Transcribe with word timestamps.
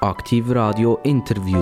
Aktiv 0.00 0.48
Radio 0.50 1.00
Interview. 1.02 1.60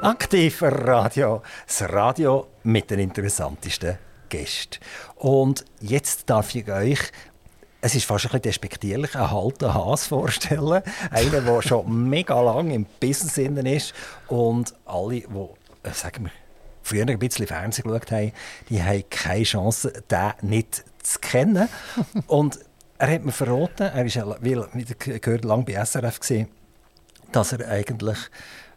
Aktiv 0.00 0.62
Radio, 0.62 1.42
das 1.64 1.88
Radio 1.92 2.48
mit 2.64 2.90
den 2.90 2.98
interessantesten 2.98 3.98
Gästen. 4.28 4.80
Und 5.14 5.64
jetzt 5.80 6.28
darf 6.28 6.52
ich 6.56 6.68
euch 6.68 6.98
es 7.80 7.94
ist 7.94 8.04
fast 8.04 8.24
ein 8.24 8.28
bisschen 8.28 8.42
despektierlich, 8.42 9.14
einen 9.14 9.30
halten 9.30 9.72
Haas 9.72 10.08
vorstellen. 10.08 10.82
Einer, 11.10 11.40
der 11.40 11.62
schon 11.62 12.08
mega 12.08 12.40
lange 12.40 12.74
im 12.74 12.86
Business 12.98 13.38
ist 13.38 13.94
und 14.26 14.74
alle, 14.86 15.20
die, 15.20 15.24
äh, 15.84 15.92
sagen 15.92 16.24
wir, 16.24 16.41
früher 16.82 17.06
ein 17.06 17.18
bisschen 17.18 17.46
Fernsehen 17.46 17.84
geschaut 17.84 18.10
haben, 18.10 18.32
die 18.68 18.82
haben 18.82 19.04
keine 19.10 19.44
Chance, 19.44 19.92
den 20.10 20.32
nicht 20.42 20.84
zu 21.02 21.18
kennen. 21.20 21.68
und 22.26 22.58
er 22.98 23.14
hat 23.14 23.24
mir 23.24 23.32
verraten, 23.32 23.88
er 23.88 24.04
ist 24.04 24.16
wie 24.42 25.20
gehört, 25.20 25.44
lange 25.44 25.64
bei 25.64 25.84
SRF 25.84 26.20
gesehen, 26.20 26.48
dass 27.32 27.52
er 27.52 27.68
eigentlich 27.68 28.18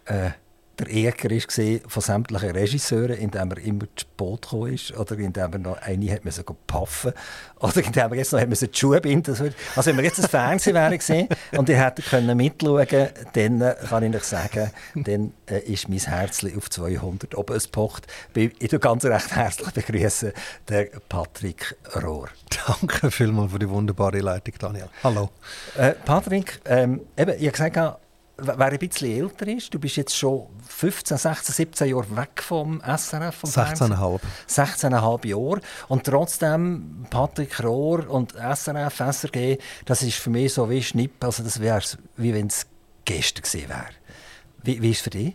äh, 0.05 0.31
der 0.79 0.89
Eger 0.89 1.29
war 1.29 1.89
von 1.89 2.01
sämtlichen 2.01 2.51
Regisseuren, 2.51 3.17
indem 3.17 3.51
er 3.51 3.57
immer 3.59 3.85
zu 3.95 4.05
Boot 4.17 4.43
gekommen 4.43 4.73
ist 4.73 4.95
oder 4.97 5.17
indem 5.17 5.53
er 5.53 5.59
noch 5.59 5.81
eine 5.81 6.11
hat 6.11 6.25
müssen 6.25 6.43
paffen 6.67 7.13
oder 7.59 7.77
indem 7.77 8.11
er 8.11 8.15
jetzt 8.15 8.33
noch 8.33 8.39
die 8.43 8.69
Schuhe 8.71 9.01
binden 9.01 9.35
Also 9.75 9.89
wenn 9.89 9.97
wir 9.97 10.03
jetzt 10.03 10.19
das 10.19 10.27
Fernsehen 10.27 10.75
wäre 10.75 10.97
gesehen 10.97 11.29
und 11.57 11.69
ihr 11.69 11.83
hättet 11.83 12.05
können 12.05 12.35
mitschauen 12.35 12.87
dann 13.33 13.61
äh, 13.61 13.75
kann 13.89 14.03
ich 14.03 14.15
euch 14.15 14.23
sagen, 14.23 14.71
dann 14.95 15.33
äh, 15.49 15.59
ist 15.59 15.89
mein 15.89 15.99
Herz 15.99 16.45
auf 16.55 16.69
200 16.69 17.35
oben 17.35 17.55
es 17.55 17.67
pocht. 17.67 18.07
Ich 18.33 18.51
begrüße 18.51 18.79
ganz 18.79 19.05
recht 19.05 19.35
herzlich 19.35 19.71
begrüßen 19.71 20.33
den 20.69 20.87
Patrick 21.09 21.75
Rohr. 22.03 22.29
Danke 22.67 23.11
vielmals 23.11 23.51
für 23.51 23.59
die 23.59 23.69
wunderbare 23.69 24.19
Leitung, 24.19 24.55
Daniel. 24.59 24.89
Hallo. 25.03 25.29
Äh, 25.77 25.93
Patrick, 25.93 26.59
ähm, 26.65 27.01
eben, 27.17 27.33
ich 27.37 27.47
habe 27.47 27.69
gesagt, 27.69 27.99
wer 28.37 28.65
ein 28.65 28.79
bisschen 28.79 29.11
älter 29.11 29.47
ist, 29.47 29.73
du 29.73 29.79
bist 29.79 29.95
jetzt 29.95 30.15
schon 30.15 30.47
15, 30.67 31.17
16, 31.17 31.55
17 31.55 31.89
Jahre 31.89 32.17
weg 32.17 32.41
vom 32.41 32.81
SRF, 32.81 33.35
vom 33.35 33.49
16,5. 33.49 34.19
16,5 34.49 35.27
Jahre. 35.27 35.61
Und 35.87 36.03
trotzdem, 36.03 37.05
Patrick 37.09 37.63
Rohr 37.63 38.09
und 38.09 38.33
SRF, 38.33 38.99
SRG, 38.99 39.57
das 39.85 40.03
ist 40.03 40.17
für 40.17 40.29
mich 40.29 40.53
so 40.53 40.69
wie 40.69 40.83
Schnipp, 40.83 41.23
also 41.23 41.43
das 41.43 41.59
wäre 41.59 41.81
wie 42.17 42.33
wenn 42.33 42.47
es 42.47 42.67
gestern 43.05 43.43
gewesen 43.43 43.69
wäre. 43.69 43.89
Wie, 44.63 44.81
wie 44.81 44.91
ist 44.91 44.97
es 44.97 45.03
für 45.03 45.09
dich? 45.11 45.33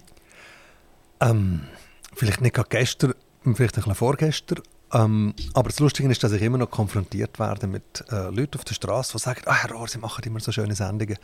Ähm, 1.20 1.66
vielleicht 2.14 2.40
nicht 2.40 2.54
gerade 2.54 2.68
gestern, 2.68 3.14
vielleicht 3.44 3.76
ein 3.76 3.82
bisschen 3.82 3.94
vorgestern, 3.94 4.60
ähm, 4.92 5.34
aber 5.54 5.68
das 5.68 5.78
Lustige 5.78 6.10
ist, 6.10 6.22
dass 6.24 6.32
ich 6.32 6.42
immer 6.42 6.58
noch 6.58 6.70
konfrontiert 6.70 7.38
werde 7.38 7.66
mit 7.66 8.04
äh, 8.10 8.28
Leuten 8.30 8.58
auf 8.58 8.64
der 8.64 8.74
Straße, 8.74 9.12
die 9.12 9.18
sagen, 9.18 9.42
ah, 9.46 9.54
Herr 9.54 9.72
Rohr, 9.72 9.86
Sie 9.86 9.98
machen 9.98 10.22
immer 10.24 10.40
so 10.40 10.50
schöne 10.50 10.74
Sendungen. 10.74 11.16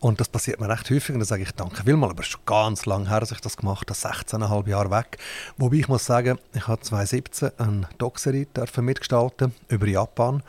Und 0.00 0.20
das 0.20 0.28
passiert 0.28 0.60
mir 0.60 0.68
recht 0.68 0.88
häufig 0.90 1.14
und 1.14 1.20
dann 1.20 1.26
sage 1.26 1.42
ich, 1.42 1.52
danke 1.52 1.82
vielmals, 1.82 2.12
aber 2.12 2.20
es 2.20 2.26
ist 2.26 2.32
schon 2.32 2.40
ganz 2.46 2.86
lange 2.86 3.08
her, 3.08 3.20
dass 3.20 3.32
ich 3.32 3.40
das 3.40 3.56
gemacht 3.56 3.90
habe, 3.90 3.98
16,5 3.98 4.68
Jahre 4.68 4.90
weg. 4.90 5.18
Wobei 5.56 5.76
ich 5.76 5.88
muss 5.88 6.04
sagen, 6.04 6.38
ich 6.54 6.68
habe 6.68 6.80
2017 6.80 7.50
eine 7.58 7.88
Doxerie 7.98 8.46
mitgestalten 8.80 9.54
über 9.68 9.86
Japan 9.86 10.42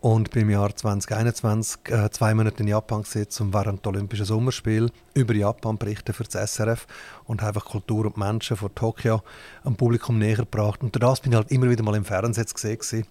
und 0.00 0.30
bin 0.30 0.42
im 0.42 0.50
Jahr 0.50 0.74
2021 0.74 1.90
äh, 1.90 2.10
zwei 2.10 2.34
Monate 2.34 2.62
in 2.62 2.68
Japan 2.68 3.02
gewesen, 3.02 3.42
um 3.42 3.52
während 3.52 3.84
der 3.84 3.92
Olympischen 3.92 4.26
Sommerspiele 4.26 4.90
über 5.14 5.34
Japan 5.34 5.78
berichten 5.78 6.12
für 6.12 6.24
das 6.24 6.54
SRF 6.54 6.86
und 7.24 7.42
einfach 7.42 7.64
Kultur 7.64 8.06
und 8.06 8.16
Menschen 8.16 8.56
von 8.56 8.74
Tokio 8.74 9.22
am 9.64 9.76
Publikum 9.76 10.18
näher 10.18 10.36
gebracht. 10.36 10.82
Und 10.82 11.00
das 11.02 11.20
bin 11.20 11.32
ich 11.32 11.36
halt 11.36 11.50
immer 11.50 11.68
wieder 11.68 11.82
mal 11.82 11.96
im 11.96 12.04
Fernsehen 12.04 12.46
gesehen. 12.46 13.06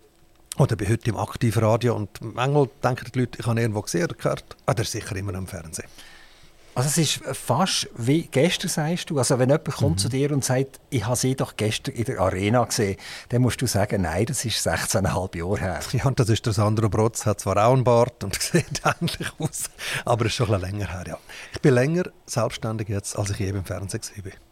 Oder 0.58 0.75
bin 0.75 0.89
heute 0.89 1.09
im 1.09 1.17
Aktivradio 1.17 1.95
und 1.95 2.09
manchmal 2.21 2.69
denken 2.83 3.11
die 3.13 3.19
Leute, 3.19 3.39
ich 3.39 3.45
habe 3.45 3.61
irgendwo 3.61 3.81
gesehen 3.81 4.05
oder 4.05 4.15
gehört, 4.15 4.55
ah, 4.65 4.73
der 4.73 4.83
ist 4.83 4.91
sicher 4.91 5.15
immer 5.15 5.35
am 5.35 5.45
Fernsehen. 5.45 5.88
Also 6.78 6.89
es 6.89 6.97
ist 7.00 7.23
fast 7.36 7.89
wie 7.98 8.27
gestern, 8.27 8.70
sagst 8.70 9.10
du. 9.10 9.17
Also 9.17 9.39
wenn 9.39 9.49
jemand 9.49 9.65
kommt 9.65 9.95
mhm. 9.95 9.98
zu 9.98 10.10
dir 10.10 10.32
und 10.32 10.45
sagt, 10.45 10.80
ich 10.92 11.04
habe 11.05 11.15
sie 11.15 11.36
doch 11.36 11.58
gestern 11.58 11.95
in 11.95 12.04
der 12.04 12.20
Arena 12.20 12.64
gesehen, 12.64 12.98
dann 13.30 13.42
musst 13.42 13.60
du 13.60 13.65
sagen, 13.65 14.04
nein, 14.04 14.27
das 14.27 14.45
ist 14.45 14.67
16,5 14.67 15.38
Jahre 15.38 15.60
her. 15.60 15.80
Ja, 15.93 16.05
und 16.05 16.20
das 16.20 16.30
ist 16.30 16.45
der 16.45 16.54
Sandro 16.54 16.88
Brotz, 16.88 17.26
hat 17.26 17.39
zwar 17.39 17.58
auch 17.65 17.73
einen 17.73 17.83
Bart 17.83 18.23
und 18.23 18.36
sieht 18.42 18.83
ähnlich 19.02 19.32
aus, 19.39 19.71
aber 20.05 20.26
es 20.26 20.33
ist 20.33 20.36
schon 20.36 20.54
ein 20.54 20.61
länger 20.61 20.88
her, 20.88 21.04
ja. 21.08 21.17
Ich 21.52 21.61
bin 21.61 21.73
länger 21.73 22.04
selbstständig 22.27 22.89
jetzt, 22.89 23.17
als 23.17 23.32
ich 23.32 23.39
je 23.39 23.49
im 23.49 23.65
Fernsehen 23.65 24.02
war. 24.23 24.46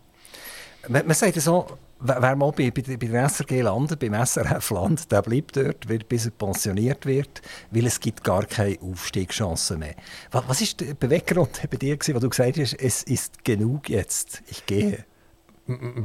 Man, 0.88 1.06
man 1.08 1.16
sagt 1.16 1.36
ja 1.36 1.42
so, 1.42 1.68
wer 2.00 2.36
mal 2.36 2.52
bei, 2.52 2.72
bei, 2.72 2.82
bei 2.82 3.08
der 3.08 3.30
SRG 3.30 3.62
landet, 3.62 4.00
beim 4.00 4.14
SRF 4.26 4.70
landet, 4.72 5.12
der 5.12 5.22
bleibt 5.22 5.58
dort, 5.58 5.88
wird, 5.88 6.08
bis 6.10 6.26
er 6.26 6.32
pensioniert 6.32 7.06
wird, 7.06 7.42
weil 7.72 7.86
es 7.86 8.00
gibt 8.00 8.24
gar 8.24 8.46
keine 8.46 8.78
Aufstiegschancen 8.82 9.80
mehr. 9.80 9.96
Was, 10.32 10.44
was 10.48 10.62
ist 10.62 10.82
der 10.82 10.94
Beweggrund 10.94 11.62
bei 11.70 11.78
dir, 11.78 11.98
wo 11.98 12.20
du 12.20 12.30
gesagt 12.30 12.58
hast, 12.58 12.74
es 12.74 13.04
ist 13.04 13.44
genug 13.44 13.90
jetzt, 13.90 14.42
ich 14.48 14.66
gehe? 14.66 15.06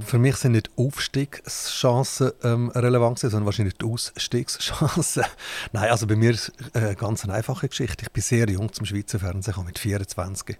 Für 0.07 0.19
mich 0.19 0.37
sind 0.37 0.53
nicht 0.53 0.71
Aufstiegschancen 0.77 2.33
ähm, 2.43 2.71
relevant, 2.71 3.19
sondern 3.19 3.45
wahrscheinlich 3.45 3.75
die 3.75 3.85
Ausstiegschancen. 3.85 5.25
Nein, 5.73 5.91
also 5.91 6.07
bei 6.07 6.17
mir 6.17 6.31
ist 6.31 6.51
es 6.57 6.75
eine 6.75 6.97
ganz 6.97 7.29
einfache 7.29 7.69
Geschichte. 7.69 8.05
Ich 8.07 8.11
bin 8.11 8.23
sehr 8.23 8.49
jung 8.49 8.73
zum 8.73 8.87
Schweizer 8.87 9.19
Fernsehen, 9.19 9.63
mit 9.67 9.79
24 9.79 10.57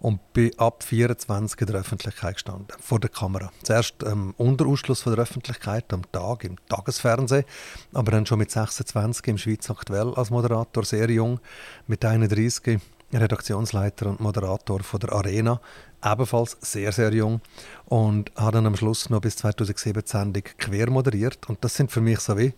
und 0.00 0.32
bin 0.32 0.50
ab 0.58 0.82
24 0.82 1.60
in 1.60 1.66
der 1.66 1.76
Öffentlichkeit 1.76 2.34
gestanden, 2.34 2.68
vor 2.80 3.00
der 3.00 3.10
Kamera. 3.10 3.50
Zuerst 3.62 4.02
ähm, 4.04 4.34
unter 4.36 4.66
Ausschluss 4.66 5.02
von 5.02 5.14
der 5.14 5.22
Öffentlichkeit 5.22 5.92
am 5.92 6.02
Tag 6.12 6.44
im 6.44 6.56
Tagesfernsehen, 6.68 7.44
aber 7.92 8.12
dann 8.12 8.26
schon 8.26 8.38
mit 8.38 8.50
26 8.50 9.26
im 9.28 9.38
Schweiz 9.38 9.70
aktuell 9.70 10.14
als 10.14 10.30
Moderator, 10.30 10.84
sehr 10.84 11.10
jung, 11.10 11.40
mit 11.86 12.04
31 12.04 12.80
Redaktionsleiter 13.12 14.06
und 14.06 14.20
Moderator 14.20 14.80
von 14.82 15.00
der 15.00 15.12
Arena, 15.12 15.60
ebenfalls 16.04 16.56
sehr, 16.60 16.92
sehr 16.92 17.12
jung 17.12 17.40
und 17.86 18.32
habe 18.36 18.52
dann 18.52 18.66
am 18.66 18.76
Schluss 18.76 19.10
noch 19.10 19.20
bis 19.20 19.36
2007 19.36 20.02
die 20.02 20.10
Sendung 20.10 20.42
quer 20.58 20.90
moderiert 20.90 21.48
und 21.48 21.62
das 21.64 21.74
sind 21.74 21.90
für 21.90 22.00
mich 22.00 22.20
so 22.20 22.36
wie 22.36 22.52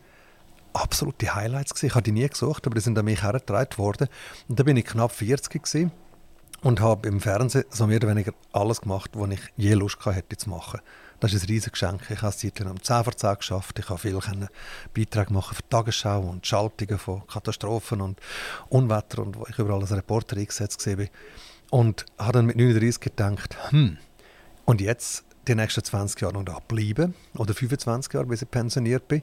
absolute 0.73 1.35
Highlights 1.35 1.75
gewesen. 1.75 1.87
Ich 1.87 1.95
habe 1.95 2.03
die 2.03 2.13
nie 2.13 2.29
gesucht, 2.29 2.67
aber 2.67 2.75
die 2.75 2.81
sind 2.81 2.99
an 2.99 3.05
mich 3.05 3.23
hergetragen 3.23 3.79
worden 3.79 4.09
und 4.49 4.59
da 4.59 4.65
bin 4.65 4.77
ich 4.77 4.85
knapp 4.85 5.13
40 5.13 5.63
gewesen 5.63 5.93
und 6.63 6.81
habe 6.81 7.09
im 7.09 7.21
Fernsehen 7.21 7.65
so 7.71 7.87
mehr 7.87 7.99
oder 7.99 8.09
weniger 8.09 8.33
alles 8.53 8.81
gemacht, 8.81 9.11
was 9.15 9.31
ich 9.31 9.41
je 9.57 9.75
Lust 9.75 10.05
hatte 10.05 10.37
zu 10.37 10.51
machen. 10.51 10.81
Das 11.21 11.33
ist 11.33 11.43
ein 11.43 11.49
riesiges 11.49 11.73
Geschenk. 11.73 12.03
Ich 12.11 12.23
habe 12.23 12.29
es 12.29 12.39
zeitlang 12.39 12.71
um 12.71 12.83
10 12.83 13.05
vor 13.05 13.17
10 13.17 13.35
geschafft. 13.37 13.79
Ich 13.79 13.89
habe 13.89 13.99
viel 13.99 14.21
Beiträge 14.95 15.33
machen 15.33 15.57
für 15.57 15.63
die 15.63 15.69
Tagesschau 15.69 16.21
und 16.21 16.47
Schaltungen 16.47 16.99
von 16.99 17.27
Katastrophen 17.27 18.01
und 18.01 18.21
Unwetter 18.69 19.23
und 19.23 19.37
wo 19.37 19.45
ich 19.49 19.59
überall 19.59 19.81
als 19.81 19.93
Reporter 19.93 20.37
eingesetzt 20.37 20.87
war. 20.87 21.07
Und 21.71 22.07
habe 22.19 22.33
dann 22.35 22.47
mit 22.47 22.57
39 22.57 23.01
gedacht, 23.01 23.57
hm, 23.71 23.99
und 24.65 24.81
jetzt 24.81 25.25
die 25.49 25.55
nächsten 25.55 25.83
20 25.83 26.21
Jahre 26.21 26.35
noch 26.35 26.45
da 26.45 26.59
bleiben 26.67 27.15
oder 27.37 27.55
25 27.55 28.13
Jahre, 28.13 28.27
bis 28.27 28.43
ich 28.43 28.51
pensioniert 28.51 29.09
bin? 29.09 29.23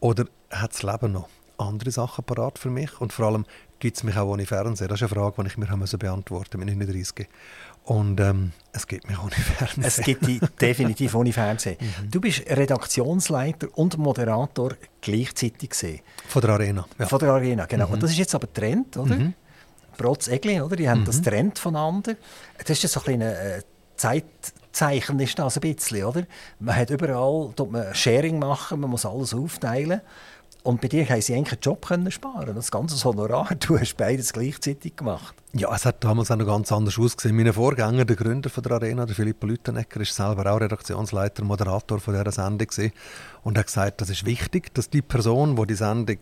Oder 0.00 0.26
hat 0.50 0.72
das 0.72 0.82
Leben 0.82 1.12
noch 1.12 1.28
andere 1.58 1.90
Sachen 1.90 2.24
parat 2.24 2.58
für 2.58 2.70
mich? 2.70 3.00
Und 3.00 3.12
vor 3.12 3.26
allem, 3.26 3.46
gibt 3.82 3.96
es 3.96 4.04
mich 4.04 4.16
auch 4.16 4.28
ohne 4.28 4.46
Fernsehen? 4.46 4.86
Das 4.86 5.00
ist 5.00 5.02
eine 5.02 5.20
Frage, 5.20 5.42
die 5.42 5.48
ich 5.48 5.58
mir 5.58 5.68
haben 5.68 5.84
beantworten 5.98 6.60
mit 6.60 6.68
39. 6.68 7.26
Und 7.84 8.20
ähm, 8.20 8.52
es 8.72 8.86
gibt 8.86 9.08
mich 9.08 9.18
ohne 9.18 9.32
Fernsehen. 9.32 9.82
Es 9.82 9.96
gibt 9.96 10.24
dich 10.24 10.40
definitiv 10.60 11.16
ohne 11.16 11.32
Fernsehen. 11.32 11.76
Mhm. 11.80 12.10
Du 12.12 12.20
bist 12.20 12.48
Redaktionsleiter 12.48 13.66
und 13.74 13.98
Moderator 13.98 14.74
gleichzeitig 15.00 15.70
gesehen. 15.70 16.00
Von 16.28 16.42
der 16.42 16.50
Arena. 16.50 16.86
Ja. 16.96 17.06
Von 17.06 17.18
der 17.18 17.30
Arena, 17.30 17.66
genau. 17.66 17.88
Mhm. 17.88 17.94
Und 17.94 18.02
das 18.04 18.12
ist 18.12 18.18
jetzt 18.18 18.34
aber 18.36 18.52
Trend, 18.52 18.96
oder? 18.96 19.16
Mhm. 19.16 19.34
Brotz 19.98 20.28
Egli, 20.28 20.60
oder? 20.60 20.76
Die 20.76 20.88
haben 20.88 21.00
mhm. 21.00 21.06
das 21.06 21.20
Trend 21.20 21.58
voneinander. 21.58 22.14
Das 22.58 22.70
ist 22.70 22.84
ja 22.84 22.88
so 22.88 23.00
ein 23.00 23.04
kleiner 23.04 23.32
äh, 23.32 23.62
Zeitzeichen 23.96 25.18
ist 25.18 25.38
das 25.40 25.56
ein 25.56 25.74
bisschen, 25.74 26.04
oder? 26.04 26.22
Man 26.60 26.76
hat 26.76 26.90
überall 26.90 27.52
man 27.68 27.92
Sharing 27.96 28.38
machen, 28.38 28.78
man 28.78 28.90
muss 28.90 29.04
alles 29.04 29.34
aufteilen. 29.34 30.00
Und 30.62 30.80
bei 30.80 30.88
dir 30.88 31.08
haben 31.08 31.20
sie 31.20 31.34
eigentlich 31.34 31.52
einen 31.52 31.60
Job 31.60 31.86
sparen 32.10 32.54
Das 32.54 32.70
ganze 32.70 33.02
Honorar, 33.04 33.48
du 33.58 33.78
hast 33.78 33.96
beides 33.96 34.32
gleichzeitig 34.32 34.96
gemacht. 34.96 35.34
Ja, 35.54 35.74
es 35.74 35.84
hat 35.84 36.04
damals 36.04 36.30
auch 36.30 36.36
noch 36.36 36.46
ganz 36.46 36.70
anders 36.70 36.98
ausgesehen. 36.98 37.36
Mein 37.36 37.52
Vorgänger, 37.52 38.04
der 38.04 38.16
Gründer 38.16 38.48
von 38.48 38.62
der 38.62 38.72
Arena, 38.72 39.04
der 39.04 39.14
Philipp 39.14 39.42
Lüttenegger, 39.42 40.00
ist 40.00 40.14
selber 40.14 40.50
auch 40.50 40.60
Redaktionsleiter, 40.60 41.44
Moderator 41.44 41.98
von 41.98 42.14
dieser 42.14 42.30
Sendung 42.30 42.68
und 43.42 43.58
hat 43.58 43.66
gesagt, 43.66 44.00
das 44.00 44.08
ist 44.08 44.24
wichtig, 44.24 44.72
dass 44.74 44.88
die 44.88 45.02
Person, 45.02 45.56
die 45.56 45.66
die 45.66 45.74
Sendung 45.74 46.18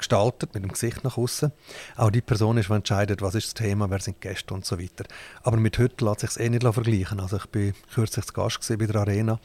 gestaltet, 0.00 0.54
mit 0.54 0.64
dem 0.64 0.72
Gesicht 0.72 1.04
nach 1.04 1.16
außen. 1.16 1.52
Auch 1.96 2.10
die 2.10 2.20
Person 2.20 2.58
ist, 2.58 2.68
die 2.68 2.74
entscheidet, 2.74 3.22
was 3.22 3.34
ist 3.34 3.46
das 3.46 3.54
Thema, 3.54 3.88
wer 3.90 4.00
sind 4.00 4.20
Gäste 4.20 4.52
und 4.52 4.64
so 4.64 4.78
weiter. 4.78 5.04
Aber 5.42 5.56
mit 5.56 5.78
heute 5.78 6.04
lässt 6.04 6.20
sich 6.20 6.30
es 6.30 6.36
eh 6.36 6.48
nicht 6.48 6.62
vergleichen. 6.62 7.20
Also 7.20 7.36
ich 7.36 7.46
bin 7.46 7.74
kürzlich 7.94 8.32
Gast 8.32 8.66
bei 8.68 8.86
der 8.86 8.96
Arena. 8.96 9.38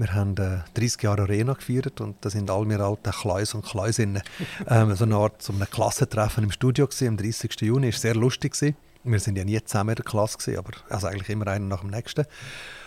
Wir 0.00 0.14
haben 0.14 0.34
äh, 0.38 0.60
30 0.72 1.02
Jahre 1.02 1.22
Arena 1.22 1.52
gefeiert 1.52 2.00
und 2.00 2.16
da 2.22 2.30
sind 2.30 2.50
all 2.50 2.64
mir 2.64 2.80
alte 2.80 3.10
Kleus 3.10 3.52
und 3.52 3.66
Kleusinnen 3.66 4.22
ähm, 4.66 4.94
so 4.94 5.04
eine 5.04 5.16
Art 5.16 5.42
so 5.42 5.52
Klassentreffen 5.52 6.42
im 6.42 6.50
Studio 6.50 6.86
gewesen, 6.86 7.08
am 7.08 7.16
30. 7.18 7.60
Juni. 7.60 7.88
Es 7.88 7.96
war 7.96 8.00
sehr 8.00 8.14
lustig. 8.14 8.54
Gewesen. 8.54 8.76
Wir 9.04 9.18
sind 9.18 9.36
ja 9.36 9.44
nie 9.44 9.62
zusammen 9.62 9.90
in 9.90 9.96
der 9.96 10.04
Klasse, 10.06 10.38
gewesen, 10.38 10.58
aber 10.58 10.70
also 10.88 11.06
eigentlich 11.06 11.28
immer 11.28 11.48
einer 11.48 11.66
nach 11.66 11.80
dem 11.80 11.90
nächsten. 11.90 12.24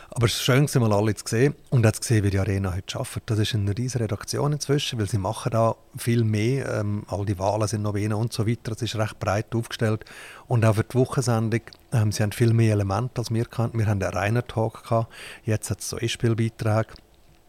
Aber 0.10 0.26
es 0.26 0.48
war 0.48 0.56
schön, 0.56 0.82
mal 0.82 0.94
alle 0.94 1.14
zu 1.14 1.24
sehen 1.28 1.56
und 1.70 1.86
zu 1.96 2.02
sehen, 2.02 2.24
wie 2.24 2.32
die 2.32 2.40
Arena 2.40 2.74
heute 2.74 3.00
arbeitet. 3.00 3.24
Das 3.28 3.38
ist 3.38 3.54
eine 3.54 3.78
riesige 3.78 4.04
Redaktion 4.06 4.54
inzwischen, 4.54 4.98
weil 4.98 5.08
sie 5.08 5.20
machen 5.20 5.52
da 5.52 5.76
viel 5.96 6.24
mehr. 6.24 6.80
Ähm, 6.80 7.04
all 7.08 7.26
die 7.26 7.38
Wahlen 7.38 7.68
sind 7.68 7.84
noch 7.84 7.94
wenig 7.94 8.18
und 8.18 8.34
so 8.34 8.48
weiter. 8.48 8.72
Es 8.72 8.82
ist 8.82 8.96
recht 8.96 9.20
breit 9.20 9.54
aufgestellt. 9.54 10.06
Und 10.48 10.66
auch 10.66 10.76
für 10.76 10.84
die 10.84 10.96
Wochensendung, 10.96 11.62
ähm, 11.92 12.12
sie 12.12 12.24
haben 12.24 12.32
viel 12.32 12.54
mehr 12.54 12.74
Elemente 12.74 13.22
als 13.22 13.32
wir 13.32 13.46
kannten. 13.46 13.78
Wir 13.78 13.86
hatten 13.86 14.04
einen 14.04 14.14
reinen 14.14 14.48
Talk 14.48 14.84
gehabt. 14.84 15.12
Jetzt 15.46 15.70
hat 15.70 15.80
es 15.80 15.90
so 15.90 16.00
E-Spielbeiträge. 16.00 16.94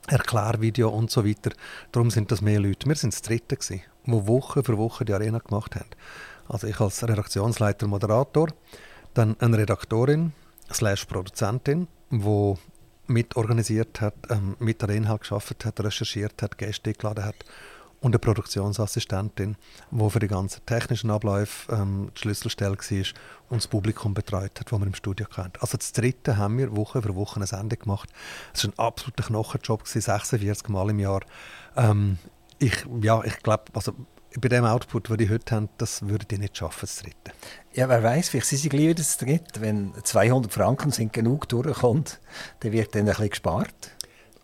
Erklärvideo 0.07 0.89
und 0.89 1.11
so 1.11 1.27
weiter. 1.27 1.51
Darum 1.93 2.11
sind 2.11 2.31
das 2.31 2.43
mehr 2.43 2.61
Leute. 2.61 2.87
Wir 2.87 2.95
sind 2.95 3.15
das 3.15 3.23
Dritte, 3.23 3.57
die 3.57 3.83
Woche 4.07 4.63
für 4.63 4.77
Woche 4.77 5.05
die 5.05 5.15
Arena 5.15 5.39
gemacht 5.39 5.75
haben. 5.75 5.91
Also 6.49 6.67
ich 6.67 6.79
als 6.81 7.03
Redaktionsleiter, 7.03 7.87
Moderator, 7.87 8.49
dann 9.15 9.37
eine 9.41 9.59
Redaktorin, 9.59 10.33
slash 10.73 11.07
Produzentin, 11.07 11.89
die 12.11 12.55
mitorganisiert 13.07 14.01
hat, 14.01 14.15
ähm, 14.31 14.57
mit 14.59 14.83
der 14.83 14.91
Inhalt 14.91 15.23
geschafft 15.23 15.65
hat, 15.65 15.81
recherchiert 15.81 16.43
hat, 16.43 16.59
Gäste 16.59 16.91
eingeladen 16.91 17.25
hat 17.25 17.45
und 18.05 18.13
eine 18.13 18.19
Produktionsassistentin, 18.19 19.57
die 19.91 20.11
für 20.11 20.19
die 20.19 20.29
ganzen 20.29 20.65
technischen 20.67 21.11
Abläufe 21.11 21.73
ähm, 21.73 22.11
die 22.15 22.21
Schlüsselstelle 22.21 22.77
war 22.77 23.05
und 23.49 23.57
das 23.57 23.67
Publikum 23.67 24.13
betreut 24.13 24.61
hat, 24.61 24.71
das 24.71 24.79
wir 24.79 24.87
im 24.87 24.95
Studio 24.95 25.27
kennt. 25.27 25.61
Also 25.63 25.79
das 25.79 25.93
dritte 25.93 26.37
haben 26.37 26.59
wir 26.59 26.77
Woche 26.77 27.01
für 27.01 27.15
Woche 27.15 27.37
eine 27.37 27.47
Sendung 27.47 27.79
gemacht. 27.79 28.11
Es 28.53 28.65
war 28.65 28.73
ein 28.73 28.79
absoluter 28.79 29.23
Knochenjob, 29.25 29.89
46 29.89 30.69
Mal 30.69 30.91
im 30.91 30.99
Jahr. 30.99 31.23
Ähm, 31.77 32.19
ich, 32.59 32.85
ja, 33.01 33.25
ich 33.25 33.39
glaube, 33.39 33.65
also 33.73 33.95
bei 34.39 34.49
dem 34.49 34.67
Output, 34.67 35.09
den 35.09 35.17
die 35.17 35.31
heute 35.31 35.55
haben, 35.55 35.71
das 35.79 36.07
würde 36.07 36.27
ich 36.31 36.39
nicht 36.39 36.59
schaffen, 36.59 36.81
das 36.83 36.97
dritte. 36.97 37.33
Ja, 37.73 37.89
wer 37.89 38.03
weiß, 38.03 38.29
vielleicht 38.29 38.49
sind 38.49 38.59
sie 38.59 38.69
gleich 38.69 38.83
wieder 38.83 38.95
das 38.95 39.17
dritte. 39.17 39.63
Wenn 39.63 39.95
200 40.03 40.53
Franken 40.53 40.91
sind 40.91 41.15
genug 41.15 41.49
durchkommt, 41.49 42.21
dann 42.61 42.73
wird 42.73 42.95
dann 42.95 43.03
ein 43.03 43.07
bisschen 43.07 43.31
gespart. 43.31 43.93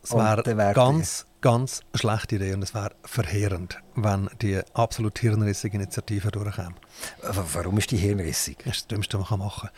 Es 0.03 0.15
wäre 0.15 0.73
ganz, 0.73 1.27
ganz 1.41 1.83
schlechte 1.95 2.37
Idee 2.37 2.53
und 2.55 2.63
es 2.63 2.75
wäre 2.75 2.93
verheerend, 3.03 3.79
wenn 3.95 4.29
die 4.43 4.61
absolut 4.75 5.19
hirnrissige 5.19 5.77
Initiative 5.77 6.31
durchkäme. 6.31 6.75
Warum 7.23 7.79
ist 7.79 7.91
die 7.91 7.97
hirnrissig? 7.97 8.59
Das 8.59 8.77
ist 8.77 8.83
das 8.83 8.89
Dümmste, 8.89 9.19
was 9.21 9.31
man 9.31 9.39
machen 9.41 9.71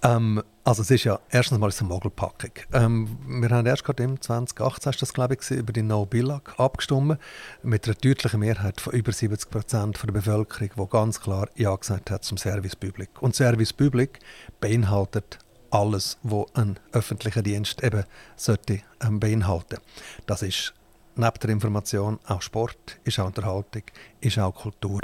kann. 0.00 0.16
Ähm, 0.16 0.42
also 0.64 0.82
es 0.82 0.90
ist 0.90 1.04
ja, 1.04 1.18
erstens 1.30 1.58
mal 1.58 1.68
ist 1.68 1.80
eine 1.80 1.88
Mogelpackung. 1.88 2.52
Ähm, 2.72 3.18
wir 3.26 3.50
haben 3.50 3.66
erst 3.66 3.84
gerade 3.84 4.02
im 4.02 4.20
2018, 4.20 4.92
das 5.00 5.12
glaube 5.12 5.36
ich, 5.40 5.50
über 5.50 5.72
die 5.72 5.82
No-Billag 5.82 6.58
abgestimmt, 6.58 7.18
mit 7.62 7.86
einer 7.86 7.94
deutlichen 7.94 8.40
Mehrheit 8.40 8.80
von 8.80 8.92
über 8.92 9.12
70 9.12 9.50
Prozent 9.50 10.02
der 10.02 10.12
Bevölkerung, 10.12 10.70
die 10.76 10.90
ganz 10.90 11.20
klar 11.20 11.48
Ja 11.54 11.74
gesagt 11.74 12.10
hat 12.10 12.24
zum 12.24 12.38
Service 12.38 12.76
Public. 12.76 13.10
Und 13.20 13.36
Service 13.36 13.72
Public 13.72 14.20
beinhaltet 14.60 15.38
alles, 15.70 16.18
was 16.22 16.46
ein 16.54 16.78
öffentlicher 16.92 17.42
Dienst 17.42 17.82
eben 17.82 18.04
sollte 18.36 18.80
ähm, 19.02 19.20
beinhalten. 19.20 19.78
Das 20.26 20.42
ist 20.42 20.74
neben 21.16 21.38
der 21.42 21.50
Information 21.50 22.18
auch 22.26 22.42
Sport, 22.42 22.98
ist 23.04 23.18
auch 23.18 23.26
Unterhaltung, 23.26 23.82
ist 24.20 24.38
auch 24.38 24.54
Kultur. 24.54 25.00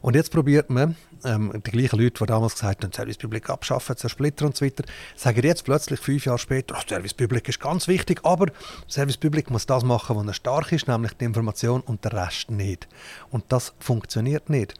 Und 0.00 0.16
jetzt 0.16 0.30
probiert 0.30 0.70
man, 0.70 0.96
ähm, 1.24 1.52
die 1.64 1.70
gleichen 1.70 1.98
Leute, 1.98 2.24
die 2.24 2.26
damals 2.26 2.54
gesagt 2.54 2.84
haben, 2.84 2.92
Service 2.92 3.16
Public 3.16 3.48
abschaffen, 3.50 3.96
zersplittern 3.96 4.48
und 4.48 4.56
so 4.56 4.64
weiter, 4.64 4.84
sagen 5.16 5.42
jetzt 5.42 5.64
plötzlich 5.64 6.00
fünf 6.00 6.26
Jahre 6.26 6.38
später, 6.38 6.76
oh, 6.78 6.82
Service 6.88 7.14
Public 7.14 7.48
ist 7.48 7.60
ganz 7.60 7.88
wichtig, 7.88 8.20
aber 8.24 8.46
Service 8.88 9.16
Public 9.16 9.50
muss 9.50 9.66
das 9.66 9.84
machen, 9.84 10.16
was 10.16 10.26
er 10.26 10.34
stark 10.34 10.72
ist, 10.72 10.88
nämlich 10.88 11.12
die 11.14 11.24
Information 11.24 11.80
und 11.80 12.04
der 12.04 12.12
Rest 12.12 12.50
nicht. 12.50 12.88
Und 13.30 13.44
das 13.48 13.74
funktioniert 13.78 14.50
nicht. 14.50 14.74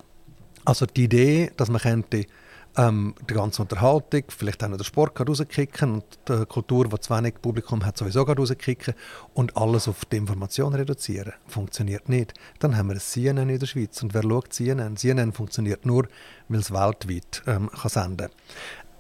Also 0.65 0.87
die 0.87 1.05
Idee, 1.05 1.53
dass 1.57 1.69
man 1.71 1.81
könnte 1.81 2.27
ähm, 2.76 3.14
die 3.28 3.34
ganze 3.34 3.62
Unterhaltung, 3.62 4.25
vielleicht 4.28 4.62
auch 4.62 4.69
noch 4.69 4.76
der 4.76 4.84
Sport 4.84 5.19
rauskicken 5.19 5.94
und 5.94 6.05
die 6.28 6.44
Kultur, 6.46 6.88
die 6.88 7.00
zu 7.00 7.14
wenig 7.14 7.34
Publikum 7.40 7.84
hat, 7.84 7.96
sowieso 7.96 8.23
rauskicken 8.23 8.94
und 9.34 9.56
alles 9.56 9.88
auf 9.88 10.05
die 10.05 10.17
Information 10.17 10.75
reduzieren. 10.75 11.32
Funktioniert 11.46 12.08
nicht. 12.08 12.34
Dann 12.58 12.76
haben 12.76 12.88
wir 12.88 12.94
ein 12.94 13.00
CNN 13.00 13.49
in 13.49 13.58
der 13.58 13.67
Schweiz. 13.67 14.02
Und 14.02 14.14
wer 14.14 14.23
schaut 14.23 14.52
CNN? 14.52 14.96
CNN 14.96 15.32
funktioniert 15.32 15.87
nur, 15.87 16.06
weil 16.49 16.61
es 16.61 16.70
weltweit 16.70 17.43
ähm, 17.46 17.70
kann 17.70 17.90
senden 17.90 18.28
kann. 18.28 18.37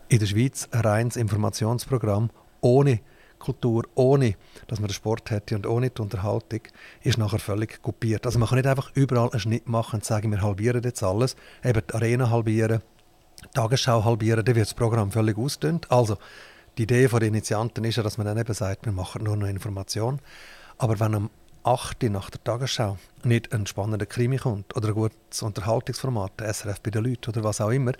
In 0.08 0.18
der 0.20 0.26
Schweiz 0.26 0.68
ein 0.70 0.80
reines 0.80 1.16
Informationsprogramm 1.16 2.30
ohne 2.60 3.00
Kultur, 3.38 3.84
ohne 3.94 4.34
dass 4.66 4.80
man 4.80 4.88
den 4.88 4.94
Sport 4.94 5.30
hätte 5.30 5.56
und 5.56 5.66
ohne 5.66 5.90
die 5.90 6.00
Unterhaltung, 6.00 6.60
ist 7.02 7.18
nachher 7.18 7.38
völlig 7.38 7.82
kopiert. 7.82 8.24
Also 8.24 8.38
man 8.38 8.48
kann 8.48 8.56
nicht 8.56 8.66
einfach 8.66 8.90
überall 8.94 9.30
einen 9.30 9.40
Schnitt 9.40 9.68
machen 9.68 9.96
und 9.96 10.04
sagen, 10.04 10.30
wir 10.30 10.42
halbieren 10.42 10.82
jetzt 10.82 11.02
alles, 11.02 11.36
eben 11.62 11.82
die 11.86 11.94
Arena 11.94 12.30
halbieren, 12.30 12.82
Tagesschau 13.54 14.04
halbieren, 14.04 14.44
dann 14.44 14.54
wird 14.54 14.66
das 14.66 14.74
Programm 14.74 15.10
völlig 15.10 15.38
ausdünnt. 15.38 15.90
Also, 15.90 16.18
die 16.78 16.82
Idee 16.82 17.06
der 17.08 17.22
Initianten 17.22 17.84
ist 17.84 17.96
ja, 17.96 18.02
dass 18.02 18.18
man 18.18 18.26
dann 18.26 18.38
eben 18.38 18.52
sagt, 18.52 18.84
wir 18.84 18.92
machen 18.92 19.24
nur 19.24 19.36
noch 19.36 19.48
Information. 19.48 20.20
Aber 20.78 21.00
wenn 21.00 21.14
am 21.14 21.30
8. 21.62 22.04
nach 22.04 22.30
der 22.30 22.44
Tagesschau 22.44 22.96
nicht 23.24 23.52
ein 23.52 23.66
spannender 23.66 24.06
Krimi 24.06 24.36
kommt 24.36 24.76
oder 24.76 24.88
ein 24.88 24.94
gutes 24.94 25.42
Unterhaltungsformat, 25.42 26.32
SRF 26.40 26.80
bei 26.80 26.90
den 26.90 27.04
Leuten 27.04 27.30
oder 27.30 27.42
was 27.42 27.60
auch 27.60 27.70
immer, 27.70 27.92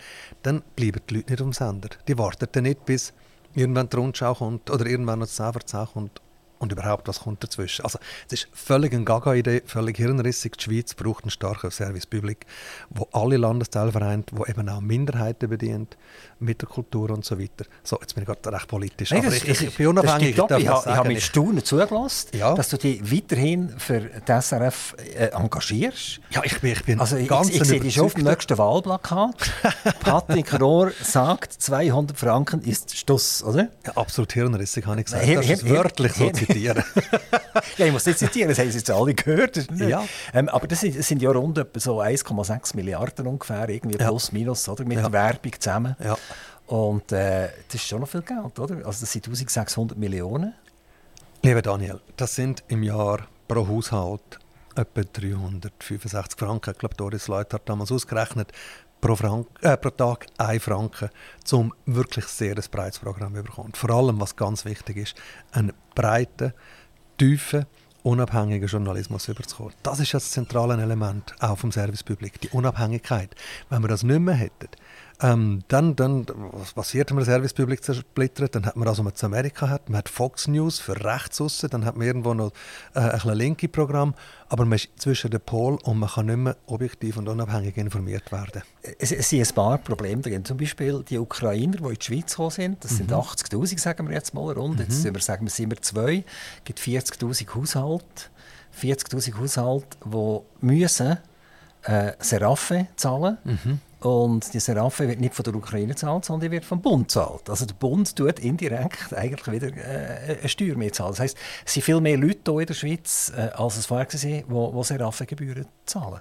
dann 0.42 0.62
bleiben 0.76 1.00
die 1.10 1.16
Leute 1.16 1.32
nicht 1.32 1.42
am 1.42 1.52
Sender. 1.52 1.88
Die 2.06 2.16
warten 2.16 2.46
dann 2.52 2.62
nicht, 2.62 2.84
bis 2.84 3.12
irgendwann 3.54 3.88
die 3.88 3.96
Rundschau 3.96 4.34
kommt 4.34 4.70
oder 4.70 4.86
irgendwann 4.86 5.18
noch 5.18 5.26
das 5.26 5.36
10 5.66 5.86
kommt 5.86 6.20
und 6.58 6.72
überhaupt, 6.72 7.08
was 7.08 7.20
kommt 7.20 7.42
dazwischen? 7.42 7.84
Also, 7.84 7.98
es 8.26 8.32
ist 8.32 8.48
völlig 8.52 8.92
eine 8.92 9.04
Gaga-Idee, 9.04 9.62
völlig 9.66 9.96
hirnrissig. 9.96 10.56
Die 10.56 10.64
Schweiz 10.64 10.94
braucht 10.94 11.24
einen 11.24 11.30
starken 11.30 11.70
Service 11.70 12.06
Public, 12.06 12.46
wo 12.90 13.08
alle 13.12 13.36
Landesteile 13.36 13.92
vereint, 13.92 14.30
wo 14.32 14.44
eben 14.46 14.68
auch 14.68 14.80
Minderheiten 14.80 15.48
bedient, 15.48 15.96
mit 16.38 16.60
der 16.60 16.68
Kultur 16.68 17.10
und 17.10 17.24
so 17.24 17.38
weiter. 17.38 17.64
So, 17.82 17.98
jetzt 18.00 18.14
bin 18.14 18.22
ich 18.22 18.26
gerade 18.26 18.52
recht 18.52 18.68
politisch. 18.68 19.10
Nein, 19.10 19.22
das, 19.24 19.42
ich, 19.42 19.62
ich, 19.62 19.76
bin 19.76 19.86
unabhängig. 19.88 20.36
Ich, 20.36 20.50
ich, 20.50 20.58
ich 20.58 20.68
habe 20.68 21.08
mit 21.08 21.22
Staunen 21.22 21.64
zugelassen, 21.64 22.28
ja. 22.32 22.54
dass 22.54 22.68
du 22.68 22.76
dich 22.76 23.10
weiterhin 23.10 23.70
für 23.78 24.00
die 24.00 24.40
SRF 24.40 24.96
äh, 24.98 25.28
engagierst. 25.28 26.20
Ja, 26.30 26.42
ich 26.44 26.60
bin, 26.60 26.72
ich 26.72 26.84
bin 26.84 27.00
also 27.00 27.16
ganz 27.24 27.48
Ich, 27.48 27.60
ich 27.60 27.64
sehe 27.64 27.80
dich 27.80 27.94
schon 27.94 28.06
auf 28.06 28.14
dem 28.14 28.24
nächsten 28.24 28.58
Wahlplakat. 28.58 29.50
Patrick 30.00 30.60
Rohr 30.60 30.92
sagt, 31.02 31.52
200 31.52 32.18
Franken 32.18 32.60
ist 32.62 32.96
Stuss, 32.96 33.42
oder? 33.42 33.68
Ja, 33.86 33.92
absolut 33.96 34.32
hirnrissig, 34.32 34.86
habe 34.86 35.00
ich 35.00 35.06
gesagt. 35.06 35.24
Her, 35.24 35.40
das 35.40 35.50
ist 35.50 35.68
wörtlich 35.68 36.12
so 36.12 36.30
zitieren. 36.46 36.82
ja, 37.78 37.86
ich 37.86 37.92
muss 37.92 38.06
nicht 38.06 38.18
zitieren, 38.18 38.48
das 38.48 38.58
haben 38.58 38.70
Sie 38.70 38.78
jetzt 38.78 38.90
alle 38.90 39.14
gehört. 39.14 39.66
Ja. 39.76 40.04
Ähm, 40.32 40.48
aber 40.48 40.66
das 40.66 40.80
sind, 40.80 40.98
das 40.98 41.06
sind 41.06 41.22
ja 41.22 41.30
rund 41.30 41.64
so 41.76 42.00
1,6 42.00 42.76
Milliarden 42.76 43.26
ungefähr, 43.26 43.68
irgendwie 43.68 43.98
ja. 43.98 44.08
plus 44.08 44.32
minus, 44.32 44.68
oder? 44.68 44.84
mit 44.84 44.96
ja. 44.96 45.02
der 45.02 45.12
Werbung 45.12 45.52
zusammen. 45.58 45.96
Ja. 46.02 46.16
Und 46.66 47.12
äh, 47.12 47.48
das 47.68 47.76
ist 47.76 47.86
schon 47.86 48.00
noch 48.00 48.08
viel 48.08 48.22
Geld, 48.22 48.58
oder? 48.58 48.76
Also 48.86 49.00
das 49.00 49.12
sind 49.12 49.26
1600 49.26 49.96
Millionen. 49.96 50.54
Lieber 51.42 51.62
Daniel, 51.62 52.00
das 52.16 52.34
sind 52.34 52.64
im 52.68 52.82
Jahr 52.82 53.26
pro 53.46 53.66
Haushalt 53.68 54.40
etwa 54.74 55.02
365 55.02 56.38
Franken. 56.38 56.72
Ich 56.72 56.78
glaube, 56.78 56.94
Doris 56.96 57.28
Leut 57.28 57.52
hat 57.52 57.68
damals 57.68 57.92
ausgerechnet, 57.92 58.52
pro, 59.06 59.14
Frank 59.14 59.46
äh, 59.60 59.76
pro 59.76 59.90
Tag 59.90 60.26
1 60.38 60.64
Franken, 60.64 61.10
um 61.52 61.72
wirklich 61.86 62.24
sehr 62.24 62.56
ein 62.56 62.64
breites 62.70 62.98
Programm 62.98 63.36
zu 63.36 63.42
bekommen. 63.44 63.72
Vor 63.74 63.90
allem, 63.90 64.20
was 64.20 64.34
ganz 64.34 64.64
wichtig 64.64 64.96
ist, 64.96 65.14
einen 65.52 65.72
breiten, 65.94 66.52
tiefen, 67.16 67.66
unabhängigen 68.02 68.68
Journalismus 68.68 69.28
überzukommen. 69.28 69.74
Das 69.84 70.00
ist 70.00 70.12
das 70.12 70.32
zentrale 70.32 70.80
Element 70.82 71.36
auch 71.38 71.56
vom 71.56 71.70
Servicepublik, 71.70 72.40
die 72.40 72.48
Unabhängigkeit. 72.48 73.32
Wenn 73.70 73.82
wir 73.82 73.88
das 73.88 74.02
nicht 74.02 74.18
mehr 74.18 74.34
hätten, 74.34 74.68
ähm, 75.22 75.62
dann, 75.68 75.96
dann, 75.96 76.26
was 76.52 76.74
passiert, 76.74 77.10
wenn 77.10 77.16
man 77.16 77.24
das 77.24 77.32
Servicepublik 77.32 77.82
zersplittert? 77.82 78.54
Dann 78.54 78.66
hat 78.66 78.76
man 78.76 78.86
also, 78.86 79.00
was 79.00 79.04
man 79.04 79.14
zu 79.14 79.26
Amerika 79.26 79.68
hat, 79.68 79.88
man 79.88 79.98
hat 79.98 80.08
Fox 80.08 80.46
News 80.46 80.78
für 80.78 81.02
rechts 81.04 81.40
aussen, 81.40 81.70
dann 81.70 81.84
hat 81.86 81.96
man 81.96 82.06
irgendwo 82.06 82.34
noch 82.34 82.52
äh, 82.94 83.00
ein 83.00 83.36
linke 83.36 83.68
Programm, 83.68 84.14
aber 84.48 84.64
man 84.66 84.76
ist 84.76 84.90
zwischen 84.96 85.30
den 85.30 85.40
Pol 85.40 85.78
und 85.84 85.98
man 85.98 86.10
kann 86.10 86.26
nicht 86.26 86.36
mehr 86.36 86.56
objektiv 86.66 87.16
und 87.16 87.28
unabhängig 87.28 87.76
informiert 87.78 88.30
werden. 88.30 88.62
Es, 88.98 89.10
es 89.10 89.30
sind 89.30 89.48
ein 89.48 89.54
paar 89.54 89.78
Probleme 89.78 90.20
drin. 90.20 90.44
Zum 90.44 90.58
Beispiel 90.58 91.02
die 91.08 91.18
Ukrainer, 91.18 91.78
die 91.78 91.84
in 91.84 91.94
die 91.94 92.04
Schweiz 92.04 92.32
gekommen 92.32 92.50
sind, 92.50 92.84
das 92.84 92.96
sind 92.96 93.10
mhm. 93.10 93.16
80'000, 93.16 93.78
sagen 93.78 94.08
wir 94.08 94.14
jetzt 94.14 94.34
mal 94.34 94.52
rund. 94.52 94.80
Jetzt 94.80 95.04
mhm. 95.04 95.18
sagen 95.18 95.46
wir, 95.46 95.50
sind 95.50 95.70
wir 95.70 95.80
zwei, 95.80 96.24
es 96.58 96.64
gibt 96.64 96.78
40'000 96.78 97.54
Haushalte, 97.54 98.04
40'000 98.78 99.38
Haushalte, 99.38 99.96
die 100.04 100.66
müssen 100.66 101.16
äh, 101.84 102.12
Seraphe 102.18 102.88
zahlen 102.96 103.38
müssen. 103.44 103.70
Mhm. 103.70 103.80
Und 104.00 104.52
die 104.52 104.60
Seraphe 104.60 105.08
wird 105.08 105.20
nicht 105.20 105.34
von 105.34 105.42
der 105.42 105.54
Ukraine 105.54 105.88
gezahlt, 105.88 106.26
sondern 106.26 106.50
die 106.50 106.56
wird 106.56 106.64
vom 106.66 106.82
Bund 106.82 107.08
gezahlt. 107.08 107.48
Also 107.48 107.64
der 107.64 107.74
Bund 107.74 108.14
tut 108.14 108.38
indirekt 108.38 109.14
eigentlich 109.14 109.50
wieder 109.50 109.74
äh, 109.74 110.38
eine 110.38 110.48
Steuer 110.48 110.76
mehr 110.76 110.92
zahlen. 110.92 111.12
Das 111.12 111.20
heisst, 111.20 111.38
es 111.64 111.72
sind 111.72 111.82
viel 111.82 112.00
mehr 112.00 112.18
Leute 112.18 112.52
hier 112.52 112.60
in 112.60 112.66
der 112.66 112.74
Schweiz, 112.74 113.32
äh, 113.34 113.48
als 113.54 113.78
es 113.78 113.86
vorher 113.86 114.06
war, 114.06 114.72
die 114.72 114.84
Seraphe-Gebühren 114.84 115.66
zahlen. 115.86 116.20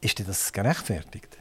Ist 0.00 0.28
das 0.28 0.52
gerechtfertigt? 0.52 1.38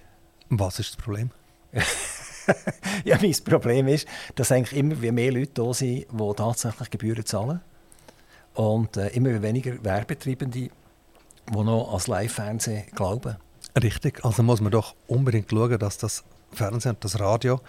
Was 0.50 0.80
ist 0.80 0.92
das 0.92 0.98
Problem? 0.98 1.32
ja, 3.04 3.18
mein 3.22 3.36
Problem 3.44 3.88
ist, 3.90 4.08
dass 4.36 4.52
eigentlich 4.54 4.80
immer 4.80 4.96
mehr 5.12 5.34
Leute 5.34 5.52
da 5.54 5.74
sind, 5.74 6.08
die 6.10 6.34
tatsächlich 6.36 6.90
Gebühren 6.90 7.26
zahlen. 7.26 7.62
Und 8.54 8.96
äh, 8.98 9.10
immer 9.10 9.42
weniger 9.42 9.84
Werbetreibende, 9.84 10.60
die 10.60 10.72
noch 11.52 11.94
als 11.94 12.08
Live-Fernsehen 12.08 12.86
glauben. 12.96 13.36
Richtig, 13.84 14.26
also 14.26 14.42
muss 14.42 14.62
man 14.62 14.72
doch 14.72 14.96
unbedingt 15.08 15.52
schauen, 15.52 15.78
dass 15.78 15.98
das 15.98 16.24
Fernsehen 16.52 16.96
und 16.96 17.04
das 17.04 17.20
Radio, 17.20 17.62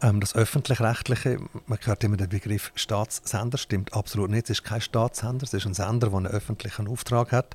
ähm, 0.00 0.18
das 0.18 0.34
öffentlich-rechtliche, 0.34 1.38
man 1.66 1.78
hört 1.82 2.02
immer 2.02 2.16
den 2.16 2.30
Begriff 2.30 2.72
Staatssender, 2.74 3.58
stimmt 3.58 3.94
absolut 3.94 4.30
nicht, 4.30 4.44
es 4.44 4.58
ist 4.58 4.64
kein 4.64 4.80
Staatssender, 4.80 5.44
es 5.44 5.54
ist 5.54 5.66
ein 5.66 5.74
Sender, 5.74 6.08
der 6.08 6.16
einen 6.16 6.26
öffentlichen 6.26 6.88
Auftrag 6.88 7.30
hat, 7.30 7.54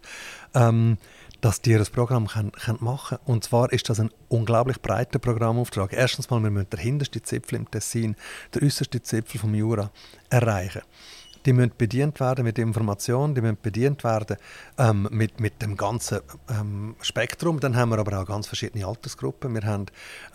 ähm, 0.53 0.97
dass 1.41 1.61
die 1.61 1.73
das 1.73 1.89
Programm 1.89 2.27
können, 2.27 2.51
können 2.53 2.77
machen 2.81 3.17
können. 3.17 3.35
Und 3.35 3.43
zwar 3.43 3.73
ist 3.73 3.89
das 3.89 3.99
ein 3.99 4.11
unglaublich 4.29 4.81
breiter 4.81 5.19
Programmauftrag. 5.19 5.91
Erstens 5.91 6.29
mal, 6.29 6.41
wir 6.41 6.49
müssen 6.49 6.69
den 6.69 6.79
hintersten 6.79 7.23
Zipfel 7.23 7.57
im 7.57 7.69
Tessin, 7.69 8.15
den 8.55 8.63
äußersten 8.63 9.03
Zipfel 9.03 9.39
vom 9.39 9.53
Jura 9.53 9.91
erreichen 10.29 10.81
die 11.47 11.53
müssen 11.53 11.71
bedient 11.77 12.19
werden 12.19 12.43
mit 12.43 12.59
Informationen, 12.59 13.33
die 13.33 13.41
müssen 13.41 13.57
bedient 13.61 14.03
werden 14.03 14.35
ähm, 14.77 15.07
mit, 15.11 15.39
mit 15.39 15.61
dem 15.61 15.77
ganzen 15.77 16.19
ähm, 16.49 16.95
Spektrum. 17.01 17.61
Dann 17.61 17.77
haben 17.77 17.89
wir 17.89 17.99
aber 17.99 18.21
auch 18.21 18.25
ganz 18.25 18.47
verschiedene 18.47 18.85
Altersgruppen, 18.85 19.55
wir 19.55 19.63
haben 19.63 19.85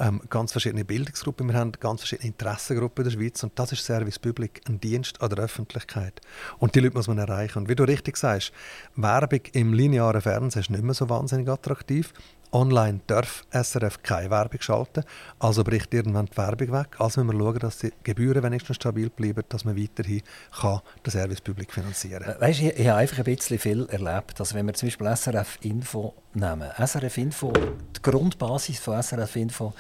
ähm, 0.01 0.23
ganz 0.31 0.53
verschiedene 0.53 0.87
Bildungsgruppen, 0.87 1.49
wir 1.49 1.55
haben 1.55 1.73
ganz 1.73 2.01
verschiedene 2.01 2.29
Interessengruppen 2.29 3.05
in 3.05 3.11
der 3.11 3.19
Schweiz 3.19 3.43
und 3.43 3.53
das 3.57 3.73
ist 3.73 3.85
Service 3.85 4.19
Public, 4.19 4.63
ein 4.67 4.81
Dienst 4.81 5.21
an 5.21 5.29
der 5.29 5.45
Öffentlichkeit. 5.45 6.23
Und 6.59 6.75
die 6.75 6.81
Leute 6.81 6.97
muss 6.97 7.09
man 7.09 7.19
erreichen. 7.19 7.59
Und 7.59 7.69
wie 7.69 7.75
du 7.75 7.85
richtig 7.85 8.17
sagst, 8.17 8.53
Werbung 8.97 9.41
im 9.53 9.75
linearen 9.75 10.23
Fernsehen 10.23 10.63
ist 10.63 10.71
nicht 10.71 10.83
mehr 10.83 10.95
so 10.95 11.11
wahnsinnig 11.11 11.49
attraktiv. 11.49 12.15
Online 12.53 13.01
darf 13.07 13.45
SRF 13.51 14.03
keine 14.03 14.31
Werbung 14.31 14.61
schalten, 14.61 15.05
also 15.39 15.65
bricht 15.65 15.95
irgendwann 15.95 16.27
die 16.27 16.37
Werbung 16.37 16.73
weg. 16.73 16.97
Also 16.99 17.25
müssen 17.25 17.39
wir 17.39 17.45
schauen, 17.45 17.59
dass 17.61 17.79
die 17.79 17.93
Gebühren 18.03 18.43
wenigstens 18.43 18.77
stabil 18.77 19.09
bleiben, 19.09 19.43
dass 19.49 19.65
man 19.65 19.77
weiterhin 19.77 20.23
kann 20.61 20.81
den 21.05 21.11
Service 21.11 21.41
Public 21.41 21.73
finanzieren 21.73 22.25
kann. 22.25 22.41
Weißt, 22.41 22.61
ich, 22.61 22.79
ich 22.79 22.89
habe 22.89 22.99
einfach 22.99 23.19
ein 23.19 23.25
bisschen 23.25 23.59
viel 23.59 23.87
erlebt. 23.87 24.39
Also 24.39 24.55
wenn 24.55 24.67
wir 24.67 24.75
zum 24.75 24.89
Beispiel 24.89 25.17
SRF 25.17 25.59
Info 25.63 26.15
nehmen. 26.35 26.71
SRF 26.77 27.19
Info, 27.19 27.53
die 27.53 28.03
Grundbasis 28.03 28.79
von 28.81 29.03
SRF 29.03 29.37
Info 29.37 29.73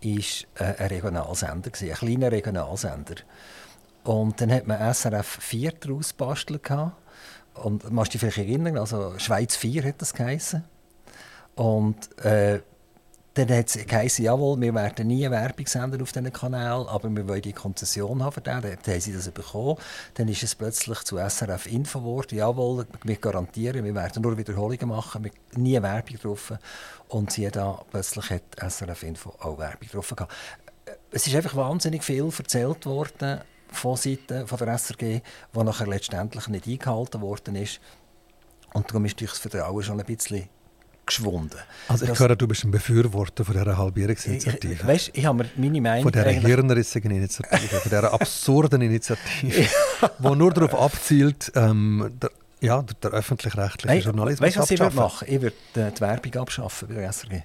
ist 0.00 0.46
äh, 0.54 0.64
ein 0.78 0.88
Regionalsender, 0.88 1.70
ein 1.78 1.92
kleiner 1.92 2.32
Regionalsender. 2.32 3.16
Und 4.04 4.40
dann 4.40 4.52
hat 4.52 4.66
man 4.66 4.94
SRF 4.94 5.38
4 5.40 5.72
daraus 5.72 6.10
gebastelt. 6.10 6.70
Und 7.54 7.84
du 7.84 8.02
dich 8.04 8.20
vielleicht 8.20 8.38
erinnern, 8.38 8.78
also 8.78 9.18
Schweiz 9.18 9.56
4 9.56 9.84
hat 9.84 10.00
das 10.00 10.12
geheißen. 10.12 10.64
Und 11.54 12.16
äh, 12.24 12.60
dann 13.34 13.48
hat 13.48 13.66
es 13.66 13.86
geheißen, 13.86 14.24
jawohl, 14.24 14.60
wir 14.60 14.72
werden 14.74 15.08
nie 15.08 15.28
Werbung 15.28 15.66
senden 15.66 16.00
auf 16.00 16.12
diesen 16.12 16.32
Kanal, 16.32 16.88
aber 16.88 17.10
wir 17.10 17.26
wollen 17.26 17.42
die 17.42 17.52
Konzession 17.52 18.22
haben 18.22 18.32
für 18.32 18.40
den. 18.40 18.60
Dann 18.62 18.78
haben 18.86 19.00
sie 19.00 19.12
das 19.12 19.28
bekommen. 19.28 19.76
Dann 20.14 20.28
ist 20.28 20.44
es 20.44 20.54
plötzlich 20.54 21.00
zu 21.00 21.18
SRF 21.18 21.66
Info 21.66 21.98
geworden. 21.98 22.38
Jawohl, 22.38 22.86
wir 23.02 23.16
garantieren, 23.16 23.84
wir 23.84 23.94
werden 23.94 24.22
nur 24.22 24.38
Wiederholungen 24.38 24.88
machen, 24.88 25.24
wir 25.24 25.32
nie 25.56 25.82
Werbung 25.82 26.16
drauf. 26.22 26.52
Und 27.08 27.32
sie 27.32 27.50
da 27.50 27.82
plötzlich 27.90 28.30
hat 28.30 28.42
SRF 28.56 29.02
Info 29.02 29.30
auch 29.40 29.58
Werbung 29.58 29.88
drauf 29.90 30.14
gehabt. 30.14 30.32
Es 31.10 31.26
ist 31.26 31.34
einfach 31.34 31.56
wahnsinnig 31.56 32.04
viel 32.04 32.30
erzählt 32.36 32.86
worden 32.86 33.40
von 33.68 33.96
Seiten 33.96 34.46
von 34.46 34.58
der 34.58 34.78
SRG, 34.78 35.22
was 35.52 35.64
nachher 35.64 35.88
letztendlich 35.88 36.46
nicht 36.46 36.68
eingehalten 36.68 37.20
worden 37.20 37.56
ist. 37.56 37.80
Und 38.74 38.88
darum 38.88 39.04
ist 39.06 39.20
das 39.20 39.38
Vertrauen 39.38 39.82
schon 39.82 39.98
ein 39.98 40.06
bisschen 40.06 40.48
geschwunden. 41.06 41.58
Also 41.88 42.04
ich 42.04 42.10
das, 42.10 42.20
höre, 42.20 42.36
du 42.36 42.46
bist 42.46 42.64
ein 42.64 42.70
Befürworter 42.70 43.44
von 43.44 43.54
dieser 43.54 43.76
Halbierungsinitiative. 43.76 44.72
Ich, 44.72 44.86
weißt, 44.86 45.10
ich 45.14 45.26
habe 45.26 45.38
mir 45.38 45.50
meine 45.56 45.80
Meinung... 45.80 46.02
Von 46.02 46.12
dieser 46.12 46.30
hirnrissigen 46.30 47.10
Initiative, 47.10 47.76
von 47.76 47.90
dieser 47.90 48.12
absurden 48.12 48.82
Initiative, 48.82 49.68
die 50.18 50.36
nur 50.36 50.52
darauf 50.52 50.74
abzielt, 50.74 51.52
ähm, 51.54 52.18
der, 52.20 52.30
ja, 52.60 52.82
der 53.02 53.10
öffentlich-rechtliche 53.10 54.04
Journalismus 54.04 54.46
Weißt 54.46 54.56
du, 54.56 54.60
was 54.60 54.70
ich 54.70 54.80
würde 54.80 54.96
machen? 54.96 55.28
Ich 55.28 55.40
würde 55.40 55.56
äh, 55.74 55.92
die 55.92 56.00
Werbung 56.00 56.34
abschaffen 56.36 56.88
bei 56.88 56.94
der 56.94 57.12
SRG. 57.12 57.42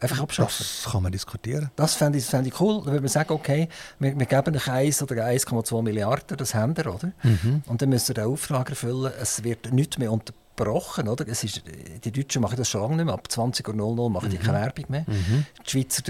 Einfach 0.00 0.20
abschaffen. 0.20 0.64
Das 0.84 0.92
kann 0.92 1.02
man 1.02 1.10
diskutieren. 1.10 1.70
Das 1.74 1.94
fände 1.94 2.18
ich, 2.18 2.24
fänd 2.24 2.46
ich 2.46 2.60
cool. 2.60 2.76
Dann 2.84 2.92
würde 2.92 3.00
man 3.00 3.08
sagen, 3.08 3.32
okay, 3.32 3.68
wir, 3.98 4.16
wir 4.16 4.26
geben 4.26 4.54
euch 4.54 4.70
1 4.70 5.02
oder 5.02 5.26
1,2 5.26 5.82
Milliarden, 5.82 6.36
das 6.36 6.54
haben 6.54 6.76
wir, 6.76 6.94
oder? 6.94 7.10
Mhm. 7.24 7.64
Und 7.66 7.82
dann 7.82 7.88
müsst 7.88 8.08
ihr 8.08 8.14
den 8.14 8.26
Auftrag 8.26 8.70
erfüllen, 8.70 9.12
es 9.20 9.42
wird 9.42 9.72
nichts 9.72 9.98
mehr 9.98 10.12
unter 10.12 10.32
gebrochen. 10.58 11.08
Oder? 11.08 11.26
Es 11.28 11.44
ist, 11.44 11.62
die 12.04 12.12
Deutschen 12.12 12.42
machen 12.42 12.56
das 12.56 12.68
schon 12.68 12.82
lange 12.82 12.96
nicht 12.96 13.04
mehr. 13.06 13.14
Ab 13.14 13.28
20.00 13.30 13.98
Uhr 13.98 14.10
machen 14.10 14.30
die 14.30 14.38
mhm. 14.38 14.42
keine 14.42 14.60
Werbung 14.60 14.84
mehr. 14.88 15.04
Mhm. 15.06 15.46
Die 15.66 15.70
Schweizer 15.70 16.02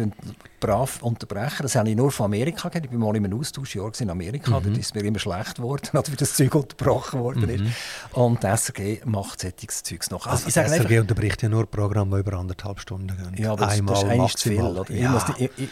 brav 0.60 1.02
unterbrechen. 1.02 1.62
Das 1.62 1.76
habe 1.76 1.90
ich 1.90 1.96
nur 1.96 2.10
von 2.10 2.26
Amerika 2.26 2.68
gehört. 2.68 2.86
Ich 2.86 2.92
war 2.92 2.98
mal 2.98 3.16
in 3.16 3.24
einem 3.24 3.38
Austauschjahr 3.38 3.92
in 4.00 4.10
Amerika. 4.10 4.58
Mhm. 4.58 4.64
Dort 4.64 4.78
ist 4.78 4.94
mir 4.94 5.02
immer 5.02 5.18
schlecht 5.18 5.56
geworden, 5.56 5.88
wie 6.10 6.16
das 6.16 6.34
Zeug 6.34 6.54
unterbrochen 6.54 7.20
worden 7.20 7.48
ist. 7.48 7.60
Mhm. 7.60 7.72
Und 8.12 8.42
die 8.42 8.46
SRG 8.46 9.04
macht 9.04 9.40
solches 9.40 9.82
Zeugs 9.82 10.10
noch. 10.10 10.26
Also, 10.26 10.46
also 10.46 10.60
die 10.60 10.68
SRG 10.68 10.82
einfach, 10.82 11.00
unterbricht 11.00 11.42
ja 11.42 11.48
nur 11.48 11.66
Programme, 11.66 12.16
die 12.16 12.20
über 12.28 12.38
anderthalb 12.38 12.80
Stunden 12.80 13.08
gehen. 13.08 13.42
Ja, 13.42 13.52
aber 13.52 13.68
Einmal 13.68 13.94
das, 13.94 14.16
das 14.16 14.30
ist 14.30 14.38
zu 14.38 14.48
viel. 14.48 14.62
Oder? 14.62 14.92
Ja. 14.92 15.24
Ich, 15.36 15.44
ich, 15.44 15.50
ich, 15.56 15.68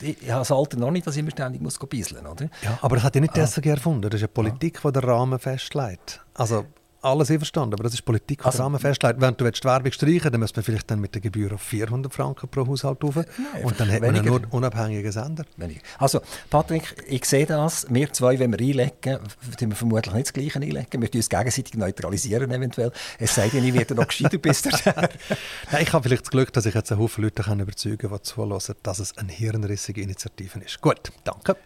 ich, 0.00 0.22
ich, 0.22 0.30
habe 0.30 0.40
das 0.40 0.52
Alter 0.52 0.78
noch 0.78 0.90
nicht, 0.90 1.06
dass 1.06 1.14
ich 1.14 1.20
immer 1.20 1.30
ständig 1.30 1.60
muss 1.60 1.78
bisseln 1.78 2.24
muss. 2.24 2.40
Ja, 2.62 2.78
aber 2.80 2.96
das 2.96 3.04
hat 3.04 3.14
ja 3.14 3.20
nicht 3.20 3.36
die 3.36 3.40
ah. 3.40 3.46
SRG 3.46 3.66
erfunden. 3.66 4.02
Das 4.02 4.20
ist 4.20 4.22
eine 4.22 4.28
Politik, 4.28 4.80
die 4.82 4.92
den 4.92 5.04
Rahmen 5.04 5.38
festlegt. 5.38 6.20
Also 6.34 6.64
alles 7.02 7.30
einverstanden, 7.30 7.74
aber 7.74 7.82
das 7.82 7.94
ist 7.94 8.02
Politik, 8.04 8.40
die 8.40 8.44
also, 8.44 8.62
Rahmen 8.62 8.78
festlegt. 8.78 9.20
Wenn 9.20 9.36
du 9.36 9.50
die 9.50 9.64
Werbung 9.64 9.92
streichen 9.92 10.30
dann 10.30 10.40
müsste 10.40 10.60
man 10.60 10.64
vielleicht 10.64 10.90
dann 10.90 11.00
mit 11.00 11.14
der 11.14 11.20
Gebühr 11.20 11.52
auf 11.52 11.62
400 11.62 12.12
Franken 12.12 12.48
pro 12.48 12.66
Haushalt 12.66 13.02
rauf. 13.02 13.16
Nein, 13.16 13.26
und 13.64 13.78
dann 13.78 13.90
hat 13.90 14.00
man 14.00 14.24
nur 14.24 14.40
unabhängige 14.50 15.10
Sender. 15.10 15.44
Weniger. 15.56 15.80
Also, 15.98 16.20
Patrick, 16.48 16.94
ich 17.08 17.24
sehe 17.24 17.44
das. 17.44 17.86
Wir 17.90 18.12
zwei, 18.12 18.38
wenn 18.38 18.52
wir 18.52 18.60
einlegen, 18.60 19.18
tun 19.58 19.70
wir 19.70 19.76
vermutlich 19.76 20.14
nicht 20.14 20.26
das 20.26 20.32
Gleiche 20.32 20.60
einlegen. 20.60 21.02
Wir 21.02 21.10
uns 21.12 21.28
gegenseitig 21.28 21.74
neutralisieren 21.74 22.50
eventuell. 22.50 22.92
Es 23.18 23.34
sei 23.34 23.48
denn, 23.48 23.64
ich 23.64 23.74
werde 23.74 23.94
noch 23.94 24.06
gescheiter 24.06 24.38
bis 24.38 24.62
Nein, 24.84 25.82
Ich 25.82 25.92
habe 25.92 26.04
vielleicht 26.04 26.22
das 26.22 26.30
Glück, 26.30 26.52
dass 26.52 26.66
ich 26.66 26.74
jetzt 26.74 26.92
einen 26.92 27.00
Haufen 27.00 27.24
Leute 27.24 27.42
kann 27.42 27.58
überzeugen 27.58 27.98
kann, 27.98 28.16
die 28.16 28.22
zuhören, 28.22 28.60
dass 28.82 28.98
es 28.98 29.18
eine 29.18 29.32
hirnrissige 29.32 30.00
Initiative 30.00 30.60
ist. 30.60 30.80
Gut, 30.80 31.10
danke. 31.24 31.56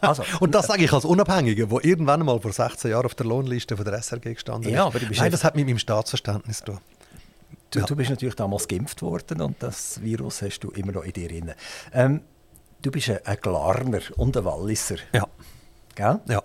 also, 0.00 0.24
und 0.40 0.54
das 0.54 0.66
sage 0.66 0.84
ich 0.84 0.92
als 0.92 1.04
Unabhängige, 1.04 1.66
der 1.66 1.84
irgendwann 1.84 2.24
mal 2.24 2.40
vor 2.40 2.52
16 2.52 2.90
Jahren 2.90 3.04
auf 3.04 3.14
der 3.14 3.26
Lohnliste 3.26 3.76
von 3.76 3.84
der 3.84 4.00
SRG 4.02 4.34
gestanden 4.34 4.45
ja, 4.48 4.86
aber 4.86 4.98
du 4.98 5.06
bist 5.06 5.20
Nein, 5.20 5.30
das 5.30 5.44
hat 5.44 5.56
mit 5.56 5.66
meinem 5.66 5.78
Staatsverständnis 5.78 6.58
zu 6.58 6.64
tun. 6.64 6.78
Du, 7.70 7.80
ja. 7.80 7.86
du, 7.86 7.96
bist 7.96 8.10
natürlich 8.10 8.36
damals 8.36 8.68
geimpft 8.68 9.02
worden 9.02 9.40
und 9.40 9.62
das 9.62 10.00
Virus 10.00 10.42
hast 10.42 10.60
du 10.60 10.70
immer 10.70 10.92
noch 10.92 11.02
in 11.02 11.12
dir 11.12 11.28
drin. 11.28 11.52
Ähm, 11.92 12.22
du 12.82 12.90
bist 12.90 13.10
ein, 13.10 13.18
ein 13.24 13.36
Glarner 13.40 14.00
und 14.16 14.36
ein 14.36 14.44
Walliser. 14.44 14.96
Ja. 15.12 15.26
Gell? 15.94 16.20
Ja. 16.28 16.42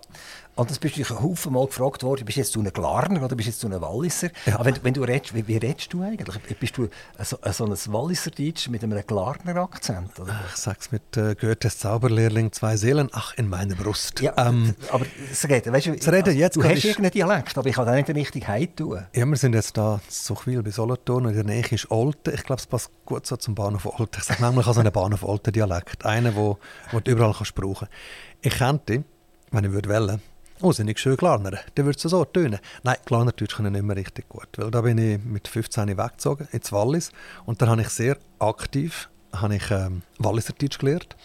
Und 0.56 0.70
das 0.70 0.80
bist 0.80 0.98
du 0.98 1.02
ein 1.02 1.24
Haufen 1.24 1.54
Mal 1.54 1.66
gefragt 1.66 2.04
worden, 2.04 2.26
bist 2.26 2.38
jetzt 2.38 2.56
du 2.56 2.62
ein 2.62 2.72
Glarner 2.72 3.24
oder 3.24 3.36
bist 3.36 3.48
jetzt 3.48 3.64
du 3.64 3.68
ein 3.68 3.82
Walliser? 3.82 4.30
Ja. 4.46 4.56
Aber 4.56 4.66
wenn, 4.66 4.84
wenn, 4.84 4.94
du 4.94 5.04
redest, 5.04 5.34
wie, 5.34 5.48
wie 5.48 5.58
redest 5.58 5.94
du 5.94 6.02
eigentlich? 6.02 6.38
Bist 6.60 6.78
du 6.78 6.90
so, 7.20 7.38
so 7.52 7.66
ein 7.66 7.72
Walliser-Deutsch 7.72 8.70
mit 8.70 8.84
einem 8.84 9.02
Glarner-Akzent? 9.06 10.12
Ich 10.50 10.58
sag's 10.58 10.92
mit 10.92 11.16
äh, 11.16 11.36
Goethes 11.36 11.80
Zauberlehrling, 11.80 12.52
zwei 12.52 12.76
Seelen, 12.76 13.10
ach, 13.14 13.34
in 13.38 13.48
meiner 13.48 13.76
Brust. 13.76 14.20
Ja, 14.20 14.34
ähm, 14.38 14.76
aber 14.92 15.06
es 15.32 15.48
redet, 15.48 15.72
weißt 15.72 15.88
du, 15.88 15.94
es 15.94 16.12
redet 16.12 16.36
jetzt 16.36 16.58
du 16.58 16.64
hast 16.64 16.78
ich... 16.78 16.86
irgendeinen 16.86 17.14
Dialekt, 17.14 17.58
aber 17.58 17.70
ich 17.70 17.76
kann 17.76 17.86
da 17.86 17.96
nicht 17.96 18.10
richtig 18.10 18.48
heim 18.48 18.76
tun. 18.76 19.06
Ja, 19.16 19.26
wir 19.26 19.38
sind 19.38 19.56
jetzt 19.56 19.78
da 19.78 20.02
zu 20.08 20.36
Zuchwil 20.36 20.64
bei 20.64 20.72
Solothurn 20.72 21.26
und 21.26 21.32
in 21.32 21.46
der 21.48 21.56
Nähe 21.56 21.66
ist 21.70 21.90
Olten. 21.92 22.34
Ich 22.34 22.44
glaube, 22.44 22.60
es 22.60 22.68
passt 22.68 22.90
gut 23.06 23.26
so 23.26 23.38
zum 23.38 23.56
Bahnhof 23.56 23.86
Olten. 23.86 24.18
Ich 24.20 24.24
sage 24.24 24.42
manchmal, 24.42 24.62
ich 24.62 24.68
habe 24.68 24.76
so 24.76 24.80
einen 24.82 24.92
Bahnhof 24.92 25.24
Olten-Dialekt. 25.24 26.06
Einen, 26.06 26.34
den 26.34 26.56
du 27.04 27.12
überall 27.12 27.34
kannst 27.34 27.56
brauchen 27.56 27.88
kannst. 27.88 27.94
Ich 28.42 28.58
könnte, 28.58 29.04
wenn 29.52 29.66
ich 29.66 29.72
würde 29.72 29.90
wollen, 29.90 30.22
oh, 30.62 30.72
sind 30.72 30.88
nicht 30.88 31.00
schön 31.00 31.18
Glarner, 31.18 31.60
dann 31.76 31.86
würde 31.86 31.98
es 31.98 32.04
so 32.04 32.26
tönen. 32.26 32.60
Nein, 32.84 32.98
Glarnerdeutsch 33.06 33.56
können 33.56 33.74
nicht 33.74 33.84
mehr 33.84 33.96
richtig 33.96 34.30
gut, 34.30 34.48
weil 34.58 34.72
da 34.72 34.82
bin 34.82 34.98
ich 34.98 35.24
mit 35.24 35.48
15 35.48 35.98
weggezogen, 35.98 36.48
ins 36.52 36.72
Wallis, 36.72 37.12
und 37.46 37.62
dann 37.62 37.70
habe 37.70 37.82
ich 37.82 37.90
sehr 37.90 38.18
aktiv 38.40 39.10
habe 39.34 39.56
ich, 39.56 39.72
ähm, 39.72 40.02
Walliserdeutsch 40.20 40.80
gelernt, 40.80 41.16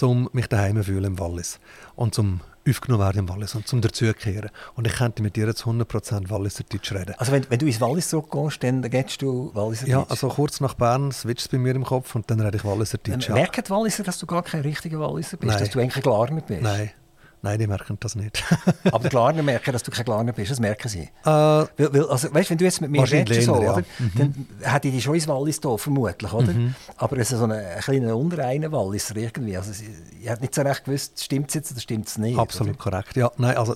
um 0.00 0.28
mich 0.32 0.48
daheim 0.48 0.76
zu 0.76 0.84
fühlen 0.84 1.04
im 1.04 1.18
Wallis 1.18 1.60
und 1.96 2.14
zum 2.14 2.40
aufgenommen 2.68 3.02
werden 3.02 3.18
im 3.18 3.28
Wallis 3.28 3.56
und 3.56 3.66
zum 3.66 3.80
dazukehren. 3.80 4.50
Und 4.76 4.86
ich 4.86 4.94
könnte 4.94 5.20
mit 5.20 5.34
dir 5.34 5.46
jetzt 5.46 5.64
100% 5.64 6.30
Walliserdeutsch 6.30 6.92
reden. 6.92 7.14
Also 7.18 7.32
wenn, 7.32 7.44
wenn 7.50 7.58
du 7.58 7.66
ins 7.66 7.80
Wallis 7.80 8.08
zurückgehst, 8.10 8.62
dann 8.62 8.82
gehst 8.82 9.20
du 9.20 9.50
Walliserdeutsch? 9.52 9.90
Ja, 9.90 10.06
also 10.08 10.28
kurz 10.28 10.60
nach 10.60 10.74
Bern 10.74 11.10
switcht 11.10 11.40
es 11.40 11.48
bei 11.48 11.58
mir 11.58 11.74
im 11.74 11.84
Kopf 11.84 12.14
und 12.14 12.30
dann 12.30 12.40
rede 12.40 12.56
ich 12.56 12.64
Walliserdeutsch. 12.64 13.28
Ja. 13.28 13.34
Merken 13.34 13.64
die 13.66 13.70
Walliser, 13.70 14.04
dass 14.04 14.18
du 14.18 14.26
gar 14.26 14.42
kein 14.42 14.60
richtiger 14.60 15.00
Walliser 15.00 15.36
bist, 15.36 15.50
Nein. 15.50 15.58
dass 15.58 15.70
du 15.70 15.80
eigentlich 15.80 15.96
ein 15.96 16.02
Glarner 16.02 16.40
bist? 16.40 16.62
Nein. 16.62 16.90
Nein, 17.44 17.58
die 17.58 17.66
merken 17.66 17.96
das 17.98 18.14
nicht. 18.14 18.44
aber 18.84 19.00
die 19.00 19.08
Glarner 19.08 19.42
merken, 19.42 19.72
dass 19.72 19.82
du 19.82 19.90
kein 19.90 20.04
Glarner 20.04 20.32
bist, 20.32 20.52
das 20.52 20.60
merken 20.60 20.88
sie. 20.88 21.00
Äh, 21.00 21.08
weil, 21.24 21.68
weil, 21.76 22.06
also, 22.08 22.32
weißt, 22.32 22.50
wenn 22.50 22.58
du 22.58 22.64
jetzt 22.64 22.80
mit 22.80 22.90
mir 22.92 23.02
redest, 23.10 23.42
so, 23.42 23.60
ja. 23.60 23.78
mhm. 23.98 24.12
dann 24.14 24.46
hätte 24.60 24.86
ich 24.86 24.94
dich 24.94 25.02
schon 25.02 25.16
ins 25.16 25.26
Wallis 25.26 25.58
da, 25.58 25.76
vermutlich, 25.76 26.32
oder? 26.32 26.52
Mhm. 26.52 26.76
Aber 26.96 27.18
es 27.18 27.32
ist 27.32 27.40
so 27.40 27.44
ein 27.46 27.60
kleiner 27.80 28.16
unreiner 28.16 28.70
Wallis 28.70 29.10
irgendwie. 29.10 29.56
Also, 29.56 29.72
ich 30.20 30.30
habe 30.30 30.40
nicht 30.40 30.54
so 30.54 30.62
recht 30.62 30.84
gewusst, 30.84 31.22
stimmt 31.24 31.48
es 31.48 31.54
jetzt 31.54 31.72
oder 31.72 31.80
stimmt 31.80 32.06
es 32.06 32.16
nicht. 32.16 32.38
Absolut 32.38 32.76
oder? 32.76 32.90
korrekt, 32.90 33.16
ja. 33.16 33.32
Nein, 33.38 33.56
also, 33.56 33.74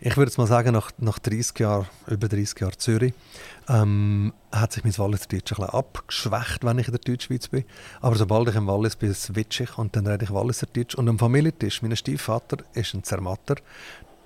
ich 0.00 0.16
würde 0.16 0.32
mal 0.36 0.46
sagen, 0.46 0.72
nach, 0.72 0.92
nach 0.98 1.18
30 1.18 1.58
Jahren, 1.58 1.86
über 2.06 2.28
30 2.28 2.60
Jahren 2.60 2.78
Zürich, 2.78 3.12
ähm, 3.68 4.32
hat 4.52 4.72
sich 4.72 4.84
mein 4.84 4.96
Walliser 4.98 5.26
Deutsch 5.28 5.52
ein 5.52 5.56
bisschen 5.56 5.74
abgeschwächt, 5.74 6.64
wenn 6.64 6.78
ich 6.78 6.88
in 6.88 6.92
der 6.92 7.00
Deutschschweiz 7.00 7.48
bin. 7.48 7.64
Aber 8.00 8.16
sobald 8.16 8.48
ich 8.48 8.56
im 8.56 8.66
Wallis 8.66 8.96
bin, 8.96 9.14
switche 9.14 9.64
ich 9.64 9.78
und 9.78 9.94
dann 9.96 10.06
rede 10.06 10.24
ich 10.24 10.32
Walliser 10.32 10.66
Deutsch. 10.66 10.94
Und 10.94 11.08
am 11.08 11.18
Familientisch, 11.18 11.82
mein 11.82 11.96
Stiefvater 11.96 12.58
ist 12.74 12.94
ein 12.94 13.04
Zermatter, 13.04 13.56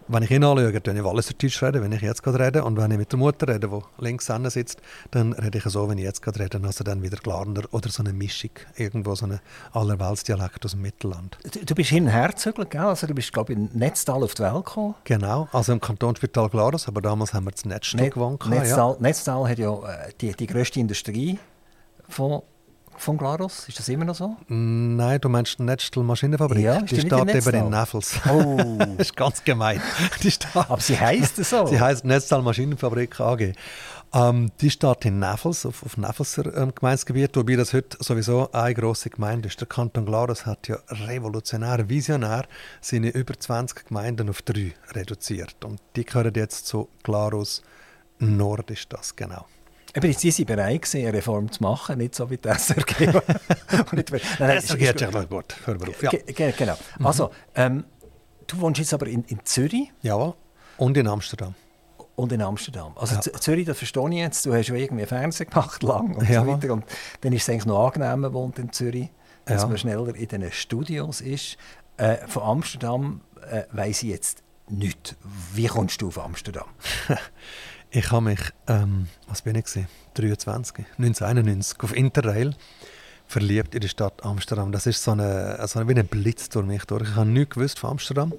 wenn 0.08 0.22
ich 0.22 0.30
ihn 0.30 0.44
anschaue, 0.44 0.80
dann 0.80 0.96
ich 0.96 1.04
Walliserdeutsch 1.04 1.62
reden, 1.62 1.82
wenn 1.82 1.92
ich 1.92 2.02
jetzt 2.02 2.22
gerade 2.22 2.38
rede. 2.38 2.64
Und 2.64 2.76
wenn 2.76 2.90
ich 2.90 2.98
mit 2.98 3.12
der 3.12 3.18
Mutter 3.18 3.48
rede, 3.48 3.68
die 3.68 4.02
links 4.04 4.26
hinten 4.26 4.50
sitzt, 4.50 4.80
dann 5.10 5.32
rede 5.32 5.58
ich 5.58 5.64
so, 5.64 5.88
wenn 5.88 5.98
ich 5.98 6.04
jetzt 6.04 6.22
gerade 6.22 6.40
rede. 6.40 6.60
Also 6.62 6.84
dann 6.84 7.02
wieder 7.02 7.16
Glarner 7.16 7.62
oder 7.70 7.88
so 7.90 8.02
eine 8.02 8.12
Mischung. 8.12 8.50
Irgendwo 8.76 9.14
so 9.14 9.26
ein 9.26 9.40
Allerweltsdialekt 9.72 10.64
aus 10.64 10.72
dem 10.72 10.82
Mittelland. 10.82 11.38
Du, 11.52 11.64
du 11.64 11.74
bist 11.74 11.90
hin 11.90 12.04
und 12.04 12.10
her 12.10 12.28
gezögert, 12.28 12.70
gell? 12.70 12.80
Also 12.82 13.06
du 13.06 13.14
bist, 13.14 13.32
glaube 13.32 13.52
ich, 13.52 13.58
in 13.58 13.70
Netztal 13.72 14.22
auf 14.22 14.34
die 14.34 14.42
Welt 14.42 14.54
gekommen. 14.64 14.94
Genau, 15.04 15.48
also 15.52 15.72
im 15.72 15.80
Kantonsspital 15.80 16.48
Glarus, 16.48 16.88
aber 16.88 17.00
damals 17.00 17.34
haben 17.34 17.44
wir 17.44 17.52
das 17.52 17.64
Netztal 17.64 18.00
Ne 18.00 18.10
gewohnt. 18.10 18.46
Netztal, 18.48 18.92
Ja. 18.92 18.96
Netztal 19.00 19.48
hat 19.48 19.58
ja 19.58 19.72
äh, 19.74 20.12
die, 20.20 20.32
die 20.32 20.46
grösste 20.46 20.80
Industrie 20.80 21.38
von, 22.08 22.42
von 22.96 23.16
Glarus. 23.16 23.68
Ist 23.68 23.78
das 23.78 23.88
immer 23.88 24.04
noch 24.04 24.14
so? 24.14 24.36
Nein, 24.48 25.20
du 25.20 25.28
meinst 25.28 25.58
die 25.58 26.00
Maschinenfabrik? 26.00 26.62
Ja, 26.62 26.80
die 26.80 27.00
steht 27.00 27.12
in 27.12 27.28
eben 27.28 27.54
in 27.54 27.70
Neffels. 27.70 28.20
Oh. 28.30 28.76
das 28.78 29.08
ist 29.08 29.16
ganz 29.16 29.44
gemein. 29.44 29.80
Die 30.22 30.30
steht 30.30 30.56
Aber 30.56 30.80
sie 30.80 30.98
heisst 30.98 31.36
so. 31.44 31.66
Sie 31.66 31.80
heisst 31.80 32.04
Netztal 32.04 32.42
Maschinenfabrik 32.42 33.20
AG. 33.20 33.52
Ähm, 34.14 34.52
die 34.60 34.70
steht 34.70 35.04
in 35.04 35.18
Neffels, 35.18 35.66
auf, 35.66 35.82
auf 35.82 35.96
Neffelser 35.96 36.56
ähm, 36.56 36.72
Gemeindegebiet, 36.74 37.36
wobei 37.36 37.56
das 37.56 37.72
heute 37.72 37.96
sowieso 38.00 38.50
eine 38.52 38.74
grosse 38.74 39.10
Gemeinde 39.10 39.48
ist. 39.48 39.60
Der 39.60 39.66
Kanton 39.66 40.06
Glarus 40.06 40.46
hat 40.46 40.68
ja 40.68 40.78
revolutionär, 40.88 41.88
visionär 41.88 42.46
seine 42.80 43.10
über 43.10 43.34
20 43.38 43.86
Gemeinden 43.86 44.30
auf 44.30 44.42
drei 44.42 44.74
reduziert. 44.92 45.64
Und 45.64 45.80
die 45.96 46.04
gehören 46.04 46.34
jetzt 46.34 46.66
zu 46.66 46.88
Glarus 47.02 47.62
Nord, 48.20 48.70
ist 48.70 48.92
das 48.92 49.16
genau. 49.16 49.46
Aber 49.96 50.12
sie 50.12 50.44
bereit 50.44 50.82
gewesen, 50.82 51.06
eine 51.06 51.12
Reform 51.16 51.50
zu 51.52 51.62
machen, 51.62 51.98
nicht 51.98 52.14
so 52.14 52.28
wie 52.30 52.36
die 52.36 52.48
SRG. 52.48 53.06
Nein, 53.92 54.04
nein, 54.38 54.62
geht 54.78 54.94
ist 54.94 55.00
ja 55.00 55.10
noch 55.10 55.28
gut. 55.28 55.54
Hör 55.64 55.78
mal 55.78 55.88
auf. 55.88 56.02
Ja. 56.02 56.10
Ge- 56.10 56.22
ge- 56.32 56.52
Genau. 56.56 56.76
Also, 57.02 57.30
ähm, 57.54 57.84
du 58.46 58.60
wohnst 58.60 58.78
jetzt 58.80 58.92
aber 58.94 59.06
in, 59.06 59.22
in 59.24 59.38
Zürich 59.44 59.92
Jawohl. 60.02 60.34
Und 60.78 60.96
in 60.96 61.06
Amsterdam. 61.06 61.54
und 62.16 62.32
in 62.32 62.42
Amsterdam. 62.42 62.92
Also 62.96 63.14
Ja. 63.14 63.20
Zürich, 63.40 63.66
das 63.66 63.78
verstehe 63.78 64.08
ich 64.10 64.14
jetzt. 64.16 64.44
Du 64.46 64.52
hast 64.54 64.68
ja 64.68 64.74
irgendwie 64.74 65.06
Fernsehen 65.06 65.48
gemacht 65.50 65.82
lang 65.82 66.14
und 66.16 66.28
Ja. 66.28 66.42
so 66.44 66.48
weiter. 66.48 66.72
Und 66.72 66.84
dann 67.20 67.32
ist 67.32 67.42
es 67.42 67.48
eigentlich 67.48 67.66
noch 67.66 67.86
angenehmer, 67.86 68.32
wohnt 68.32 68.58
in 68.58 68.72
Zürich, 68.72 69.08
dass 69.44 69.62
Ja. 69.62 69.68
man 69.68 69.78
schneller 69.78 70.14
in 70.14 70.26
den 70.28 70.50
Studios 70.52 71.20
ist. 71.20 71.56
Äh, 71.96 72.16
von 72.26 72.42
Amsterdam 72.42 73.20
äh, 73.50 73.62
weiss 73.70 74.02
ich 74.02 74.10
jetzt 74.10 74.42
nicht. 74.68 75.16
Wie 75.52 75.66
kommst 75.66 76.00
du 76.02 76.08
auf 76.08 76.18
Amsterdam? 76.18 76.64
Ich 77.96 78.10
habe 78.10 78.24
mich, 78.24 78.40
ähm, 78.66 79.06
was 79.28 79.42
bin 79.42 79.54
ich 79.54 79.66
gewesen? 79.66 79.86
23, 80.14 80.78
1991, 80.98 81.78
auf 81.80 81.94
Interrail 81.94 82.56
verliebt 83.28 83.72
in 83.72 83.82
die 83.82 83.88
Stadt 83.88 84.24
Amsterdam. 84.24 84.72
Das 84.72 84.86
ist 84.86 85.00
so 85.00 85.12
eine, 85.12 85.60
also 85.60 85.88
wie 85.88 85.94
ein 85.94 86.04
Blitz 86.08 86.48
durch 86.48 86.66
mich 86.66 86.84
durch. 86.86 87.08
Ich 87.08 87.14
habe 87.14 87.30
nichts 87.30 87.54
gewusst 87.54 87.78
von 87.78 87.90
Amsterdam. 87.90 88.32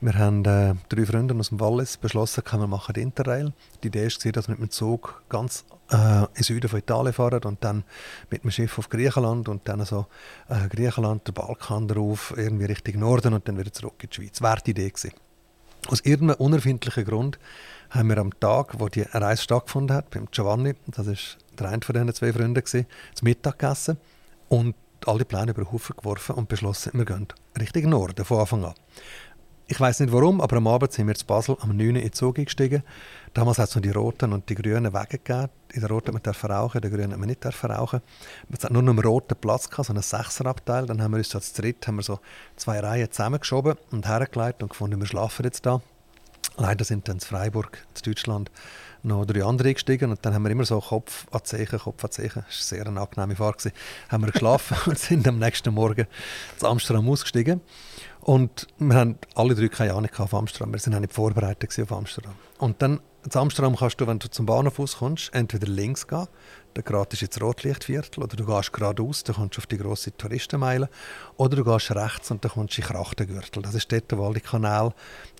Wir 0.00 0.14
haben 0.14 0.44
äh, 0.44 0.74
drei 0.88 1.06
Freunde 1.06 1.36
aus 1.36 1.50
dem 1.50 1.60
Wallis 1.60 1.96
beschlossen, 1.96 2.42
können 2.42 2.64
wir 2.64 2.66
machen 2.66 2.96
Interrail. 2.96 3.52
Die 3.84 3.86
Idee 3.86 4.08
war, 4.08 4.32
dass 4.32 4.48
wir 4.48 4.56
mit 4.56 4.62
dem 4.62 4.70
Zug 4.72 5.22
ganz 5.28 5.64
äh, 5.92 6.24
in 6.34 6.42
Süden 6.42 6.68
von 6.68 6.80
Italien 6.80 7.12
fahren 7.12 7.44
und 7.44 7.62
dann 7.62 7.84
mit 8.30 8.42
dem 8.42 8.50
Schiff 8.50 8.80
auf 8.80 8.88
Griechenland 8.88 9.48
und 9.48 9.68
dann 9.68 9.84
so 9.84 10.06
äh, 10.48 10.66
Griechenland, 10.66 11.24
der 11.24 11.34
Balkan 11.34 11.86
drauf, 11.86 12.34
irgendwie 12.36 12.64
Richtung 12.64 12.98
Norden 12.98 13.32
und 13.32 13.46
dann 13.46 13.56
wieder 13.56 13.72
zurück 13.72 14.02
in 14.02 14.10
die 14.10 14.16
Schweiz. 14.16 14.42
Wäre 14.42 14.58
die 14.66 14.72
Idee 14.72 14.90
gewesen. 14.90 15.12
Aus 15.90 16.00
irgendeinem 16.00 16.40
unerfindlichen 16.40 17.04
Grund 17.06 17.38
haben 17.88 18.10
wir 18.10 18.18
am 18.18 18.38
Tag, 18.38 18.78
wo 18.78 18.88
die 18.88 19.02
Reise 19.02 19.42
stattgefunden 19.42 19.96
hat, 19.96 20.10
beim 20.10 20.28
Giovanni, 20.30 20.74
das 20.86 21.06
ist 21.06 21.38
der 21.58 21.70
eine 21.70 21.80
von 21.82 21.94
diesen 21.94 22.14
zwei 22.14 22.30
Freunden, 22.32 22.62
zu 22.64 22.84
Mittag 23.22 23.58
gegessen 23.58 23.96
und 24.50 24.74
alle 25.06 25.24
Pläne 25.24 25.52
über 25.52 25.64
den 25.64 25.72
Haufen 25.72 25.96
geworfen 25.96 26.34
und 26.34 26.50
beschlossen, 26.50 26.92
wir 26.92 27.06
gehen 27.06 27.28
Richtung 27.58 27.88
Norden 27.88 28.22
von 28.22 28.40
Anfang 28.40 28.64
an. 28.66 28.74
Ich 29.66 29.80
weiß 29.80 30.00
nicht 30.00 30.12
warum, 30.12 30.42
aber 30.42 30.58
am 30.58 30.66
Abend 30.66 30.92
sind 30.92 31.06
wir 31.06 31.14
zu 31.14 31.24
Basel 31.24 31.56
am 31.60 31.74
9. 31.74 31.80
Uhr 31.80 31.96
in 31.96 32.02
den 32.02 32.12
Zug 32.12 32.38
eingestiegen. 32.38 32.82
Damals 33.34 33.58
hat 33.58 33.68
es 33.68 33.74
noch 33.74 33.82
die 33.82 33.90
roten 33.90 34.32
und 34.32 34.48
die 34.48 34.54
grünen 34.54 34.92
Wege 34.92 35.18
gegeben. 35.18 35.48
In 35.72 35.80
der 35.80 35.90
roten 35.90 36.14
hat 36.14 36.24
man 36.24 36.50
rauchen, 36.50 36.78
in 36.78 36.82
der 36.82 36.90
grünen 36.90 37.12
hat 37.12 37.18
man 37.18 37.28
nicht 37.28 37.44
rauchen. 37.44 38.00
Es 38.50 38.64
hat 38.64 38.70
nur 38.70 38.82
noch 38.82 38.92
einen 38.92 39.04
roten 39.04 39.36
Platz 39.36 39.68
gehabt, 39.68 39.86
so 39.86 39.92
einen 39.92 40.02
Sechserabteil. 40.02 40.86
Dann 40.86 41.02
haben 41.02 41.12
wir 41.12 41.18
uns 41.18 41.30
so 41.30 41.38
zu 41.40 41.60
dritt 41.60 41.86
haben 41.86 41.96
wir 41.96 42.02
so 42.02 42.20
zwei 42.56 42.80
Reihen 42.80 43.10
zusammengeschoben 43.10 43.76
und 43.90 44.06
hergelegt 44.06 44.62
und 44.62 44.70
gefunden, 44.70 44.98
wir 44.98 45.06
schlafen 45.06 45.44
jetzt 45.44 45.66
da. 45.66 45.80
Leider 46.56 46.84
sind 46.84 47.06
dann 47.06 47.16
in 47.16 47.20
Freiburg, 47.20 47.86
in 47.94 48.02
Deutschland, 48.02 48.50
noch 49.02 49.24
drei 49.24 49.44
andere 49.44 49.72
gestiegen 49.72 50.10
und 50.10 50.24
dann 50.24 50.34
haben 50.34 50.42
wir 50.42 50.50
immer 50.50 50.64
so 50.64 50.80
Kopf 50.80 51.26
an 51.30 51.44
Zeichen, 51.44 51.78
Kopf 51.78 52.04
an 52.04 52.10
Zeichen, 52.10 52.44
das 52.48 52.72
war 52.72 52.78
sehr 52.78 52.86
eine 52.86 53.00
angenehme 53.00 53.36
Fahrt, 53.36 53.70
haben 54.08 54.24
wir 54.24 54.32
geschlafen 54.32 54.76
und 54.86 54.98
sind 54.98 55.28
am 55.28 55.38
nächsten 55.38 55.72
Morgen 55.72 56.06
zu 56.56 56.66
Amsterdam 56.66 57.08
ausgestiegen. 57.08 57.60
Und 58.28 58.66
wir 58.78 58.94
haben 58.94 59.16
alle 59.36 59.54
drei 59.54 59.68
keine 59.68 59.94
Ahnung 59.94 60.10
von 60.12 60.40
Amsterdam, 60.40 60.70
wir 60.70 60.78
auch 60.94 61.00
nicht 61.00 61.14
vorbereitet 61.14 61.72
auf 61.80 61.92
Amsterdam. 61.92 62.34
Und 62.58 62.82
dann, 62.82 63.00
in 63.24 63.34
Amsterdam 63.34 63.74
kannst 63.74 64.02
du, 64.02 64.06
wenn 64.06 64.18
du 64.18 64.28
zum 64.28 64.44
Bahnhof 64.44 64.78
auskommst, 64.78 65.30
entweder 65.32 65.66
links 65.66 66.06
gehen, 66.06 66.26
dann 66.78 66.84
geradeaus 66.84 67.22
ins 67.22 67.40
Rotlichtviertel, 67.40 68.22
oder 68.22 68.36
du 68.36 68.44
gehst 68.44 68.72
geradeaus, 68.72 69.24
dann 69.24 69.36
kommst 69.36 69.56
du 69.56 69.60
auf 69.60 69.66
die 69.66 69.78
grosse 69.78 70.16
Touristenmeile, 70.16 70.88
oder 71.36 71.56
du 71.56 71.64
gehst 71.64 71.90
rechts 71.94 72.30
und 72.30 72.44
dann 72.44 72.52
kommst 72.52 72.76
du 72.76 72.82
in 72.82 72.86
den 72.86 72.96
Krachtengürtel. 72.96 73.62
Das 73.62 73.74
ist 73.74 73.90
dort, 73.90 74.16
wo 74.16 74.26
alle 74.26 74.40
Kanäle 74.40 74.92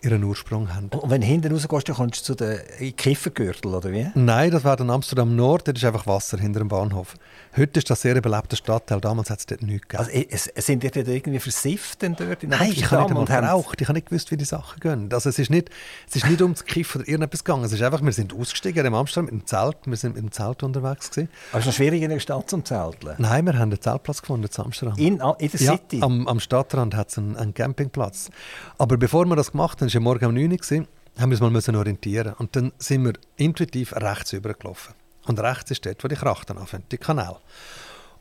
ihren 0.03 0.23
Ursprung 0.25 0.75
haben. 0.75 0.89
Und 0.89 1.11
wenn 1.11 1.21
du 1.21 1.27
hinten 1.27 1.53
rausgehst, 1.53 1.89
dann 1.89 1.97
kommst 1.97 2.29
du 2.29 2.35
zu 2.35 2.35
den 2.35 2.97
Kiffergürtel, 2.97 3.75
oder 3.75 3.93
wie? 3.93 4.11
Nein, 4.15 4.51
das 4.51 4.65
war 4.65 4.77
dann 4.77 4.91
Amsterdam 4.91 5.35
Nord, 5.35 5.67
dort 5.67 5.77
ist 5.77 5.85
einfach 5.85 6.07
Wasser 6.07 6.39
hinter 6.39 6.61
dem 6.61 6.69
Bahnhof. 6.69 7.15
Heute 7.57 7.79
ist 7.79 7.91
das 7.91 8.03
sehr 8.03 8.21
belebter 8.21 8.57
Stadtteil, 8.57 9.01
damals 9.01 9.31
hat 9.31 9.41
es 9.41 9.47
dort 9.47 9.63
nichts 9.63 9.89
gegeben. 9.89 10.09
Also, 10.09 10.47
es, 10.55 10.67
sind 10.67 10.83
die 10.83 10.91
dort 10.91 11.09
irgendwie 11.09 11.41
versifft 11.41 12.03
denn 12.03 12.15
dort 12.15 12.43
in 12.43 12.51
Nein, 12.51 12.73
ich 12.73 12.91
habe 12.91 13.03
nicht 13.03 13.31
einmal 13.31 13.43
geraucht. 13.59 13.81
Ich 13.81 13.89
habe 13.89 13.97
nicht 13.97 14.09
gewusst, 14.09 14.31
wie 14.31 14.37
die 14.37 14.45
Sachen 14.45 14.81
gehen. 14.81 15.09
Also 15.13 15.29
es 15.29 15.39
ist 15.39 15.51
nicht, 15.51 15.71
es 16.09 16.17
ist 16.17 16.27
nicht 16.27 16.43
ums 16.43 16.65
Kiffen 16.65 17.01
oder 17.01 17.09
irgendetwas 17.09 17.45
gegangen. 17.45 17.65
Es 17.65 17.73
ist 17.73 17.83
einfach, 17.83 18.03
wir 18.03 18.13
sind 18.13 18.35
ausgestiegen 18.35 18.85
in 18.85 18.95
Amsterdam 18.95 19.27
mit 19.27 19.33
dem 19.33 19.47
Zelt. 19.47 19.77
Wir 19.85 19.97
sind 19.97 20.15
mit 20.15 20.23
dem 20.23 20.33
Zelt 20.33 20.63
unterwegs 20.63 21.11
gewesen. 21.11 21.28
Aber 21.51 21.59
es 21.59 21.65
ist 21.65 21.67
noch 21.67 21.75
schwierig 21.75 22.03
in 22.03 22.11
der 22.11 22.21
Stadt 22.21 22.49
zum 22.49 22.65
Zelteln. 22.65 23.17
Nein, 23.19 23.47
wir 23.47 23.55
haben 23.55 23.71
einen 23.71 23.81
Zeltplatz 23.81 24.21
gefunden 24.21 24.49
in 24.53 24.65
Amsterdam. 24.65 24.97
In, 24.99 25.21
in 25.39 25.51
der 25.51 25.61
ja, 25.61 25.73
City? 25.73 26.03
am, 26.03 26.27
am 26.29 26.41
Stadtrand 26.41 26.95
hat 26.95 27.11
es 27.11 27.19
einen, 27.19 27.37
einen 27.37 27.55
Campingplatz. 27.55 28.31
Aber 28.79 28.97
bevor 28.97 29.25
wir 29.27 29.37
das 29.37 29.53
gemacht 29.53 29.81
haben, 29.81 29.89
es 29.89 29.95
war 29.95 30.01
morgen 30.01 30.27
um 30.27 30.35
9 30.35 30.53
Uhr, 30.53 30.59
haben 30.59 31.31
wir 31.31 31.35
uns 31.35 31.41
mal 31.41 31.51
müssen 31.51 31.77
orientieren. 31.77 32.35
Und 32.35 32.55
dann 32.57 32.73
sind 32.79 33.05
wir 33.05 33.15
intuitiv 33.37 33.95
rechts 33.95 34.33
übergelaufen. 34.33 34.95
Und 35.27 35.41
rechts 35.41 35.71
ist 35.71 35.85
dort, 35.85 36.03
wo 36.03 36.09
die 36.09 36.17
Krachten 36.17 36.57
anfangen, 36.57 36.85
die 36.91 36.99
Kanal. 36.99 37.37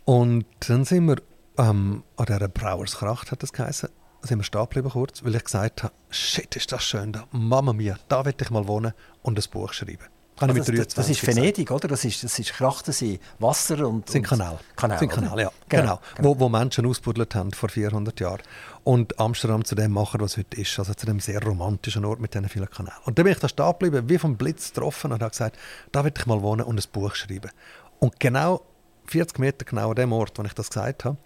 Und 0.06 0.46
dann 0.68 0.84
sind 0.86 1.08
wir 1.08 1.18
ähm, 1.58 2.04
an 2.16 2.26
dieser 2.26 2.48
Brauerskracht, 2.48 3.32
hat 3.32 3.44
das 3.44 3.54
geheißen, 3.54 3.90
sind 4.22 4.40
wir 4.40 4.44
stehen 4.44 4.62
geblieben 4.62 4.90
kurz, 4.90 5.24
weil 5.24 5.36
ich 5.36 5.44
gesagt 5.44 5.84
habe, 5.84 5.94
shit, 6.10 6.56
ist 6.56 6.72
das 6.72 6.84
schön 6.84 7.14
da, 7.14 7.28
Mama 7.32 7.74
mia, 7.74 7.98
da 8.08 8.26
will 8.26 8.36
ich 8.40 8.50
mal 8.50 8.68
wohnen 8.68 8.94
und 9.22 9.38
ein 9.38 9.52
Buch 9.52 9.74
schreiben. 9.74 10.08
Ich 10.38 10.44
Also 10.44 10.54
mit 10.54 10.68
das, 10.68 10.94
das 10.94 11.08
23 11.08 11.24
ist. 11.24 11.36
Venedig, 11.36 11.72
oder? 11.72 11.88
Das 11.88 12.06
ist, 12.06 12.24
das 12.24 12.38
ist 12.38 12.54
Krachten, 12.54 12.94
sind 12.94 13.20
Wasser 13.40 13.88
und... 13.88 14.08
Sind 14.08 14.22
Kanäle. 14.22 14.60
Kanäle, 14.76 15.00
sind? 15.00 15.10
Kanäle 15.10 15.42
ja. 15.42 15.52
Genau. 15.68 16.00
Genau. 16.16 16.30
Wo, 16.30 16.40
wo 16.40 16.48
Menschen 16.48 16.86
ausgebuddelt 16.86 17.34
haben 17.34 17.52
vor 17.54 17.70
400 17.70 18.20
Jahren. 18.20 18.44
Und 18.84 19.20
Amsterdam 19.20 19.66
zu 19.66 19.74
dem 19.74 19.92
machen, 19.92 20.22
was 20.22 20.38
heute 20.38 20.62
ist. 20.62 20.78
Also 20.78 20.94
zu 20.94 21.08
dem 21.08 21.20
sehr 21.20 21.42
romantischen 21.42 22.06
Ort 22.06 22.20
mit 22.20 22.36
diesen 22.36 22.48
vielen 22.50 22.70
Kanälen. 22.70 22.98
Und 23.06 23.18
dann 23.18 23.24
bin 23.24 23.34
ich 23.34 23.40
da 23.40 23.50
stehen 23.50 23.66
geblieben, 23.66 24.08
wie 24.10 24.20
vom 24.20 24.38
Blitz 24.38 24.72
getroffen 24.72 25.12
und 25.12 25.22
habe 25.22 25.32
gesagt, 25.32 25.58
da 25.92 26.06
will 26.06 26.14
ich 26.16 26.26
mal 26.28 26.42
wohnen 26.44 26.62
und 26.62 26.80
ein 26.80 26.92
Buch 26.92 27.16
schreiben. 27.16 27.50
Und 27.98 28.20
genau 28.20 28.62
40 29.08 29.40
Meter 29.40 29.66
genau 29.66 29.90
an 29.90 29.96
dem 29.96 30.14
Ort, 30.14 30.38
wo 30.38 30.44
ich 30.44 30.54
das 30.54 30.70
gesagt 30.70 31.06
habe, 31.06 31.18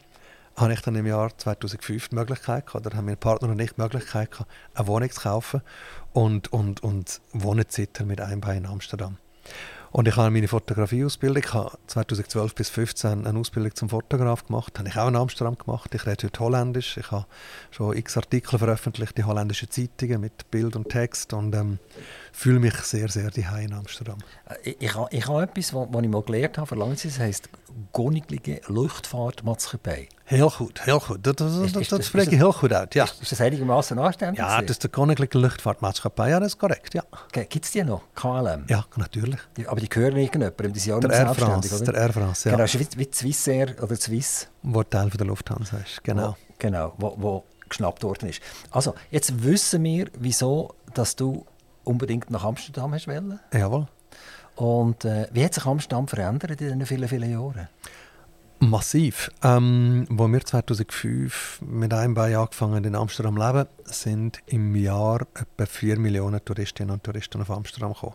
habe 0.56 0.74
ich 0.74 0.82
dann 0.82 0.96
im 0.96 1.06
Jahr 1.06 1.36
2005 1.38 2.10
die 2.10 2.16
Möglichkeit 2.16 2.66
gehabt, 2.68 2.86
oder 2.86 2.96
haben 2.98 3.06
mein 3.06 3.18
Partner 3.18 3.50
und 3.50 3.60
ich 3.60 3.74
die 3.74 3.82
Möglichkeit 3.82 4.32
gehabt, 4.32 4.50
eine 4.74 4.88
Wohnung 4.88 5.10
zu 5.12 5.22
kaufen 5.22 5.62
und, 6.14 6.52
und, 6.54 6.84
und 6.84 7.22
wohnen 7.34 7.66
seither 7.68 8.06
mit 8.06 8.22
einem 8.22 8.42
Bein 8.42 8.58
in 8.60 8.66
Amsterdam. 8.66 9.18
Und 9.94 10.08
ich 10.08 10.16
habe 10.16 10.30
meine 10.32 10.48
Fotografieausbildung, 10.48 11.44
ich 11.44 11.54
habe 11.54 11.78
2012 11.88 12.56
bis 12.56 12.68
2015 12.72 13.28
eine 13.28 13.38
Ausbildung 13.38 13.76
zum 13.76 13.90
Fotograf 13.90 14.46
gemacht, 14.46 14.80
habe 14.80 14.88
ich 14.88 14.96
auch 14.96 15.10
in 15.10 15.18
Amsterdam 15.18 15.58
gemacht. 15.58 15.94
Ich 15.94 16.06
rede 16.06 16.28
heute 16.28 16.40
Holländisch, 16.40 16.96
ich 16.96 17.12
habe 17.12 17.26
schon 17.72 17.98
x 17.98 18.16
Artikel 18.16 18.58
veröffentlicht 18.58 19.20
in 19.20 19.26
holländischen 19.26 19.70
Zeitungen 19.70 20.22
mit 20.22 20.50
Bild 20.50 20.78
und 20.78 20.88
Text 20.88 21.34
und 21.34 21.54
ähm, 21.56 21.78
fühle 22.32 22.60
mich 22.62 22.76
sehr, 22.76 23.10
sehr 23.10 23.32
daheim 23.32 23.66
in 23.66 23.74
Amsterdam. 23.74 24.20
Ich, 24.64 24.78
ich, 24.80 24.96
habe- 24.96 25.10
ich 25.12 25.28
habe 25.28 25.44
etwas, 25.44 25.74
was 25.74 25.88
ich 26.04 26.10
mal 26.10 26.22
gelernt 26.24 26.58
habe, 26.58 26.68
vor 26.68 26.78
das 26.78 27.20
heisst 27.20 27.50
Königliche 27.94 28.62
Luftfahrtmatschepei. 28.68 30.08
Heel 30.26 30.50
goed, 30.50 30.80
heel 30.86 31.00
goed. 31.00 31.24
Dat, 31.24 31.38
dat, 31.38 31.50
Is- 31.52 31.72
dat, 31.72 31.82
is- 31.82 31.88
dat 31.88 32.00
is- 32.00 32.06
spreek 32.06 32.26
is 32.26 32.32
je 32.32 32.38
dat- 32.38 32.40
heel 32.40 32.54
goed 32.60 32.74
uit, 32.74 32.94
ja. 32.94 33.04
Ist, 33.04 33.22
ist 33.22 33.32
das 33.32 33.42
einigermaßen 33.42 33.98
anständig? 34.00 34.40
Ja, 34.40 34.62
das 34.62 34.70
ist 34.72 34.84
de 34.84 34.90
Koninklijke 34.90 35.38
Luchtvaartmaatschappij, 35.38 36.30
ja, 36.30 36.40
dat 36.40 36.48
is 36.48 36.58
correct, 36.58 36.94
ja. 36.94 37.04
Gibt 37.32 37.66
es 37.66 37.72
die 37.72 37.84
noch? 37.84 38.02
KLM? 38.16 38.64
Ja, 38.68 38.86
natürlich. 38.96 39.40
Die, 39.58 39.68
aber 39.68 39.80
die 39.80 39.90
gehören 39.90 40.16
irgendjemandem, 40.18 40.74
die 40.74 40.80
sind 40.80 40.94
auch 40.94 41.00
Der 41.00 41.12
Air 41.12 41.34
France, 41.36 41.76
oder? 41.76 41.92
der 41.92 42.02
Air 42.02 42.14
France, 42.14 42.50
ja. 42.50 42.56
Genau, 42.56 42.68
wie 42.98 43.10
Swissair 43.12 43.76
oder 43.82 43.96
Swiss. 43.96 44.48
Wo 44.64 44.84
Teil 44.84 45.10
von 45.10 45.18
der 45.18 45.28
Lufthansa 45.28 45.78
ist, 45.78 46.04
genau. 46.04 46.30
Wo, 46.30 46.36
genau, 46.60 46.94
wo, 46.98 47.16
wo 47.18 47.44
geschnappt 47.70 48.04
worden 48.04 48.30
ist. 48.30 48.42
Also, 48.72 48.94
jetzt 49.12 49.44
wissen 49.44 49.84
wir, 49.84 50.08
wieso 50.20 50.74
dass 50.94 51.16
du 51.16 51.46
unbedingt 51.84 52.30
nach 52.30 52.44
Amsterdam 52.44 52.94
hast 52.94 53.08
wollen. 53.08 53.40
Jawohl. 53.54 53.88
Und 54.62 55.06
äh, 55.06 55.28
wie 55.32 55.44
hat 55.44 55.56
sich 55.56 55.66
Amsterdam 55.66 56.08
verändert 56.08 56.52
in 56.52 56.58
diesen 56.58 56.86
vielen, 56.86 57.08
vielen 57.08 57.32
Jahren? 57.32 57.68
Massiv. 58.60 59.32
Ähm, 59.42 60.06
wo 60.08 60.28
wir 60.28 60.40
2005 60.40 61.64
mit 61.66 61.92
einem 61.92 62.14
Bein 62.14 62.36
angefangen 62.36 62.84
in 62.84 62.94
Amsterdam 62.94 63.38
leben, 63.38 63.68
sind 63.86 64.38
im 64.46 64.76
Jahr 64.76 65.22
etwa 65.34 65.66
4 65.66 65.98
Millionen 65.98 66.46
Touristinnen 66.46 66.94
und 66.94 67.04
Touristen 67.04 67.42
auf 67.42 67.50
Amsterdam 67.50 67.94
gekommen. 67.94 68.14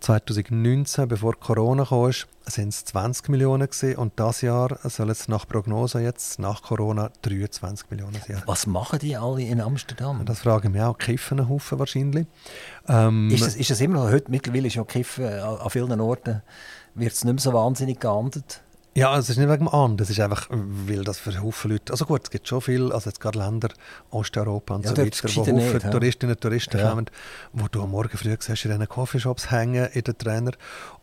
2019, 0.00 1.08
bevor 1.08 1.34
Corona 1.38 1.84
kam, 1.84 2.12
sind 2.46 2.68
es 2.68 2.84
20 2.84 3.28
Millionen 3.28 3.68
gewesen, 3.68 3.96
und 3.96 4.12
das 4.16 4.42
Jahr 4.42 4.78
soll 4.84 5.10
es 5.10 5.28
nach 5.28 5.48
Prognose 5.48 6.00
jetzt 6.00 6.38
nach 6.38 6.62
Corona 6.62 7.10
23 7.22 7.90
Millionen 7.90 8.20
sein. 8.26 8.42
Was 8.46 8.66
machen 8.66 8.98
die 9.00 9.16
alle 9.16 9.42
in 9.42 9.60
Amsterdam? 9.60 10.24
Das 10.24 10.40
fragen 10.40 10.74
wir 10.74 10.88
auch. 10.88 10.98
Kiffen 10.98 11.40
einen 11.40 11.48
Haufen 11.48 11.78
wahrscheinlich. 11.78 12.26
Ähm, 12.88 13.30
ist, 13.30 13.44
das, 13.44 13.56
ist 13.56 13.70
das 13.70 13.80
immer 13.80 14.04
noch 14.04 14.10
heute? 14.10 14.30
Mittlerweile 14.30 14.68
ist 14.68 14.74
ja 14.74 14.84
Kiffen 14.84 15.26
an, 15.26 15.58
an 15.58 15.70
vielen 15.70 16.00
Orten 16.00 16.42
wird 16.96 17.12
es 17.12 17.24
nicht 17.24 17.34
mehr 17.34 17.42
so 17.42 17.52
wahnsinnig 17.52 18.00
geahndet. 18.00 18.62
Ja, 18.96 19.14
es 19.18 19.28
ist 19.28 19.36
nicht 19.36 19.50
wegen 19.50 19.66
dem 19.66 19.68
An, 19.68 19.98
das 19.98 20.08
ist 20.08 20.18
einfach, 20.20 20.48
weil 20.50 21.04
das 21.04 21.18
für 21.18 21.38
Haufen 21.42 21.70
Leute, 21.70 21.92
also 21.92 22.06
gut, 22.06 22.22
es 22.24 22.30
gibt 22.30 22.48
schon 22.48 22.62
viel, 22.62 22.92
also 22.92 23.10
jetzt 23.10 23.20
gerade 23.20 23.38
Länder, 23.38 23.68
Osteuropa 24.10 24.74
und 24.74 24.86
ja, 24.86 24.90
so 24.92 24.96
weiter, 24.96 25.28
wo 25.34 25.40
Haufen 25.42 25.54
nicht, 25.56 25.90
Touristinnen 25.90 26.34
und 26.34 26.40
Touristen 26.40 26.78
ja. 26.78 26.88
kommen, 26.88 27.04
wo 27.52 27.68
du 27.68 27.82
am 27.82 27.90
Morgen 27.90 28.16
früh 28.16 28.34
siehst, 28.40 28.64
in 28.64 28.70
diesen 28.70 28.88
Coffeeshops 28.88 29.50
hängen, 29.50 29.86
in 29.92 30.02
den 30.02 30.16
Trainer 30.16 30.52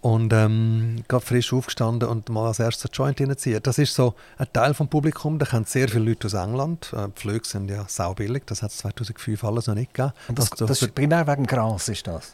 und 0.02 0.34
ähm, 0.34 1.04
gerade 1.08 1.24
frisch 1.24 1.54
aufgestanden 1.54 2.10
und 2.10 2.30
mal 2.30 2.48
als 2.48 2.58
erstes 2.58 2.86
einen 2.86 2.94
Joint 2.94 3.22
reinziehen. 3.22 3.60
Das 3.62 3.78
ist 3.78 3.94
so 3.94 4.16
ein 4.38 4.48
Teil 4.52 4.74
vom 4.74 4.88
Publikum, 4.88 5.38
da 5.38 5.46
kommen 5.46 5.66
sehr 5.66 5.88
viele 5.88 6.06
Leute 6.06 6.26
aus 6.26 6.34
England, 6.34 6.92
äh, 6.98 7.10
die 7.16 7.22
Flüge 7.22 7.48
sind 7.48 7.70
ja 7.70 7.86
saubillig, 7.88 8.48
das 8.48 8.64
hat 8.64 8.72
es 8.72 8.78
2005 8.78 9.44
alles 9.44 9.68
noch 9.68 9.76
nicht 9.76 9.94
gegeben. 9.94 10.14
Und 10.30 10.40
das, 10.40 10.50
das, 10.50 10.68
das 10.68 10.82
ist 10.82 10.96
primär 10.96 11.28
wegen 11.28 11.46
Gras, 11.46 11.90
ist 11.90 12.08
das? 12.08 12.34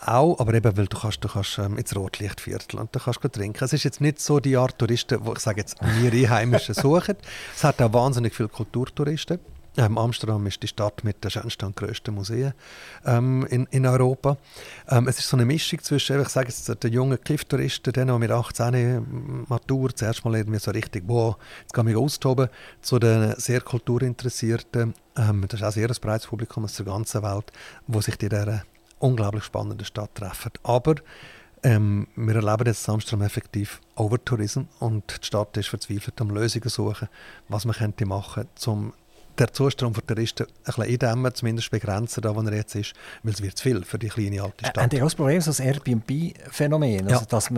Auch, 0.00 0.38
aber 0.38 0.54
eben, 0.54 0.76
weil 0.76 0.86
du 0.86 0.98
kannst, 0.98 1.22
du 1.22 1.28
kannst 1.28 1.58
ähm, 1.58 1.76
ins 1.76 1.94
Rotlichtviertel 1.94 2.78
und 2.78 2.94
du 2.94 3.00
kannst 3.00 3.20
trinken. 3.20 3.64
Es 3.64 3.72
ist 3.72 3.84
jetzt 3.84 4.00
nicht 4.00 4.20
so 4.20 4.40
die 4.40 4.56
Art 4.56 4.78
Touristen, 4.78 5.18
wo 5.22 5.32
ich 5.32 5.40
sage 5.40 5.60
jetzt, 5.60 5.76
wir 5.80 6.12
Einheimischen 6.12 6.74
suchen. 6.76 7.16
Es 7.54 7.64
hat 7.64 7.80
auch 7.82 7.92
wahnsinnig 7.92 8.34
viele 8.34 8.48
Kulturtouristen. 8.48 9.38
Ähm, 9.78 9.96
Amsterdam 9.96 10.44
ist 10.48 10.60
die 10.60 10.66
Stadt 10.66 11.04
mit 11.04 11.22
den 11.22 11.30
schönsten 11.30 11.66
und 11.66 11.76
grössten 11.76 12.12
Museen 12.12 12.52
ähm, 13.06 13.46
in, 13.48 13.66
in 13.70 13.86
Europa. 13.86 14.36
Ähm, 14.88 15.06
es 15.06 15.20
ist 15.20 15.28
so 15.28 15.36
eine 15.36 15.46
Mischung 15.46 15.80
zwischen, 15.80 16.20
ich 16.20 16.28
sage 16.28 16.48
jetzt, 16.48 16.82
den 16.82 16.92
jungen 16.92 17.22
Kiff-Touristen, 17.22 17.92
denen, 17.92 18.12
die 18.12 18.18
mit 18.18 18.32
18 18.32 19.46
Matur 19.48 19.94
zuerst 19.94 20.24
mal 20.24 20.34
irgendwie 20.34 20.58
so 20.58 20.72
richtig, 20.72 21.04
wow, 21.06 21.36
jetzt 21.60 21.74
kann 21.74 21.86
ich 21.86 21.94
austoben, 21.94 22.48
zu 22.82 22.98
den 22.98 23.34
sehr 23.36 23.60
kulturinteressierten, 23.60 24.94
ähm, 25.16 25.44
das 25.46 25.60
ist 25.60 25.66
auch 25.66 25.72
sehr 25.72 25.88
ein 25.88 25.96
breites 26.00 26.26
Publikum 26.26 26.64
aus 26.64 26.74
der 26.74 26.86
ganzen 26.86 27.22
Welt, 27.22 27.52
wo 27.86 28.00
sich 28.00 28.16
die 28.16 28.28
dieser 28.28 28.64
unglaublich 28.98 29.44
spannende 29.44 29.84
Stadt 29.84 30.14
treffen. 30.14 30.52
Aber 30.62 30.96
ähm, 31.62 32.06
wir 32.16 32.36
erleben 32.36 32.66
jetzt 32.66 32.88
Amsterdam 32.88 33.26
effektiv 33.26 33.80
Overtourism 33.96 34.62
und 34.78 35.20
die 35.22 35.26
Stadt 35.26 35.56
ist 35.56 35.68
verzweifelt 35.68 36.20
am 36.20 36.30
Lösungen 36.30 36.68
suchen, 36.68 37.08
was 37.48 37.64
man 37.64 37.74
könnte 37.74 38.06
machen, 38.06 38.46
um 38.66 38.92
der 39.38 39.52
Zustrom 39.52 39.94
für 39.94 40.04
Touristen 40.04 40.46
ein 40.46 40.64
bisschen 40.64 40.84
eindämmen, 40.84 41.34
zumindest 41.34 41.70
begrenzen, 41.70 42.22
da 42.22 42.34
wo 42.34 42.40
er 42.42 42.54
jetzt 42.54 42.74
ist, 42.74 42.94
weil 43.22 43.32
es 43.32 43.42
wird 43.42 43.56
zu 43.56 43.64
viel 43.64 43.84
für 43.84 43.98
die 43.98 44.08
kleine 44.08 44.42
alte 44.42 44.66
Stadt. 44.66 44.90
Sie 44.90 44.98
auch 45.00 45.04
das 45.06 45.14
Problem, 45.14 45.40
so 45.40 45.50
das 45.50 45.60
Airbnb-Phänomen, 45.60 47.08
also, 47.08 47.20
ja. 47.20 47.26
dass, 47.26 47.50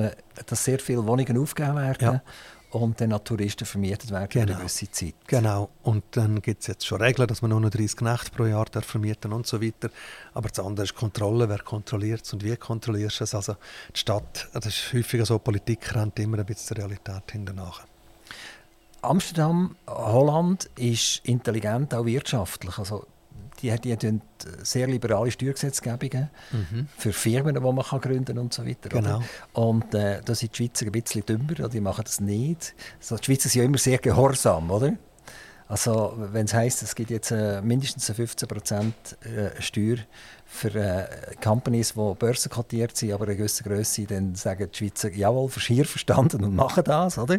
dass 0.47 0.65
sehr 0.65 0.79
viele 0.79 1.07
Wohnungen 1.07 1.39
aufgegeben 1.39 1.77
werden 1.77 1.99
ja 2.01 2.23
und 2.71 3.01
dann 3.01 3.13
an 3.13 3.25
Touristen 3.25 3.65
vermietet 3.65 4.11
werden 4.11 4.29
genau. 4.29 4.47
für 4.47 4.53
eine 4.53 4.59
gewisse 4.61 4.91
Zeit. 4.91 5.15
Genau. 5.27 5.71
Und 5.83 6.05
dann 6.13 6.41
gibt 6.41 6.63
es 6.63 6.69
jetzt 6.69 6.87
schon 6.87 7.01
Regeln, 7.03 7.27
dass 7.27 7.43
man 7.43 7.51
nur 7.51 7.61
noch 7.61 7.71
30 7.71 8.01
Nächte 8.01 8.31
pro 8.31 8.45
Jahr 8.45 8.67
vermieten 8.83 9.33
und 9.33 9.47
so 9.47 9.61
weiter. 9.61 9.91
Aber 10.35 10.49
das 10.49 10.65
andere 10.65 10.85
ist 10.85 10.95
Kontrolle, 10.95 11.49
wer 11.49 11.59
kontrolliert 11.59 12.25
es 12.25 12.33
und 12.33 12.45
wie 12.45 12.57
kontrollierst 12.57 13.21
du 13.21 13.25
es. 13.25 13.35
Also 13.35 13.57
die 13.95 13.99
Stadt, 13.99 14.49
das 14.53 14.67
ist 14.67 14.93
häufiger 14.93 15.27
so, 15.27 15.39
Politik 15.39 15.95
rennt 15.95 16.19
immer 16.19 16.39
ein 16.39 16.47
bisschen 16.47 16.77
der 16.77 16.85
Realität 16.85 17.31
hinterher. 17.33 17.73
Amsterdam, 19.03 19.77
Holland 19.87 20.69
ist 20.77 21.23
intelligent, 21.25 21.95
auch 21.95 22.05
wirtschaftlich. 22.05 22.79
Also 22.79 23.07
die, 23.63 23.75
die 23.81 23.93
haben 23.93 24.23
sehr 24.63 24.87
liberale 24.87 25.31
Steuergesetzgebungen 25.31 26.31
mhm. 26.53 26.89
für 26.97 27.13
Firmen, 27.13 27.55
die 27.55 27.61
man 27.61 27.85
kann 27.85 28.01
gründen 28.01 28.39
und 28.39 28.53
so 28.53 28.67
weiter. 28.67 28.89
Genau. 28.89 29.23
Und 29.53 29.95
äh, 29.95 30.21
da 30.25 30.35
sind 30.35 30.53
die 30.53 30.57
Schweizer 30.57 30.87
ein 30.87 30.93
bisschen 30.93 31.25
dümmer, 31.27 31.69
die 31.69 31.81
machen 31.81 32.05
das 32.05 32.21
nicht. 32.21 32.75
Also 32.99 33.17
die 33.17 33.25
Schweizer 33.25 33.49
sind 33.49 33.61
ja 33.61 33.67
immer 33.67 33.79
sehr 33.79 33.99
gehorsam, 33.99 34.71
oder? 34.71 34.95
Also 35.71 36.15
wenn 36.17 36.47
es 36.47 36.53
heisst, 36.53 36.83
es 36.83 36.97
gibt 36.97 37.11
jetzt 37.11 37.31
äh, 37.31 37.63
mindestens 37.63 38.11
15% 38.11 38.93
äh, 39.23 39.63
Steuer 39.63 39.99
für 40.45 40.75
äh, 40.75 41.07
Companies, 41.41 41.95
die 41.95 42.15
börsenkotiert 42.19 42.97
sind, 42.97 43.13
aber 43.13 43.27
eine 43.27 43.37
gewisse 43.37 43.63
Größe, 43.63 44.05
dann 44.05 44.35
sagen 44.35 44.69
die 44.69 44.77
Schweizer, 44.77 45.13
jawohl, 45.13 45.49
hier 45.49 45.85
verstanden 45.85 46.43
und 46.43 46.57
machen 46.57 46.83
das, 46.83 47.19
oder? 47.19 47.39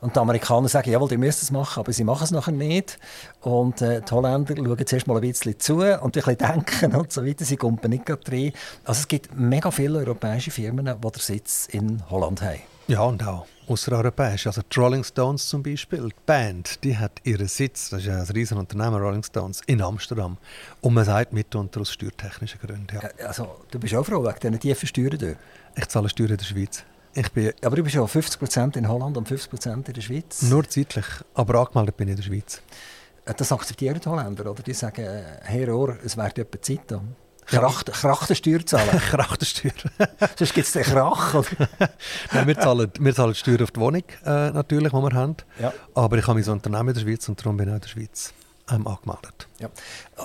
Und 0.00 0.16
die 0.16 0.18
Amerikaner 0.18 0.68
sagen, 0.68 0.90
jawohl, 0.90 1.10
die 1.10 1.18
müssen 1.18 1.40
es 1.42 1.50
machen, 1.50 1.80
aber 1.80 1.92
sie 1.92 2.04
machen 2.04 2.24
es 2.24 2.30
nachher 2.30 2.52
nicht. 2.52 2.98
Und 3.42 3.82
äh, 3.82 4.00
die 4.00 4.12
Holländer 4.12 4.56
schauen 4.56 4.86
zuerst 4.86 5.06
mal 5.06 5.16
ein 5.16 5.20
bisschen 5.20 5.60
zu 5.60 5.76
und 5.76 5.84
ein 5.84 6.10
bisschen 6.10 6.38
denken 6.38 6.94
und 6.96 7.12
so 7.12 7.26
weiter, 7.26 7.44
sie 7.44 7.58
kommen 7.58 7.78
nicht 7.86 8.08
rein. 8.08 8.52
Also 8.84 9.00
es 9.00 9.08
gibt 9.08 9.38
mega 9.38 9.70
viele 9.70 9.98
europäische 9.98 10.50
Firmen, 10.50 10.86
die 10.86 11.10
den 11.10 11.20
Sitz 11.20 11.68
in 11.70 12.02
Holland 12.08 12.40
haben. 12.40 12.77
Ja, 12.88 13.02
und 13.02 13.22
auch 13.22 13.46
außereuropäisch. 13.68 14.46
Also 14.46 14.62
die 14.62 14.80
Rolling 14.80 15.04
Stones 15.04 15.46
zum 15.46 15.62
Beispiel, 15.62 16.08
die 16.08 16.14
Band, 16.24 16.82
die 16.82 16.96
hat 16.96 17.20
ihren 17.22 17.46
Sitz, 17.46 17.90
das 17.90 18.00
ist 18.00 18.06
ja 18.06 18.22
ein 18.22 18.26
riesen 18.28 18.56
Unternehmen, 18.56 18.94
Rolling 18.94 19.22
Stones, 19.22 19.60
in 19.66 19.82
Amsterdam. 19.82 20.38
Und 20.80 20.94
man 20.94 21.04
sagt 21.04 21.34
mitunter 21.34 21.82
aus 21.82 21.92
steuertechnischen 21.92 22.58
Gründen. 22.58 22.96
Ja. 22.96 23.26
Also, 23.26 23.56
du 23.70 23.78
bist 23.78 23.94
auch 23.94 24.04
froh 24.04 24.24
wegen 24.24 24.40
diesen 24.40 24.58
tiefen 24.60 24.86
Steuern 24.86 25.18
dort? 25.18 25.36
Ich 25.76 25.86
zahle 25.88 26.08
Steuern 26.08 26.30
in 26.30 26.36
der 26.38 26.44
Schweiz. 26.46 26.82
Ich 27.12 27.30
bin 27.30 27.52
aber 27.62 27.76
du 27.76 27.82
bist 27.82 27.94
ja 27.94 28.02
50% 28.02 28.78
in 28.78 28.88
Holland 28.88 29.18
und 29.18 29.28
50% 29.28 29.86
in 29.86 29.92
der 29.92 30.00
Schweiz? 30.00 30.42
Nur 30.42 30.66
zeitlich, 30.66 31.06
aber 31.34 31.60
angemeldet 31.60 31.96
bin 31.96 32.08
ich 32.08 32.12
in 32.12 32.16
der 32.16 32.22
Schweiz. 32.22 32.62
Äh, 33.26 33.34
das 33.34 33.52
akzeptieren 33.52 34.00
die 34.02 34.08
Holländer, 34.08 34.50
oder? 34.50 34.62
Die 34.62 34.72
sagen, 34.72 35.04
Herr 35.42 35.74
Ohr, 35.74 35.98
es 36.02 36.16
wäre 36.16 36.28
etwa 36.28 36.62
Zeit 36.62 36.80
da. 36.86 37.02
Krach, 37.48 37.84
Krachtensteuer 37.84 38.64
zahlen. 38.64 38.90
Krachtensteuer. 39.10 39.72
Sonst 40.36 40.54
gibt 40.54 40.66
es 40.66 40.72
den 40.72 40.82
Krach. 40.82 41.34
Nein, 42.32 42.46
wir, 42.46 42.58
zahlen, 42.58 42.90
wir 42.98 43.14
zahlen 43.14 43.34
Steuer 43.34 43.62
auf 43.62 43.70
die 43.70 43.80
Wohnung, 43.80 44.02
äh, 44.24 44.50
natürlich, 44.50 44.92
die 44.92 44.98
wir 44.98 45.12
haben. 45.12 45.36
Ja. 45.58 45.72
Aber 45.94 46.18
ich 46.18 46.26
habe 46.26 46.40
mein 46.40 46.48
Unternehmen 46.48 46.88
in 46.88 46.94
der 46.94 47.00
Schweiz 47.00 47.28
und 47.28 47.40
darum 47.40 47.56
bin 47.56 47.68
ich 47.68 47.72
auch 47.72 47.76
in 47.76 47.80
der 47.80 47.88
Schweiz 47.88 48.34
ähm, 48.70 48.86
angemeldet. 48.86 49.48
Ja. 49.58 49.68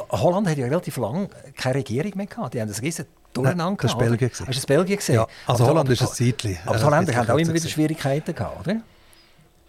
Holland 0.09 0.47
hat 0.47 0.57
ja 0.57 0.65
relativ 0.65 0.97
lange 0.97 1.29
keine 1.55 1.75
Regierung 1.75 2.11
mehr 2.15 2.25
gehabt. 2.25 2.53
Die 2.53 2.61
haben 2.61 2.67
das 2.67 2.81
riesen 2.81 3.05
Durcheinander 3.33 3.81
Das 3.81 3.93
war 3.93 3.99
Belgien. 3.99 4.29
Hast 4.29 4.41
du 4.41 4.45
das 4.45 4.65
Belgien 4.65 4.97
gesehen? 4.97 5.15
Ja, 5.15 5.27
also 5.47 5.63
aber, 5.63 5.73
Holland 5.73 5.89
ist 5.89 6.01
ein 6.01 6.07
Zeitchen. 6.07 6.57
Aber 6.65 6.77
die 6.77 6.83
Holländer 6.83 7.15
haben 7.15 7.29
auch 7.31 7.37
immer 7.37 7.53
wieder 7.53 7.67
Schwierigkeiten 7.67 8.35
gehabt, 8.35 8.67
oder? 8.67 8.81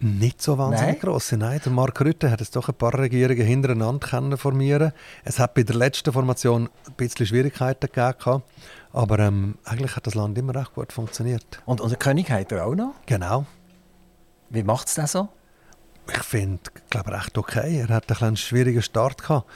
Nicht 0.05 0.39
so 0.39 0.59
wahnsinnig 0.59 1.01
gross. 1.01 1.31
Nein, 1.31 1.59
der 1.65 1.71
Mark 1.71 1.99
Rutte 1.99 2.29
hat 2.29 2.39
es 2.39 2.51
doch 2.51 2.69
ein 2.69 2.75
paar 2.75 2.95
Regierungen 2.95 3.41
hintereinander 3.41 4.07
können 4.07 4.37
formieren. 4.37 4.91
Es 5.23 5.39
hat 5.39 5.55
bei 5.55 5.63
der 5.63 5.75
letzten 5.75 6.13
Formation 6.13 6.69
ein 6.85 6.93
bisschen 6.93 7.25
Schwierigkeiten 7.25 7.89
gegeben, 7.91 8.43
aber 8.93 9.17
ähm, 9.17 9.57
eigentlich 9.63 9.95
hat 9.95 10.05
das 10.05 10.13
Land 10.13 10.37
immer 10.37 10.53
recht 10.53 10.75
gut 10.75 10.93
funktioniert. 10.93 11.59
Und, 11.65 11.79
der 11.79 11.97
König 11.97 12.29
hat 12.29 12.51
er 12.51 12.67
auch 12.67 12.75
noch? 12.75 12.93
Genau. 13.07 13.47
Wie 14.51 14.61
macht 14.61 14.89
es 14.89 14.93
das 14.93 15.13
so? 15.13 15.27
Ich 16.07 16.21
finde, 16.21 16.61
glaube 16.91 17.11
recht 17.11 17.35
okay. 17.35 17.79
Er 17.79 17.95
hat 17.95 18.21
einen 18.21 18.37
schwierigen 18.37 18.83
Start 18.83 19.23
gehabt, 19.23 19.49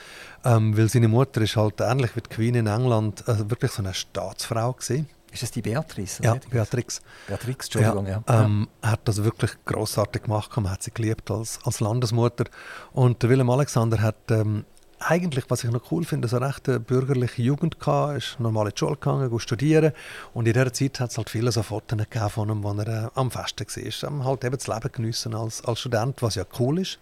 ähm, 0.44 0.76
weil 0.76 0.88
seine 0.88 1.06
Mutter 1.06 1.42
ist 1.42 1.54
halt 1.54 1.80
ähnlich 1.80 2.16
wie 2.16 2.22
die 2.22 2.28
Queen 2.28 2.56
in 2.56 2.66
England 2.66 3.22
also 3.28 3.48
wirklich 3.50 3.70
so 3.70 3.82
eine 3.82 3.94
Staatsfrau 3.94 4.72
gewesen. 4.72 5.08
Ist 5.32 5.42
das 5.42 5.50
die 5.50 5.62
Beatrice? 5.62 6.22
Ja, 6.22 6.34
Beatrix. 6.50 7.00
Beatrix, 7.26 7.66
Entschuldigung, 7.66 8.06
ja. 8.06 8.22
ja. 8.28 8.44
Ähm, 8.44 8.68
hat 8.82 9.00
das 9.04 9.22
wirklich 9.22 9.52
großartig 9.64 10.22
gemacht, 10.24 10.56
man 10.56 10.70
hat 10.70 10.82
sie 10.82 10.90
geliebt 10.90 11.30
als, 11.30 11.58
als 11.64 11.80
Landesmutter. 11.80 12.44
Und 12.92 13.22
Willem 13.22 13.50
Alexander 13.50 14.00
hat 14.00 14.30
ähm, 14.30 14.64
eigentlich, 15.00 15.46
was 15.48 15.64
ich 15.64 15.70
noch 15.70 15.90
cool 15.90 16.04
finde, 16.04 16.28
so 16.28 16.36
eine 16.36 16.48
recht 16.48 16.86
bürgerliche 16.86 17.42
Jugend 17.42 17.80
gehabt, 17.80 18.18
ist 18.18 18.38
normal 18.38 18.66
in 18.66 18.72
die 18.74 18.78
Schule 18.78 18.96
gegangen, 18.96 19.38
studieren 19.40 19.92
und 20.34 20.46
in 20.46 20.52
dieser 20.52 20.72
Zeit 20.72 21.00
hat 21.00 21.10
es 21.10 21.16
halt 21.16 21.30
viele 21.30 21.50
so 21.50 21.62
Fotos 21.62 21.98
gegeben 21.98 22.30
von 22.30 22.50
ihm, 22.50 22.62
wo 22.62 22.72
er 22.72 22.88
äh, 23.06 23.08
am 23.14 23.30
Festen 23.30 23.66
war. 23.66 24.10
Ähm, 24.10 24.24
halt 24.24 24.44
eben 24.44 24.56
das 24.56 24.66
Leben 24.66 24.92
geniessen 24.92 25.34
als, 25.34 25.64
als 25.64 25.80
Student, 25.80 26.20
was 26.22 26.34
ja 26.34 26.44
cool 26.58 26.80
ist. 26.80 26.98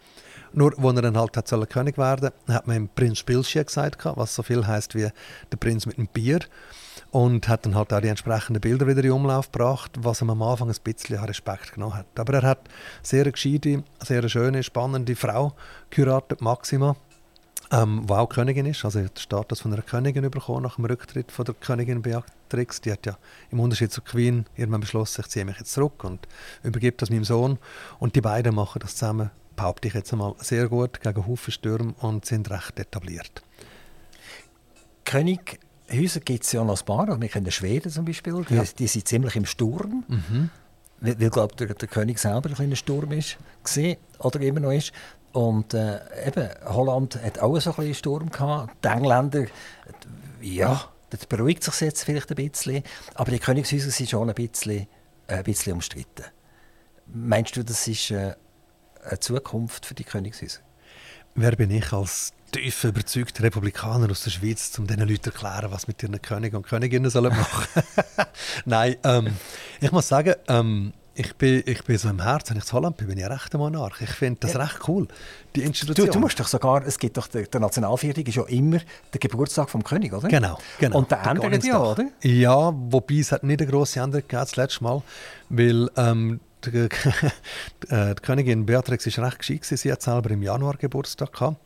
Nur, 0.52 0.72
als 0.78 0.96
er 0.96 1.02
dann 1.02 1.16
halt 1.16 1.36
hat 1.36 1.70
König 1.70 1.98
werden 1.98 2.30
hat 2.48 2.66
man 2.66 2.76
ihm 2.76 2.88
Prinz 2.88 3.18
Spilschi 3.18 3.62
gesagt, 3.62 4.04
was 4.04 4.34
so 4.34 4.42
viel 4.42 4.66
heißt 4.66 4.94
wie 4.94 5.10
der 5.50 5.56
Prinz 5.58 5.84
mit 5.84 5.98
dem 5.98 6.06
Bier 6.06 6.40
und 7.10 7.48
hat 7.48 7.64
dann 7.64 7.74
halt 7.74 7.92
auch 7.92 8.00
die 8.00 8.08
entsprechenden 8.08 8.60
Bilder 8.60 8.86
wieder 8.86 9.02
in 9.02 9.12
Umlauf 9.12 9.50
gebracht, 9.50 9.92
was 9.98 10.20
ihm 10.20 10.30
am 10.30 10.42
Anfang 10.42 10.68
ein 10.68 10.76
bisschen 10.84 11.18
Respekt 11.18 11.72
genommen 11.72 11.94
hat. 11.94 12.06
Aber 12.18 12.34
er 12.34 12.42
hat 12.42 12.68
sehr 13.02 13.22
eine 13.22 13.32
gescheite, 13.32 13.82
sehr 14.02 14.28
schöne, 14.28 14.62
spannende 14.62 15.16
Frau 15.16 15.54
geheiratet, 15.90 16.42
Maxima, 16.42 16.96
ähm, 17.70 18.04
die 18.06 18.12
auch 18.12 18.28
Königin 18.28 18.66
ist, 18.66 18.84
also 18.84 19.00
den 19.00 19.10
Status 19.16 19.60
von 19.60 19.72
einer 19.72 19.82
Königin 19.82 20.30
bekommen 20.30 20.62
nach 20.62 20.76
dem 20.76 20.84
Rücktritt 20.84 21.32
von 21.32 21.44
der 21.46 21.54
Königin 21.54 22.02
Beatrix. 22.02 22.80
Die 22.82 22.92
hat 22.92 23.06
ja 23.06 23.16
im 23.50 23.60
Unterschied 23.60 23.90
zur 23.90 24.04
Queen 24.04 24.46
irgendwann 24.56 24.82
beschlossen, 24.82 25.22
ich 25.22 25.28
ziehe 25.28 25.44
mich 25.44 25.58
jetzt 25.58 25.72
zurück 25.72 26.04
und 26.04 26.28
übergebe 26.62 26.96
das 26.98 27.10
meinem 27.10 27.24
Sohn. 27.24 27.58
Und 27.98 28.16
die 28.16 28.20
beiden 28.20 28.54
machen 28.54 28.80
das 28.80 28.96
zusammen, 28.96 29.30
behaupte 29.56 29.88
ich 29.88 29.94
jetzt 29.94 30.12
einmal, 30.12 30.34
sehr 30.38 30.68
gut 30.68 31.00
gegen 31.00 31.26
Haufen 31.26 31.52
Stürme 31.52 31.94
und 32.00 32.26
sind 32.26 32.50
recht 32.50 32.78
etabliert. 32.78 33.42
König 35.04 35.58
Häuser 35.90 36.20
gibt 36.20 36.44
es 36.44 36.52
ja 36.52 36.64
noch 36.64 36.78
ein 36.78 36.84
paar. 36.84 37.08
Also 37.08 37.20
wir 37.20 37.28
kennen 37.28 37.50
Schweden 37.50 37.90
zum 37.90 38.04
Beispiel, 38.04 38.44
die, 38.48 38.54
ja. 38.54 38.64
die 38.78 38.86
sind 38.86 39.08
ziemlich 39.08 39.36
im 39.36 39.46
Sturm. 39.46 40.04
Mhm. 40.08 40.50
weil, 41.00 41.20
weil 41.20 41.30
glaube 41.30 41.54
der, 41.56 41.74
der 41.74 41.88
König 41.88 42.18
selber 42.18 42.48
ein 42.48 42.54
kleiner 42.54 42.76
Sturm 42.76 43.12
ist, 43.12 43.38
gewesen, 43.64 43.96
oder 44.18 44.40
immer 44.40 44.60
noch 44.60 44.72
ist. 44.72 44.92
Und 45.32 45.74
äh, 45.74 46.00
eben, 46.26 46.48
Holland 46.66 47.22
hat 47.22 47.38
auch 47.38 47.58
so 47.60 47.70
ein 47.70 47.76
bisschen 47.76 47.94
Sturm 47.94 48.30
gehabt. 48.30 48.72
Die 48.84 48.88
Engländer, 48.88 49.46
ja, 50.40 50.88
das 51.10 51.26
beruhigt 51.26 51.62
sich 51.64 51.80
jetzt 51.80 52.04
vielleicht 52.04 52.30
ein 52.30 52.36
bisschen. 52.36 52.82
Aber 53.14 53.30
die 53.30 53.38
Königshäuser 53.38 53.90
sind 53.90 54.10
schon 54.10 54.28
ein 54.28 54.34
bisschen, 54.34 54.86
äh, 55.26 55.36
ein 55.36 55.44
bisschen 55.44 55.74
umstritten. 55.74 56.24
Meinst 57.06 57.56
du, 57.56 57.64
das 57.64 57.86
ist 57.88 58.10
äh, 58.10 58.34
eine 59.04 59.20
Zukunft 59.20 59.86
für 59.86 59.94
die 59.94 60.04
Königshäuser? 60.04 60.60
Wer 61.34 61.52
bin 61.56 61.70
ich 61.70 61.92
als 61.92 62.32
tief 62.50 62.84
überzeugter 62.84 63.44
Republikaner 63.44 64.10
aus 64.10 64.22
der 64.22 64.30
Schweiz, 64.30 64.78
um 64.78 64.86
diesen 64.86 65.08
Leuten 65.08 65.22
zu 65.22 65.30
erklären, 65.30 65.70
was 65.70 65.86
mit 65.88 66.02
ihren 66.02 66.20
Königen 66.20 66.56
und 66.56 66.66
Königinnen 66.66 67.10
sollen 67.10 67.36
machen 67.36 67.82
Nein, 68.64 68.96
ähm, 69.04 69.36
ich 69.80 69.92
muss 69.92 70.08
sagen, 70.08 70.34
ähm, 70.48 70.92
ich 71.18 71.34
bin, 71.34 71.64
ich 71.66 71.82
bin 71.82 71.98
so 71.98 72.08
im 72.08 72.22
Herzen, 72.22 72.50
wenn 72.50 72.58
ich 72.58 72.64
zu 72.64 72.74
Holland 72.74 72.96
bin, 72.96 73.08
bin 73.08 73.18
ich 73.18 73.24
ein 73.24 73.32
rechter 73.32 73.58
Monarch. 73.58 74.00
Ich 74.00 74.10
finde 74.10 74.38
das 74.40 74.52
ja. 74.52 74.60
recht 74.60 74.86
cool, 74.86 75.08
die 75.56 75.62
Institution. 75.62 76.06
Du, 76.06 76.12
du 76.12 76.20
musst 76.20 76.38
doch 76.38 76.46
sogar, 76.46 76.86
es 76.86 76.96
gibt 76.98 77.16
doch, 77.16 77.26
der, 77.26 77.42
der 77.42 77.60
Nationalviertag 77.60 78.28
ist 78.28 78.36
ja 78.36 78.44
immer 78.44 78.78
der 79.12 79.18
Geburtstag 79.18 79.68
vom 79.68 79.82
König, 79.82 80.12
oder? 80.12 80.28
Genau, 80.28 80.58
genau. 80.78 80.98
Und 80.98 81.10
der 81.10 81.26
ändert 81.26 81.64
ja, 81.64 81.82
oder? 81.82 82.04
Ja, 82.22 82.72
wobei 82.72 83.16
es 83.16 83.32
hat 83.32 83.42
nicht 83.42 83.60
eine 83.60 83.70
grosse 83.70 83.98
Änderung 83.98 84.22
gegeben 84.22 84.42
das 84.42 84.54
letzte 84.54 84.84
Mal, 84.84 85.02
weil 85.48 85.90
ähm, 85.96 86.38
die, 86.64 86.78
äh, 87.88 88.14
die 88.14 88.22
Königin 88.22 88.66
Beatrix 88.66 89.06
ist 89.06 89.18
recht 89.18 89.38
gescheit. 89.38 89.64
Sie 89.64 89.92
hat 89.92 90.02
selber 90.02 90.30
im 90.30 90.42
Januar 90.42 90.76
Geburtstag 90.76 91.32
gehabt 91.32 91.56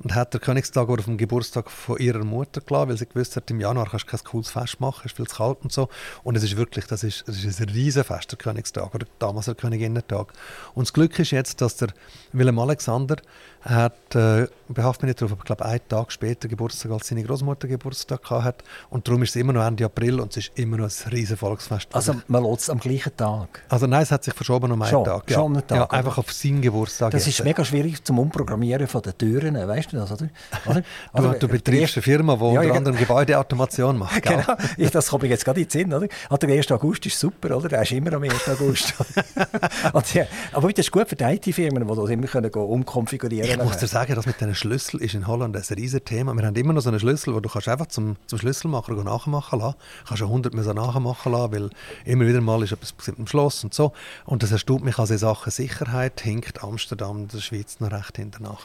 und 0.00 0.14
hat 0.14 0.34
den 0.34 0.40
Königstag 0.40 0.88
auf 0.88 1.04
dem 1.04 1.16
Geburtstag 1.16 1.70
von 1.70 1.98
ihrer 1.98 2.24
Mutter 2.24 2.60
gelassen, 2.60 2.90
weil 2.90 2.98
sie 2.98 3.06
gewusst 3.06 3.36
hat, 3.36 3.50
im 3.50 3.60
Januar 3.60 3.88
kannst 3.90 4.06
du 4.06 4.10
kein 4.10 4.24
cooles 4.24 4.50
Fest 4.50 4.80
machen, 4.80 5.02
es 5.04 5.12
ist 5.12 5.16
viel 5.16 5.26
zu 5.26 5.36
kalt 5.36 5.58
und 5.62 5.72
so. 5.72 5.88
Und 6.22 6.36
es 6.36 6.42
ist 6.42 6.56
wirklich, 6.56 6.86
das 6.86 7.02
ist, 7.02 7.24
das 7.26 7.42
ist 7.42 7.60
ein 7.60 7.68
Riesenfest, 7.68 8.30
der 8.30 8.38
Königstag 8.38 8.94
oder 8.94 9.06
damals 9.18 9.46
der 9.46 9.54
Königinnentag. 9.54 10.32
Und 10.74 10.86
das 10.86 10.92
Glück 10.92 11.18
ist 11.18 11.30
jetzt, 11.30 11.60
dass 11.60 11.76
der 11.76 11.88
Willem 12.32 12.58
Alexander 12.58 13.16
hat, 13.64 14.14
äh, 14.14 14.46
behaftet 14.68 15.02
mich 15.02 15.08
nicht 15.10 15.20
darauf, 15.20 15.32
aber 15.32 15.40
ich 15.40 15.46
glaube, 15.46 15.64
einen 15.64 15.88
Tag 15.88 16.10
später 16.10 16.48
Geburtstag 16.48 16.90
als 16.90 17.08
seine 17.08 17.22
Großmutter 17.22 17.68
Geburtstag 17.68 18.28
hat. 18.30 18.64
Und 18.90 19.06
darum 19.06 19.22
ist 19.22 19.30
es 19.30 19.36
immer 19.36 19.52
noch 19.52 19.64
Ende 19.64 19.84
April 19.84 20.20
und 20.20 20.32
es 20.32 20.48
ist 20.48 20.58
immer 20.58 20.78
noch 20.78 20.86
ein 20.86 21.10
riesen 21.12 21.36
Volksfest. 21.36 21.88
Also 21.92 22.16
man 22.28 22.44
lässt 22.44 22.62
es 22.62 22.70
am 22.70 22.80
gleichen 22.80 23.16
Tag? 23.16 23.62
Also 23.68 23.86
nein, 23.86 24.02
es 24.02 24.10
hat 24.10 24.24
sich 24.24 24.34
verschoben 24.34 24.72
um 24.72 24.82
einen 24.82 24.90
schon, 24.90 25.04
Tag. 25.04 25.30
Ja. 25.30 25.36
Schon 25.36 25.52
einen 25.52 25.66
Tag. 25.66 25.78
Ja, 25.78 25.90
einfach 25.90 26.18
auf 26.18 26.32
seinen 26.32 26.60
Geburtstag. 26.60 27.12
Das 27.12 27.26
jetzt. 27.26 27.38
ist 27.38 27.44
mega 27.44 27.64
schwierig 27.64 28.02
zum 28.04 28.18
Umprogrammieren 28.18 28.86
von 28.86 29.02
den 29.02 29.16
Türen, 29.16 29.54
weißt 29.54 29.92
du 29.92 29.96
das, 29.96 30.12
oder? 30.12 30.28
oder? 30.66 30.82
Also, 31.12 31.32
du, 31.32 31.38
du 31.38 31.48
betreibst 31.48 31.96
eine 31.96 32.02
Firma, 32.02 32.36
die 32.36 32.54
ja, 32.54 32.60
unter 32.62 32.74
anderem 32.74 32.96
Gebäudeautomation 32.96 33.98
macht. 33.98 34.22
genau, 34.22 34.56
ich, 34.76 34.90
das 34.90 35.08
komme 35.08 35.24
ich 35.24 35.30
jetzt 35.30 35.44
gerade 35.44 35.60
in 35.60 35.66
den 35.66 35.70
Sinn, 35.70 35.92
oder? 35.92 36.08
Also, 36.28 36.46
der 36.46 36.56
1. 36.56 36.72
August 36.72 37.06
ist 37.06 37.18
super, 37.18 37.56
oder? 37.56 37.68
Der 37.68 37.82
ist 37.82 37.92
immer 37.92 38.12
am 38.14 38.22
1. 38.22 38.48
August. 38.48 38.94
ja, 40.14 40.24
aber 40.52 40.72
das 40.72 40.86
ist 40.86 40.92
gut 40.92 41.08
für 41.08 41.16
die 41.16 41.24
IT-Firmen, 41.24 41.86
die 41.86 41.94
das 41.94 42.10
immer 42.10 42.26
können 42.26 42.50
umkonfigurieren 42.50 43.48
können. 43.48 43.51
Ich 43.52 43.62
muss 43.62 43.76
dir 43.76 43.86
sagen, 43.86 44.14
das 44.14 44.24
mit 44.24 44.40
diesen 44.40 44.54
Schlüssel 44.54 45.02
ist 45.02 45.14
in 45.14 45.26
Holland 45.26 45.54
ein 45.54 45.62
riesiges 45.76 46.04
Thema. 46.04 46.34
Wir 46.34 46.46
haben 46.46 46.56
immer 46.56 46.72
noch 46.72 46.80
so 46.80 46.88
einen 46.88 46.98
Schlüssel, 46.98 47.34
wo 47.34 47.40
du 47.40 47.50
kannst 47.50 47.68
einfach 47.68 47.86
zum, 47.86 48.16
zum 48.26 48.38
Schlüsselmacher 48.38 48.94
nachmachen 48.94 49.58
lassen 49.58 49.76
Du 50.00 50.08
kannst 50.08 50.18
schon 50.20 50.28
100 50.28 50.54
müssen 50.54 50.74
nachmachen 50.74 51.32
lassen, 51.32 51.52
weil 51.52 51.70
immer 52.06 52.26
wieder 52.26 52.40
mal 52.40 52.62
ist 52.62 52.72
etwas 52.72 52.94
im 53.08 53.26
Schloss 53.26 53.62
und 53.62 53.74
so. 53.74 53.92
Und 54.24 54.42
das 54.42 54.52
erstaunt 54.52 54.84
mich 54.84 54.98
also 54.98 55.12
in 55.12 55.18
Sachen 55.18 55.50
Sicherheit, 55.50 56.22
hinkt 56.22 56.64
Amsterdam 56.64 57.28
der 57.28 57.40
Schweiz 57.40 57.78
noch 57.80 57.92
recht 57.92 58.16
hinterher. 58.16 58.56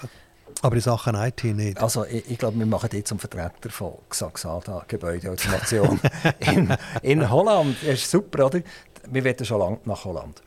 Aber 0.62 0.76
in 0.76 0.82
Sachen 0.82 1.16
IT 1.16 1.44
nicht. 1.44 1.82
Also 1.82 2.06
ich, 2.06 2.32
ich 2.32 2.38
glaube, 2.38 2.58
wir 2.58 2.66
machen 2.66 2.90
jetzt 2.94 3.10
zum 3.10 3.20
Vertreter 3.20 3.70
von 3.70 3.94
Xaxada 4.10 4.86
Gebäudeautomation 4.88 6.00
in, 6.40 6.74
in 7.02 7.30
Holland. 7.30 7.76
Das 7.82 7.96
ist 7.96 8.10
super, 8.10 8.46
oder? 8.46 8.62
Wir 9.10 9.24
werden 9.24 9.46
schon 9.46 9.60
lange 9.60 9.80
nach 9.84 10.06
Holland. 10.06 10.42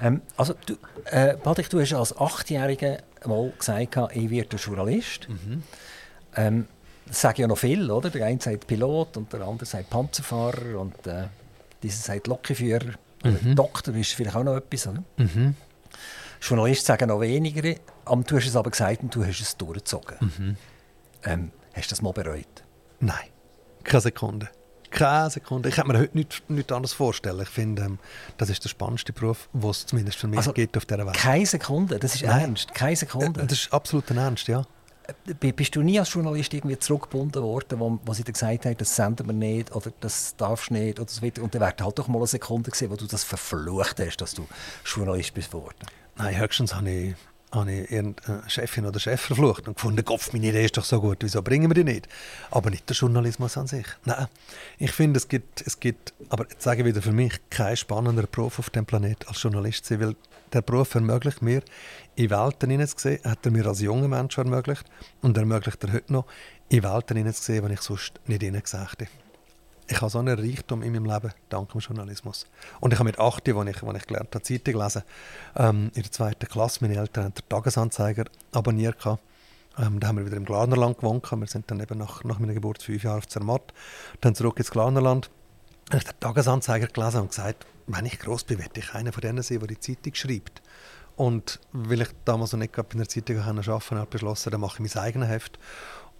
Ähm, 0.00 0.22
also 0.36 0.54
du, 0.66 0.74
äh, 1.06 1.36
Patrick, 1.36 1.70
du 1.70 1.80
hast 1.80 1.94
als 1.94 2.16
Achtjähriger 2.16 2.98
mal 3.26 3.52
gesagt, 3.58 3.98
ich 4.14 4.30
werde 4.30 4.56
Journalist. 4.56 5.28
Mhm. 5.28 5.62
Ähm, 6.36 6.66
das 7.06 7.20
sagen 7.20 7.42
ja 7.42 7.46
noch 7.46 7.58
viel, 7.58 7.90
oder? 7.90 8.10
Der 8.10 8.26
eine 8.26 8.40
sagt 8.40 8.66
Pilot 8.66 9.16
und 9.16 9.32
der 9.32 9.42
andere 9.42 9.66
sagt 9.66 9.90
Panzerfahrer 9.90 10.80
und 10.80 11.06
äh, 11.06 11.24
dieser 11.82 12.02
sagt 12.02 12.26
Lokführer. 12.26 12.94
Mhm. 13.22 13.54
Doktor 13.54 13.94
ist 13.94 14.12
vielleicht 14.12 14.36
auch 14.36 14.44
noch 14.44 14.56
etwas, 14.56 14.86
oder? 14.86 15.02
Mhm. 15.16 15.54
Journalisten 16.40 16.86
sagen 16.86 17.08
noch 17.08 17.20
weniger, 17.20 17.62
du 17.62 18.36
hast 18.36 18.46
es 18.46 18.56
aber 18.56 18.70
gesagt 18.70 19.02
und 19.02 19.14
du 19.14 19.24
hast 19.24 19.40
es 19.40 19.56
durchgezogen. 19.56 20.16
Mhm. 20.20 20.56
Ähm, 21.24 21.50
hast 21.72 21.90
du 21.90 21.90
das 21.90 22.02
mal 22.02 22.12
bereut? 22.12 22.62
Nein, 23.00 23.28
keine 23.82 24.00
Sekunde. 24.02 24.48
Keine 24.94 25.30
Sekunde. 25.30 25.68
Ich 25.68 25.74
kann 25.74 25.88
mir 25.88 25.98
heute 25.98 26.16
nichts, 26.16 26.42
nichts 26.48 26.72
anderes 26.72 26.92
vorstellen. 26.92 27.40
Ich 27.42 27.48
finde, 27.48 27.82
ähm, 27.82 27.98
das 28.38 28.48
ist 28.48 28.62
der 28.64 28.68
spannendste 28.68 29.12
Beruf, 29.12 29.48
den 29.52 29.68
es 29.68 29.86
zumindest 29.86 30.18
für 30.18 30.28
mich 30.28 30.38
also, 30.38 30.52
gibt 30.52 30.76
auf 30.76 30.86
dieser 30.86 31.04
Welt. 31.04 31.16
Keine 31.16 31.46
Sekunde, 31.46 31.98
das 31.98 32.14
ist 32.14 32.24
Nein. 32.24 32.40
ernst. 32.40 32.74
Keine 32.74 32.96
Sekunde. 32.96 33.42
Äh, 33.42 33.46
das 33.46 33.58
ist 33.58 33.72
absolut 33.72 34.10
ernst, 34.10 34.46
ja. 34.46 34.64
Äh, 35.26 35.52
bist 35.52 35.74
du 35.74 35.82
nie 35.82 35.98
als 35.98 36.12
Journalist 36.12 36.54
irgendwie 36.54 36.78
zurückgebunden 36.78 37.42
worden, 37.42 37.80
wo, 37.80 37.98
wo 38.04 38.14
sie 38.14 38.22
dir 38.22 38.32
gesagt 38.32 38.66
haben, 38.66 38.76
das 38.76 38.94
senden 38.94 39.26
wir 39.26 39.34
nicht 39.34 39.74
oder 39.74 39.92
das 40.00 40.36
darfst 40.36 40.70
du 40.70 40.74
nicht 40.74 41.00
oder 41.00 41.10
so 41.10 41.22
weiter. 41.22 41.42
Und 41.42 41.54
dann 41.54 41.60
wäre 41.60 41.74
halt 41.80 41.98
doch 41.98 42.08
mal 42.08 42.18
eine 42.18 42.26
Sekunde 42.26 42.70
gewesen, 42.70 42.90
wo 42.90 42.96
du 42.96 43.06
das 43.06 43.24
verflucht 43.24 43.98
hast, 44.00 44.16
dass 44.18 44.34
du 44.34 44.46
Journalist 44.84 45.34
bist 45.34 45.50
geworden. 45.50 45.74
Nein, 46.16 46.38
höchstens 46.38 46.74
habe 46.74 46.88
ich, 46.88 47.14
habe 47.54 47.72
ich 47.72 47.90
irgendeine 47.90 48.42
Chefin 48.48 48.86
oder 48.86 48.98
Chef 48.98 49.20
verflucht 49.20 49.68
und 49.68 49.74
gefunden, 49.74 50.04
Kopf, 50.04 50.32
meine 50.32 50.48
Idee 50.48 50.64
ist 50.64 50.76
doch 50.76 50.84
so 50.84 51.00
gut, 51.00 51.18
wieso 51.20 51.42
bringen 51.42 51.70
wir 51.70 51.74
die 51.74 51.84
nicht? 51.84 52.08
Aber 52.50 52.70
nicht 52.70 52.88
der 52.88 52.96
Journalismus 52.96 53.56
an 53.56 53.66
sich. 53.66 53.86
Nein, 54.04 54.26
ich 54.78 54.92
finde, 54.92 55.18
es 55.18 55.28
gibt, 55.28 55.66
es 55.66 55.80
gibt, 55.80 56.12
aber 56.28 56.46
jetzt 56.50 56.62
sage 56.62 56.80
ich 56.80 56.86
wieder 56.86 57.02
für 57.02 57.12
mich, 57.12 57.40
kein 57.50 57.76
spannender 57.76 58.26
Beruf 58.26 58.58
auf 58.58 58.70
dem 58.70 58.86
Planeten 58.86 59.26
als 59.28 59.42
Journalist 59.42 59.86
sein, 59.86 60.00
weil 60.00 60.16
der 60.52 60.62
Beruf 60.62 60.94
ermöglicht 60.94 61.42
mir, 61.42 61.62
in 62.16 62.30
Welten 62.30 62.70
hineinzusehen, 62.70 63.24
hat 63.24 63.44
er 63.44 63.50
mir 63.50 63.66
als 63.66 63.80
junger 63.80 64.08
Mensch 64.08 64.36
ermöglicht 64.38 64.84
und 65.22 65.36
ermöglicht 65.36 65.82
er 65.84 65.92
heute 65.92 66.12
noch, 66.12 66.26
in 66.68 66.82
Welten 66.82 67.16
hineinzusehen, 67.16 67.66
die 67.66 67.74
ich 67.74 67.80
sonst 67.80 68.20
nicht 68.26 68.42
hineingesehen 68.42 68.88
hätte 68.88 69.23
ich 69.86 70.00
habe 70.00 70.10
so 70.10 70.18
einen 70.18 70.38
Reichtum 70.38 70.82
in 70.82 70.92
meinem 70.92 71.04
Leben, 71.04 71.32
dank 71.48 71.70
dem 71.72 71.80
Journalismus. 71.80 72.46
Und 72.80 72.92
ich 72.92 72.98
habe 72.98 73.08
mit 73.08 73.18
8, 73.18 73.48
als 73.48 73.68
ich, 73.68 73.82
als 73.82 73.98
ich 73.98 74.06
gelernt 74.06 74.34
habe, 74.34 74.42
Zeitung 74.42 74.80
lesen, 74.80 75.02
ähm, 75.56 75.90
in 75.94 76.02
der 76.02 76.12
zweiten 76.12 76.48
Klasse, 76.48 76.78
meine 76.82 76.96
Eltern 76.96 77.24
haben 77.24 77.34
den 77.34 77.48
Tagesanzeiger 77.48 78.24
abonniert. 78.52 78.96
Ähm, 79.76 80.00
da 80.00 80.08
haben 80.08 80.18
wir 80.18 80.26
wieder 80.26 80.36
im 80.36 80.44
Glanerland 80.44 80.98
gewohnt. 80.98 81.30
Wir 81.30 81.46
sind 81.46 81.70
dann 81.70 81.80
eben 81.80 81.98
nach, 81.98 82.24
nach 82.24 82.38
meiner 82.38 82.54
Geburt 82.54 82.82
fünf 82.82 83.02
Jahre 83.02 83.18
auf 83.18 83.28
Zermatt, 83.28 83.74
dann 84.20 84.34
zurück 84.34 84.58
ins 84.58 84.70
Glanerland. 84.70 85.30
Habe 85.90 85.98
ich 85.98 86.04
den 86.04 86.20
Tagesanzeiger 86.20 86.86
gelesen 86.86 87.20
und 87.20 87.28
gesagt, 87.28 87.66
wenn 87.86 88.06
ich 88.06 88.18
groß 88.18 88.44
bin, 88.44 88.58
werde 88.58 88.80
ich 88.80 88.94
einer 88.94 89.12
von 89.12 89.20
denen 89.20 89.42
sein, 89.42 89.58
der 89.58 89.68
die 89.68 89.80
Zeitung 89.80 90.14
schreibt. 90.14 90.62
Und 91.16 91.60
weil 91.72 92.02
ich 92.02 92.08
damals 92.24 92.52
noch 92.52 92.58
nicht 92.58 92.76
in 92.76 92.98
der 92.98 93.08
Zeitung 93.08 93.38
arbeiten 93.38 93.56
konnte, 93.64 93.90
habe 93.90 94.02
ich 94.04 94.08
beschlossen, 94.10 94.50
dann 94.50 94.60
mache 94.60 94.82
ich 94.82 94.94
mein 94.94 95.04
eigenes 95.04 95.28
Heft 95.28 95.58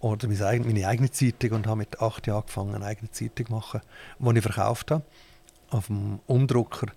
oder 0.05 0.27
meine 0.27 0.87
eigene 0.87 1.09
Zeitung 1.09 1.51
und 1.53 1.67
habe 1.67 1.77
mit 1.77 1.99
acht 1.99 2.27
Jahren 2.27 2.41
angefangen, 2.41 2.75
eine 2.75 2.85
eigene 2.85 3.09
Zeitung 3.09 3.47
zu 3.47 3.51
machen, 3.51 3.81
die 4.19 4.37
ich 4.37 4.43
verkauft 4.43 4.91
habe. 4.91 5.03
Auf 5.71 5.87
dem 5.87 6.19
Umdrucker, 6.27 6.87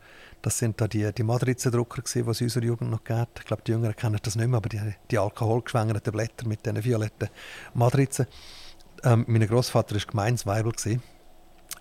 das 0.43 0.59
sind 0.59 0.79
da 0.79 0.87
die, 0.87 1.11
die 1.15 1.23
Madrizen-Drucker, 1.23 2.03
die 2.03 2.21
es 2.21 2.41
in 2.41 2.47
unserer 2.47 2.65
Jugend 2.65 2.91
noch 2.91 3.03
gibt. 3.03 3.41
Ich 3.41 3.47
glaube, 3.47 3.63
die 3.67 3.73
Jüngeren 3.73 3.97
kennen 3.97 4.19
das 4.23 4.37
nicht 4.37 4.47
mehr, 4.47 4.59
aber 4.59 4.69
die, 4.69 4.79
die 5.11 5.19
alkoholgeschwängerten 5.19 6.13
Blätter 6.13 6.47
mit 6.47 6.67
diesen 6.67 6.85
violetten 6.85 7.31
Madrizen. 7.73 8.27
Ähm, 9.03 9.25
mein 9.27 9.47
Großvater 9.47 9.95
war 9.95 10.03
Gemeinsweibel 10.03 10.73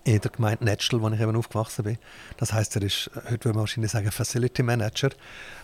in 0.04 0.20
der 0.20 0.30
Gemeinde 0.30 0.64
Netschel, 0.64 1.02
wo 1.02 1.10
ich 1.10 1.20
eben 1.20 1.36
aufgewachsen 1.36 1.84
bin. 1.84 1.98
Das 2.38 2.54
heißt, 2.54 2.76
er 2.76 2.82
ist, 2.82 3.10
heute 3.16 3.44
würde 3.44 3.48
man 3.50 3.60
wahrscheinlich 3.60 3.92
sagen, 3.92 4.10
Facility 4.10 4.62
Manager. 4.62 5.10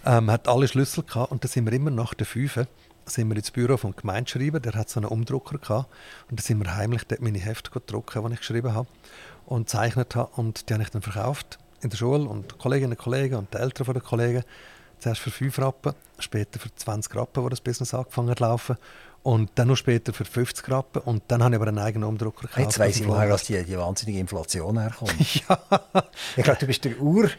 Ähm, 0.05 0.31
hat 0.31 0.47
alle 0.47 0.69
Schlüssel 0.69 1.05
gehabt 1.05 1.33
und 1.33 1.43
da 1.43 1.49
sind 1.49 1.65
wir 1.65 1.73
immer 1.73 1.91
nach 1.91 2.13
der 2.13 2.27
Fünfe 2.27 2.69
sind 3.07 3.29
wir 3.29 3.37
ins 3.37 3.51
Büro 3.51 3.77
vom 3.77 3.95
Gemeindeschreiber, 3.95 4.61
der 4.61 4.75
hat 4.75 4.89
so 4.89 5.01
einen 5.01 5.09
Umdrucker 5.09 5.59
gehabt 5.59 5.89
und 6.31 6.39
da 6.39 6.43
sind 6.43 6.59
wir 6.63 6.75
heimlich 6.75 7.05
dort 7.05 7.21
meine 7.21 7.39
Hefte 7.39 7.71
gedruckt, 7.71 8.15
die 8.15 8.33
ich 8.33 8.39
geschrieben 8.39 8.75
habe 8.75 8.89
und 9.47 9.67
gezeichnet 9.67 10.15
habe 10.15 10.31
und 10.37 10.69
die 10.69 10.75
habe 10.75 10.83
ich 10.83 10.91
dann 10.91 11.03
verkauft 11.03 11.59
in 11.83 11.91
der 11.91 11.97
Schule 11.97 12.29
und 12.29 12.59
Kolleginnen 12.59 12.93
und 12.93 12.99
Kollegen 12.99 13.37
und 13.37 13.53
die 13.53 13.59
Eltern 13.59 13.93
der 13.93 14.03
Kollegen 14.03 14.45
zuerst 14.99 15.21
für 15.21 15.31
5 15.31 15.59
Rappen, 15.59 15.93
später 16.19 16.59
für 16.59 16.75
20 16.75 17.15
Rappen, 17.15 17.43
wo 17.45 17.49
das 17.49 17.61
Business 17.61 17.93
angefangen 17.93 18.31
hat 18.31 18.41
laufen 18.41 18.77
und 19.23 19.51
dann 19.55 19.69
noch 19.69 19.77
später 19.77 20.13
für 20.13 20.25
50 20.25 20.71
Rappen 20.71 21.03
und 21.03 21.23
dann 21.29 21.43
habe 21.43 21.55
ich 21.55 21.61
aber 21.61 21.69
einen 21.69 21.79
eigenen 21.79 22.09
Umdrucker 22.09 22.43
gekauft. 22.43 22.59
Jetzt 22.59 22.79
weiss 22.79 23.01
ich, 23.01 23.09
woher 23.09 23.37
die, 23.37 23.65
die 23.65 23.79
wahnsinnige 23.79 24.19
Inflation 24.19 24.79
herkommt. 24.79 25.15
ja. 25.49 25.59
Ich 26.37 26.45
glaube, 26.45 26.61
du 26.61 26.67
bist 26.67 26.85
der 26.85 27.01
Ur 27.01 27.31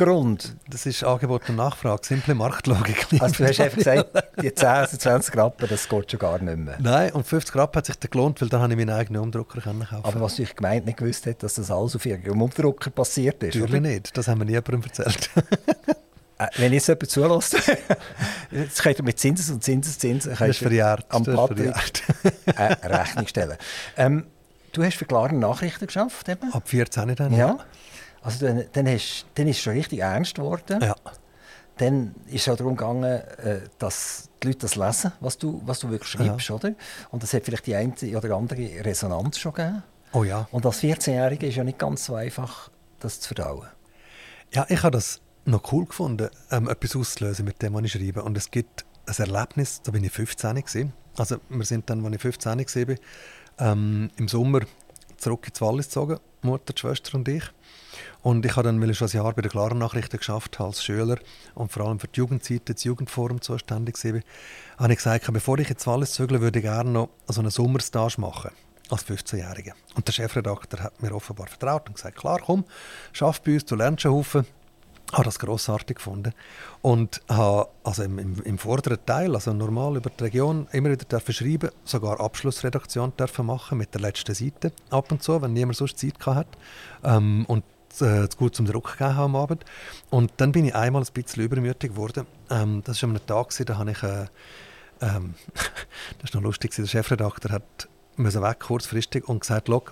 Grund. 0.00 0.56
Das 0.68 0.86
ist 0.86 1.04
Angebot 1.04 1.48
und 1.50 1.56
Nachfrage, 1.56 2.00
simple 2.06 2.34
Marktlogik. 2.34 3.06
Also 3.20 3.44
du 3.44 3.48
hast 3.48 3.60
einfach 3.60 3.76
gesagt, 3.76 4.24
die 4.42 4.54
10, 4.54 4.86
20 4.98 5.36
Rappen, 5.36 5.68
das 5.68 5.88
geht 5.88 6.10
schon 6.10 6.18
gar 6.20 6.38
nicht 6.38 6.56
mehr. 6.56 6.76
Nein, 6.80 7.12
und 7.12 7.26
50 7.26 7.54
Rappen 7.54 7.76
hat 7.78 7.86
sich 7.86 7.98
dann 7.98 8.10
gelohnt, 8.10 8.40
weil 8.40 8.48
dann 8.48 8.62
habe 8.62 8.72
ich 8.72 8.78
meinen 8.78 8.90
eigenen 8.90 9.20
Umdrucker 9.20 9.60
kaufen 9.60 9.86
Aber 9.90 10.20
was 10.22 10.38
ich 10.38 10.56
gemeint 10.56 10.86
nicht 10.86 10.96
gewusst 10.96 11.26
hat, 11.26 11.42
dass 11.42 11.54
das 11.54 11.70
alles 11.70 11.96
auf 11.96 12.06
ihrem 12.06 12.40
Umdrucker 12.40 12.88
passiert 12.90 13.42
ist, 13.42 13.54
Natürlich 13.56 13.70
oder? 13.72 13.80
nicht, 13.80 14.16
das 14.16 14.26
haben 14.26 14.38
wir 14.40 14.46
nie 14.46 14.52
jemandem 14.52 14.84
erzählt. 14.84 15.30
Äh, 16.38 16.46
wenn 16.56 16.72
jetzt 16.72 16.88
jemand 16.88 17.10
zulässt, 17.10 17.56
jetzt 18.50 18.82
könnt 18.82 18.98
ihr 18.98 19.04
mit 19.04 19.18
Zinsen 19.18 19.56
und 19.56 19.62
Zinseszinsen 19.62 20.34
das 20.38 20.48
ist 20.48 20.58
verjährt. 20.60 21.04
am 21.10 21.24
Patrick 21.24 21.74
eine 22.56 22.78
Rechnung 23.00 23.26
stellen. 23.26 23.58
Ähm, 23.98 24.24
du 24.72 24.82
hast 24.82 24.96
für 24.96 25.04
klare 25.04 25.34
Nachrichten 25.34 25.86
geschafft 25.86 26.30
eben? 26.30 26.50
Ab 26.54 26.62
14 26.64 27.14
dann, 27.14 27.34
ja. 27.34 27.58
Also 28.22 28.46
dann, 28.46 28.64
dann, 28.72 28.86
hast, 28.86 29.26
dann 29.34 29.48
ist 29.48 29.56
es 29.56 29.62
schon 29.62 29.72
richtig 29.74 30.00
ernst 30.00 30.34
geworden. 30.34 30.80
Ja. 30.82 30.94
Dann 31.78 32.14
ist 32.26 32.42
es 32.46 32.48
auch 32.52 32.56
darum 32.56 32.76
gegangen, 32.76 33.04
äh, 33.04 33.60
dass 33.78 34.28
die 34.42 34.48
Leute 34.48 34.58
das 34.60 34.76
lesen, 34.76 35.12
was 35.20 35.38
du, 35.38 35.62
was 35.64 35.78
du 35.78 35.90
wirklich 35.90 36.10
schreibst, 36.10 36.48
Ja. 36.48 36.54
oder? 36.56 36.74
Und 37.10 37.22
das 37.22 37.32
hat 37.32 37.44
vielleicht 37.44 37.66
die 37.66 37.74
eine 37.74 37.94
oder 38.16 38.36
andere 38.36 38.84
Resonanz 38.84 39.38
schon 39.38 39.54
gegeben. 39.54 39.82
Oh 40.12 40.24
ja. 40.24 40.46
Und 40.50 40.66
als 40.66 40.80
14-Jähriger 40.82 41.44
ist 41.44 41.56
ja 41.56 41.64
nicht 41.64 41.78
ganz 41.78 42.04
so 42.04 42.14
einfach, 42.14 42.70
das 42.98 43.20
zu 43.20 43.28
verdauen. 43.34 43.68
Ja, 44.52 44.66
ich 44.68 44.82
habe 44.82 44.90
das 44.90 45.20
noch 45.46 45.72
cool 45.72 45.86
gefunden, 45.86 46.28
ähm, 46.50 46.68
etwas 46.68 46.96
auszulösen 46.96 47.44
mit 47.44 47.62
dem, 47.62 47.72
was 47.74 47.84
ich 47.84 47.92
schreibe. 47.92 48.22
Und 48.24 48.36
es 48.36 48.50
gibt 48.50 48.84
ein 49.06 49.14
Erlebnis, 49.16 49.80
da 49.82 49.92
bin 49.92 50.04
ich 50.04 50.12
15 50.12 50.54
gewesen. 50.56 50.92
Also 51.16 51.36
wir 51.48 51.64
sind 51.64 51.88
dann, 51.88 52.04
als 52.04 52.14
ich 52.14 52.20
15 52.20 52.58
war, 52.58 52.96
ähm, 53.58 54.10
im 54.16 54.28
Sommer 54.28 54.60
zurück 55.16 55.46
ins 55.48 55.60
Wallis 55.60 55.86
gezogen, 55.86 56.18
Mutter, 56.42 56.72
die 56.72 56.80
Schwester 56.80 57.16
und 57.16 57.28
ich. 57.28 57.44
Und 58.22 58.44
ich 58.44 58.52
habe 58.56 58.64
dann, 58.64 58.80
weil 58.80 58.90
ich 58.90 58.98
schon 58.98 59.08
ein 59.08 59.16
Jahr 59.16 59.32
bei 59.32 59.42
den 59.42 59.50
Klaren 59.50 59.78
Nachrichten 59.78 60.18
geschafft 60.18 60.58
habe, 60.58 60.68
als 60.68 60.84
Schüler 60.84 61.18
und 61.54 61.72
vor 61.72 61.86
allem 61.86 61.98
für 61.98 62.08
die 62.08 62.18
Jugendzeit, 62.18 62.62
das 62.66 62.84
Jugendforum 62.84 63.40
zuständig 63.40 64.02
war, 64.04 64.20
habe 64.78 64.92
ich 64.92 64.98
gesagt, 64.98 65.32
bevor 65.32 65.58
ich 65.58 65.70
ins 65.70 65.86
Wallis 65.86 66.12
zögle, 66.12 66.40
würde 66.40 66.58
ich 66.58 66.64
gerne 66.64 66.90
noch 66.90 67.08
so 67.28 67.40
einen 67.40 67.50
Sommerstage 67.50 68.20
machen 68.20 68.50
als 68.90 69.06
15-Jähriger. 69.06 69.72
Und 69.94 70.06
der 70.06 70.12
Chefredakteur 70.12 70.80
hat 70.80 71.02
mir 71.02 71.14
offenbar 71.14 71.46
vertraut 71.46 71.88
und 71.88 71.94
gesagt, 71.94 72.18
klar, 72.18 72.40
komm, 72.44 72.64
schaff 73.12 73.40
bei 73.42 73.54
uns, 73.54 73.64
du 73.64 73.76
lernst 73.76 74.04
einen 74.04 74.14
Haufen. 74.14 74.46
habe 75.12 75.24
das 75.24 75.38
grossartig 75.38 75.96
gefunden 75.96 76.32
und 76.82 77.22
habe 77.28 77.68
also 77.84 78.02
im, 78.02 78.18
im, 78.18 78.42
im 78.42 78.58
vorderen 78.58 78.98
Teil, 79.06 79.34
also 79.34 79.52
normal 79.52 79.96
über 79.96 80.10
die 80.10 80.24
Region, 80.24 80.66
immer 80.72 80.90
wieder 80.90 81.04
dürfen 81.04 81.32
schreiben, 81.32 81.70
sogar 81.84 82.20
Abschlussredaktion 82.20 83.12
machen 83.42 83.78
mit 83.78 83.94
der 83.94 84.00
letzten 84.02 84.34
Seite 84.34 84.72
ab 84.90 85.10
und 85.10 85.22
zu, 85.22 85.40
wenn 85.40 85.52
niemand 85.52 85.76
sonst 85.76 85.98
Zeit 85.98 86.14
hatte. 86.26 86.58
Ähm, 87.04 87.44
und 87.46 87.64
zu 87.90 88.28
gut 88.36 88.54
zum 88.54 88.66
Druck 88.66 88.92
gegeben 88.98 89.18
am 89.18 89.36
Abend. 89.36 89.64
Und 90.10 90.32
dann 90.38 90.52
bin 90.52 90.64
ich 90.64 90.74
einmal 90.74 91.02
ein 91.02 91.12
bisschen 91.12 91.42
übermütig 91.42 91.92
geworden. 91.92 92.26
Ähm, 92.50 92.82
das 92.84 93.02
war 93.02 93.10
an 93.10 93.16
einem 93.16 93.26
Tag, 93.26 93.54
da 93.66 93.78
habe 93.78 93.90
ich, 93.90 94.02
äh, 94.02 94.26
ähm, 95.00 95.34
das 95.54 96.30
ist 96.30 96.34
noch 96.34 96.42
lustig, 96.42 96.74
der 96.74 96.86
Chefredakteur 96.86 97.52
hat 97.52 97.88
weg 98.16 98.60
kurzfristig 98.60 99.28
und 99.28 99.40
gesagt, 99.40 99.68
«Schau, 99.68 99.82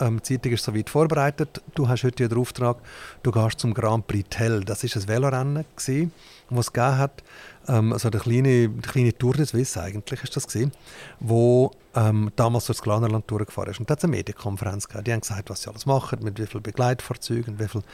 ähm, 0.00 0.18
die 0.18 0.34
Zeitung 0.34 0.52
ist 0.52 0.64
soweit 0.64 0.90
vorbereitet, 0.90 1.62
du 1.74 1.88
hast 1.88 2.04
heute 2.04 2.28
den 2.28 2.38
Auftrag, 2.38 2.78
du 3.22 3.30
gehst 3.30 3.60
zum 3.60 3.74
Grand 3.74 4.06
Prix 4.06 4.28
Tell. 4.30 4.60
Das 4.60 4.84
war 4.84 5.02
ein 5.02 5.08
Velorennen, 5.08 5.64
gewesen, 5.76 6.12
das 6.56 6.66
es 6.66 6.72
gegeben 6.72 6.98
hat, 6.98 7.22
ähm, 7.68 7.92
also 7.92 8.10
der 8.10 8.20
kleine, 8.20 8.68
kleine 8.68 9.16
Tour 9.16 9.34
des 9.34 9.50
Suisse 9.50 9.80
eigentlich 9.80 10.22
ist 10.22 10.36
das 10.36 10.46
gewesen, 10.46 10.72
wo 11.20 11.70
ähm, 11.94 12.30
damals 12.36 12.66
durch 12.66 12.78
das 12.78 12.82
Glanerland 12.82 13.30
durchgefahren 13.30 13.70
ist. 13.70 13.80
Und 13.80 13.90
da 13.90 13.92
hat 13.92 13.98
es 13.98 14.04
eine 14.04 14.16
Medienkonferenz 14.16 14.88
gegeben. 14.88 15.04
Die 15.04 15.12
haben 15.12 15.20
gesagt, 15.20 15.50
was 15.50 15.62
sie 15.62 15.70
alles 15.70 15.86
machen, 15.86 16.20
mit 16.22 16.38
wie 16.38 16.46
vielen 16.46 16.62
Begleitfahrzeugen, 16.62 17.58
wie 17.58 17.68
viele 17.68 17.84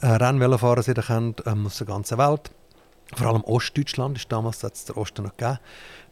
äh, 0.00 0.06
Rennvelofahrer 0.06 0.82
sie 0.82 0.94
da 0.94 1.02
kennen, 1.02 1.34
ähm, 1.46 1.66
aus 1.66 1.78
der 1.78 1.86
ganzen 1.86 2.18
Welt. 2.18 2.50
Vor 3.14 3.28
allem 3.28 3.44
Ostdeutschland 3.44 4.16
ist 4.16 4.32
damals, 4.32 4.62
hat 4.64 4.88
der 4.88 4.96
Osten 4.96 5.24
noch 5.24 5.36
gegeben, 5.36 5.58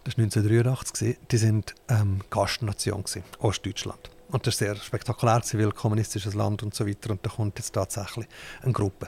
das 0.05 0.19
war 0.19 0.25
1983, 0.25 0.93
gewesen. 0.93 1.17
die 1.31 1.37
sind 1.37 1.75
ähm, 1.89 2.21
Gastnation, 2.31 3.05
gewesen, 3.05 3.25
Ostdeutschland. 3.39 4.12
Und 4.33 4.47
das 4.47 4.61
war 4.61 4.69
sehr 4.69 4.77
spektakulär, 4.77 5.43
weil 5.53 5.73
kommunistisches 5.73 6.35
Land 6.35 6.63
und 6.63 6.75
so 6.75 6.87
weiter. 6.87 7.11
Und 7.11 7.25
da 7.25 7.31
kommt 7.31 7.59
jetzt 7.59 7.73
tatsächlich 7.73 8.27
eine 8.63 8.73
Gruppe. 8.73 9.07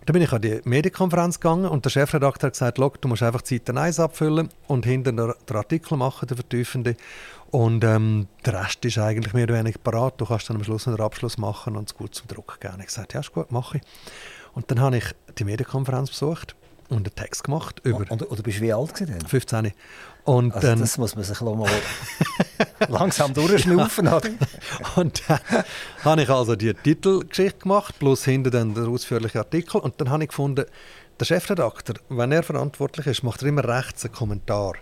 Und 0.00 0.08
dann 0.08 0.12
bin 0.12 0.22
ich 0.22 0.32
an 0.32 0.42
die 0.42 0.60
Medienkonferenz 0.64 1.40
gegangen 1.40 1.66
und 1.66 1.84
der 1.84 1.90
Chefredakteur 1.90 2.48
hat 2.48 2.52
gesagt, 2.52 2.78
«Schau, 2.78 2.92
du 3.00 3.08
musst 3.08 3.22
einfach 3.22 3.44
Seite 3.44 3.74
1 3.74 3.98
abfüllen 3.98 4.50
und 4.66 4.84
hinten 4.84 5.16
den 5.16 5.56
Artikel 5.56 5.96
machen, 5.96 6.28
den 6.28 6.36
vertiefenden. 6.36 6.96
Und 7.50 7.82
ähm, 7.82 8.28
der 8.44 8.62
Rest 8.62 8.84
ist 8.84 8.98
eigentlich 8.98 9.32
mehr 9.32 9.44
oder 9.44 9.54
weniger 9.54 9.78
parat. 9.78 10.20
Du 10.20 10.26
kannst 10.26 10.50
dann 10.50 10.58
am 10.58 10.64
Schluss 10.64 10.84
den 10.84 11.00
Abschluss 11.00 11.38
machen 11.38 11.76
und 11.76 11.88
es 11.88 11.96
gut 11.96 12.14
zum 12.14 12.28
Druck 12.28 12.60
geben. 12.60 12.76
Ich 12.80 12.86
gesagt, 12.86 13.14
ja, 13.14 13.20
ist 13.20 13.32
gut, 13.32 13.50
mache 13.50 13.78
ich. 13.78 13.82
Und 14.52 14.70
dann 14.70 14.80
habe 14.80 14.98
ich 14.98 15.14
die 15.38 15.44
Medienkonferenz 15.44 16.10
besucht 16.10 16.54
und 16.88 17.06
einen 17.06 17.14
Text 17.14 17.44
gemacht 17.44 17.80
über 17.84 18.04
Und, 18.08 18.22
und 18.22 18.38
du 18.38 18.42
bist 18.42 18.60
wie 18.60 18.72
alt 18.72 18.94
gewesen? 18.94 19.18
denn? 19.18 19.28
15. 19.28 19.72
Und 20.24 20.54
Also 20.54 20.66
dann, 20.66 20.80
das 20.80 20.98
muss 20.98 21.14
man 21.14 21.24
sich 21.24 21.40
mal 21.40 21.68
langsam 22.88 23.32
durchschnaufen. 23.32 24.08
oder? 24.08 24.28
Und 24.96 25.22
dann 25.26 25.40
habe 26.04 26.22
ich 26.22 26.28
also 26.28 26.54
die 26.54 26.74
Titelgeschichte 26.74 27.60
gemacht, 27.60 27.98
plus 27.98 28.24
hinter 28.24 28.50
dann 28.50 28.74
der 28.74 28.88
ausführliche 28.88 29.38
Artikel. 29.38 29.80
Und 29.80 29.98
dann 30.00 30.10
habe 30.10 30.24
ich 30.24 30.28
gefunden, 30.28 30.66
der 31.18 31.24
Chefredakteur, 31.24 31.96
wenn 32.10 32.30
er 32.32 32.42
verantwortlich 32.42 33.06
ist, 33.06 33.22
macht 33.22 33.40
er 33.42 33.48
immer 33.48 33.64
rechts 33.66 34.04
einen 34.04 34.12
Kommentar. 34.14 34.74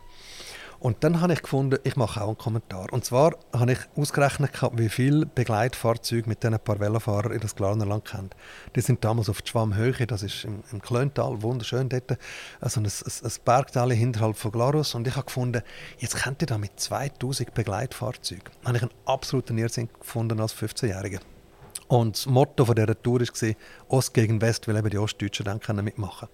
Und 0.79 1.03
dann 1.05 1.21
habe 1.21 1.33
ich 1.33 1.43
gefunden, 1.43 1.79
ich 1.85 1.97
mache 1.97 2.21
auch 2.21 2.29
einen 2.29 2.39
Kommentar. 2.39 2.93
Und 2.93 3.05
zwar 3.05 3.37
habe 3.53 3.73
ich 3.73 3.79
ausgerechnet, 3.97 4.51
wie 4.73 4.89
viele 4.89 5.27
Begleitfahrzeuge 5.27 6.29
mit 6.29 6.43
diesen 6.43 6.59
paar 6.59 6.79
Velofahrern 6.79 7.33
in 7.33 7.41
das 7.41 7.55
Glarnerland 7.57 8.05
kennen. 8.05 8.31
Die 8.75 8.81
sind 8.81 9.05
damals 9.05 9.29
auf 9.29 9.43
die 9.43 9.51
Schwammhöhe, 9.51 10.07
das 10.07 10.23
ist 10.23 10.45
im, 10.45 10.63
im 10.73 10.83
Klöntal, 10.83 11.43
wunderschön 11.43 11.89
dort, 11.89 12.19
also 12.61 12.81
ein, 12.81 12.87
ein, 12.87 12.93
ein 13.25 13.33
Bergtal 13.45 13.93
hinterhalb 13.93 14.37
von 14.37 14.53
Glarus. 14.53 14.95
Und 14.95 15.09
ich 15.09 15.17
habe 15.17 15.27
gefunden, 15.27 15.63
jetzt 15.99 16.17
kennt 16.17 16.43
ihr 16.43 16.47
da 16.47 16.59
mit 16.59 16.79
2000 16.79 17.55
Begleitfahrzeugen. 17.55 18.45
Da 18.63 18.69
habe 18.69 18.77
ich 18.77 18.83
einen 18.83 18.93
absoluten 19.07 19.59
Irrsinn 19.59 19.89
gefunden 19.99 20.41
als 20.41 20.55
15-Jähriger. 20.55 21.21
Und 21.89 22.17
das 22.17 22.27
Motto 22.27 22.65
von 22.65 22.75
dieser 22.75 23.01
Tour 23.01 23.21
war 23.21 23.55
Ost 23.89 24.15
gegen 24.15 24.41
West, 24.41 24.67
weil 24.67 24.77
eben 24.77 24.91
die 24.91 24.99
Ostdeutschen 24.99 25.45
dann 25.45 25.61
können 25.61 25.85
mitmachen 25.85 26.29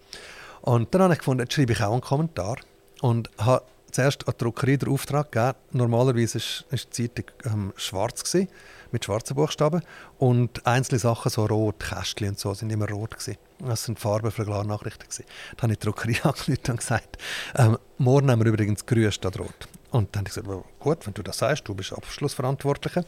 Und 0.62 0.94
dann 0.94 1.02
habe 1.02 1.12
ich 1.12 1.18
gefunden, 1.18 1.42
jetzt 1.42 1.52
schreibe 1.55 1.72
ich 1.72 1.83
auch 1.83 1.92
einen 1.92 2.00
Kommentar 2.00 2.57
und 3.00 3.31
habe 3.38 3.64
zuerst 3.92 4.26
an 4.26 4.35
die 4.37 4.44
Druckerei 4.44 4.76
den 4.76 4.88
Auftrag 4.88 5.31
gegeben. 5.31 5.57
Normalerweise 5.70 6.38
war 6.38 6.78
die 6.78 6.90
Zeitung 6.90 7.24
ähm, 7.44 7.72
schwarz, 7.76 8.24
gewesen, 8.24 8.48
mit 8.90 9.05
schwarzen 9.05 9.37
Buchstaben 9.37 9.83
und 10.18 10.66
einzelne 10.66 10.98
Sachen, 10.98 11.31
so 11.31 11.46
rot, 11.46 11.78
Kästchen 11.78 12.31
und 12.31 12.38
so, 12.38 12.52
sind 12.55 12.70
immer 12.70 12.88
rot. 12.88 13.12
Gewesen. 13.12 13.38
Das 13.61 13.85
sind 13.85 14.00
Farben 14.00 14.31
für 14.31 14.44
Klarnachrichten. 14.44 15.09
Gewesen. 15.09 15.24
Dann 15.57 15.62
habe 15.62 15.72
ich 15.74 15.78
die 15.78 15.87
Druckerei 15.87 16.12
angerufen 16.22 16.59
und 16.68 16.76
gesagt, 16.78 17.18
ähm, 17.57 17.78
morgen 17.98 18.31
haben 18.31 18.40
wir 18.40 18.46
übrigens 18.46 18.85
grün 18.85 19.12
statt 19.12 19.38
rot. 19.38 19.68
Und 19.90 20.14
dann 20.16 20.20
habe 20.20 20.28
ich 20.28 20.35
gesagt, 20.35 20.48
«Oh, 20.48 20.64
gut, 20.81 21.07
wenn 21.07 21.14
du 21.14 21.22
das 21.22 21.38
sagst, 21.38 21.68
du 21.68 21.74
bist 21.74 21.92
Abschlussverantwortlicher. 21.92 23.05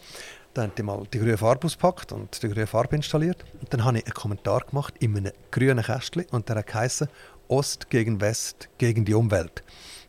Dann 0.53 0.65
haben 0.65 0.73
die 0.77 0.83
mal 0.83 1.03
die 1.13 1.19
grüne 1.19 1.37
Farbe 1.37 1.67
ausgepackt 1.67 2.13
und 2.13 2.43
die 2.43 2.49
grüne 2.49 2.67
Farbe 2.67 2.95
installiert. 2.95 3.45
Und 3.61 3.73
dann 3.73 3.85
habe 3.85 3.99
ich 3.99 4.05
einen 4.05 4.15
Kommentar 4.15 4.61
gemacht 4.61 4.95
in 5.01 5.17
einem 5.17 5.33
grünen 5.51 5.83
Kästchen 5.83 6.27
und 6.31 6.49
der 6.49 6.57
hat 6.57 6.67
geheißen, 6.67 7.09
Ost 7.49 7.91
gegen 7.91 8.21
West 8.21 8.69
gegen 8.79 9.05
die 9.05 9.15
Umwelt. 9.15 9.63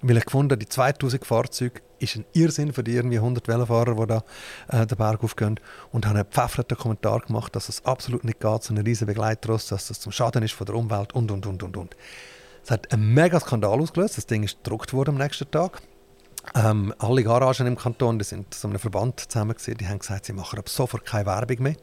Weil 0.07 0.17
ich 0.17 0.25
gefunden 0.25 0.59
die 0.59 0.69
2000 0.69 1.25
Fahrzeuge 1.25 1.81
ist 1.97 2.15
ein 2.15 2.25
Irrsinn 2.33 2.73
für 2.73 2.83
die 2.83 2.95
irgendwie 2.95 3.17
100 3.17 3.47
Velofahrer, 3.47 3.95
die 3.95 4.05
da 4.05 4.23
äh, 4.67 4.85
den 4.85 4.97
Berg 4.97 5.23
aufgehen. 5.23 5.59
Und 5.91 6.05
habe 6.05 6.19
einen 6.19 6.27
pfefflerten 6.29 6.77
Kommentar 6.77 7.21
gemacht, 7.21 7.55
dass 7.55 7.69
es 7.69 7.83
absolut 7.85 8.23
nicht 8.23 8.39
geht, 8.39 8.63
so 8.63 8.71
eine 8.71 8.85
riesige 8.85 9.07
Begleitrost, 9.07 9.71
dass 9.71 9.87
das 9.87 9.99
zum 9.99 10.11
Schaden 10.11 10.43
ist 10.43 10.53
von 10.53 10.67
der 10.67 10.75
Umwelt 10.75 11.13
und, 11.13 11.31
und, 11.31 11.47
und, 11.47 11.63
und, 11.63 11.75
und. 11.75 11.95
Es 12.63 12.69
hat 12.69 12.91
einen 12.93 13.15
mega 13.15 13.39
Skandal 13.39 13.79
ausgelöst. 13.79 14.17
Das 14.17 14.27
Ding 14.27 14.43
ist 14.43 14.63
gedruckt 14.63 14.93
worden 14.93 15.15
am 15.15 15.17
nächsten 15.17 15.49
Tag. 15.49 15.81
Ähm, 16.53 16.93
alle 16.99 17.23
Garagen 17.23 17.67
im 17.67 17.75
Kanton, 17.75 18.19
die 18.19 18.25
sind 18.25 18.53
zu 18.53 18.67
einem 18.67 18.79
Verband 18.79 19.19
zusammen 19.19 19.55
gewesen, 19.55 19.77
die 19.77 19.87
haben 19.87 19.99
gesagt, 19.99 20.25
sie 20.25 20.33
machen 20.33 20.59
ab 20.59 20.69
sofort 20.69 21.05
keine 21.05 21.25
Werbung 21.25 21.63
mehr, 21.63 21.75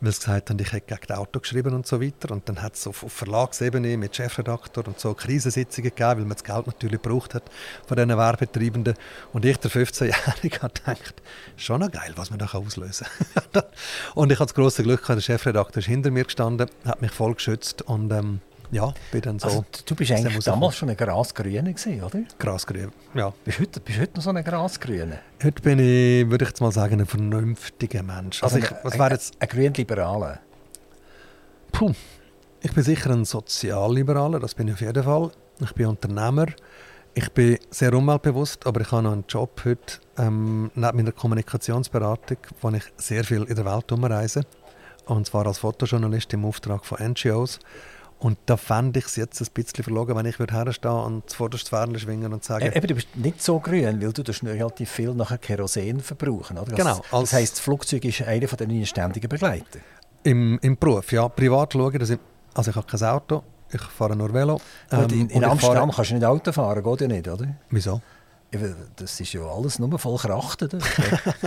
weil 0.00 0.12
sie 0.12 0.18
gesagt 0.18 0.50
haben, 0.50 0.58
ich 0.58 0.72
hätte 0.72 0.94
gegen 0.94 1.06
das 1.06 1.18
Auto 1.18 1.40
geschrieben 1.40 1.74
und 1.74 1.86
so 1.86 2.00
weiter. 2.00 2.32
Und 2.32 2.48
dann 2.48 2.60
hat 2.60 2.74
es 2.74 2.86
auf, 2.86 3.04
auf 3.04 3.12
Verlagsebene 3.12 3.96
mit 3.96 4.16
Chefredaktor 4.16 4.86
und 4.86 4.98
so 4.98 5.14
Krisensitzungen 5.14 5.90
gegeben, 5.90 6.10
weil 6.10 6.16
man 6.16 6.30
das 6.30 6.44
Geld 6.44 6.66
natürlich 6.66 7.00
gebraucht 7.00 7.34
hat 7.34 7.44
von 7.86 7.96
diesen 7.96 8.16
Werbetreibenden. 8.16 8.94
Und 9.32 9.44
ich, 9.44 9.56
der 9.58 9.70
15-Jährige, 9.70 10.58
habe 10.62 10.74
gedacht, 10.74 11.22
schon 11.56 11.80
noch 11.80 11.90
geil, 11.90 12.12
was 12.16 12.30
man 12.30 12.38
da 12.38 12.46
auslösen 12.46 13.06
kann. 13.52 13.62
und 14.14 14.32
ich 14.32 14.38
hatte 14.38 14.52
das 14.52 14.54
grosse 14.54 14.82
Glück, 14.82 15.06
der 15.06 15.20
Chefredakteur 15.20 15.80
ist 15.80 15.86
hinter 15.86 16.10
mir 16.10 16.24
gestanden, 16.24 16.68
hat 16.84 17.02
mich 17.02 17.12
voll 17.12 17.34
geschützt 17.34 17.82
und 17.82 18.12
ähm, 18.12 18.40
ja, 18.72 18.92
bin 19.12 19.20
dann 19.20 19.38
so 19.38 19.46
Also, 19.46 19.64
du 19.86 19.94
bist 19.94 20.10
eigentlich 20.10 20.42
damals 20.44 20.76
schon 20.76 20.88
ein 20.90 20.96
Grasgrüne 20.96 21.72
gewesen, 21.72 22.02
oder? 22.02 22.20
grasgrün. 22.38 22.90
Ja. 23.14 23.32
Bist 23.44 23.60
heute, 23.60 23.78
bist 23.80 24.00
heute 24.00 24.14
noch 24.16 24.22
so 24.22 24.30
ein 24.30 24.42
Grasgrüne? 24.42 25.18
Heute 25.44 25.62
bin 25.62 25.78
ich, 25.78 26.28
würde 26.28 26.44
ich 26.44 26.48
jetzt 26.50 26.60
mal 26.60 26.72
sagen, 26.72 26.98
ein 27.00 27.06
vernünftiger 27.06 28.02
Mensch. 28.02 28.42
Also, 28.42 28.58
ich, 28.58 28.70
ein- 28.70 28.78
was 28.82 28.94
ein- 28.94 28.98
wäre 28.98 29.10
jetzt, 29.12 29.34
Ein 29.38 29.48
Grünliberaler. 29.48 30.40
puh, 31.70 31.92
ich 32.60 32.72
bin 32.72 32.82
sicher 32.82 33.10
ein 33.10 33.24
Sozialliberaler, 33.24 34.40
das 34.40 34.54
bin 34.54 34.68
ich 34.68 34.74
auf 34.74 34.80
jeden 34.80 35.02
Fall. 35.02 35.30
Ich 35.60 35.72
bin 35.74 35.86
Unternehmer. 35.86 36.46
Ich 37.14 37.30
bin 37.32 37.58
sehr 37.70 37.92
umweltbewusst, 37.92 38.66
aber 38.66 38.80
ich 38.80 38.90
habe 38.90 39.02
noch 39.02 39.12
einen 39.12 39.24
Job 39.28 39.60
heute 39.66 39.98
ähm, 40.16 40.70
neben 40.74 40.96
meiner 40.96 41.12
Kommunikationsberatung, 41.12 42.38
wo 42.62 42.70
ich 42.70 42.84
sehr 42.96 43.22
viel 43.24 43.42
in 43.42 43.54
der 43.54 43.66
Welt 43.66 43.92
umreise. 43.92 44.42
Und 45.04 45.26
zwar 45.26 45.46
als 45.46 45.58
Fotojournalist 45.58 46.32
im 46.32 46.46
Auftrag 46.46 46.86
von 46.86 46.98
NGOs. 47.06 47.58
Und 48.22 48.38
da 48.46 48.56
fände 48.56 49.00
ich 49.00 49.06
es 49.06 49.16
jetzt 49.16 49.40
ein 49.40 49.48
bisschen 49.52 49.82
verlogen, 49.82 50.14
wenn 50.16 50.26
ich 50.26 50.38
würde 50.38 50.54
herstehen 50.54 50.92
und 50.92 51.28
zuvorderst 51.28 51.64
das 51.72 51.80
Fähnchen 51.80 51.98
schwingen 51.98 52.32
und 52.32 52.44
sagen, 52.44 52.66
Äh, 52.66 52.76
eben, 52.76 52.86
du 52.86 52.94
bist 52.94 53.08
nicht 53.16 53.42
so 53.42 53.58
grün, 53.58 54.00
weil 54.00 54.12
du 54.12 54.22
relativ 54.46 54.90
viel 54.90 55.12
nachher 55.12 55.38
Kerosin 55.38 55.98
verbrauchen. 55.98 56.56
Oder? 56.56 56.70
Das, 56.70 56.76
Genau, 56.76 57.00
als- 57.10 57.30
Das 57.30 57.32
heisst, 57.32 57.52
das 57.54 57.60
Flugzeug 57.60 58.04
ist 58.04 58.22
einer 58.22 58.46
von 58.46 58.56
deinen 58.58 58.86
ständigen 58.86 59.28
Begleiter. 59.28 59.80
Im, 60.22 60.56
Im 60.62 60.76
Beruf, 60.76 61.10
ja. 61.10 61.26
Privat 61.28 61.72
schauen, 61.72 61.98
dass 61.98 62.10
ich, 62.10 62.18
also 62.54 62.70
ich 62.70 62.76
habe 62.76 62.86
kein 62.86 63.02
Auto, 63.08 63.42
ich 63.72 63.82
fahre 63.82 64.14
nur 64.14 64.32
Velo. 64.32 64.60
In 64.92 64.98
Ähm, 64.98 65.02
und 65.04 65.12
in 65.12 65.28
ich 65.30 65.44
Amsterdam 65.44 65.90
fahre- 65.90 65.96
kannst 65.96 66.10
du 66.12 66.14
nicht 66.14 66.24
Auto 66.24 66.52
fahren, 66.52 66.82
geht 66.84 67.00
ja 67.00 67.08
nicht, 67.08 67.26
oder? 67.26 67.46
Wieso? 67.70 68.00
Das 68.96 69.18
ist 69.18 69.32
ja 69.32 69.40
alles 69.42 69.78
nur 69.78 69.98
voll 69.98 70.18
Krachten. 70.18 70.68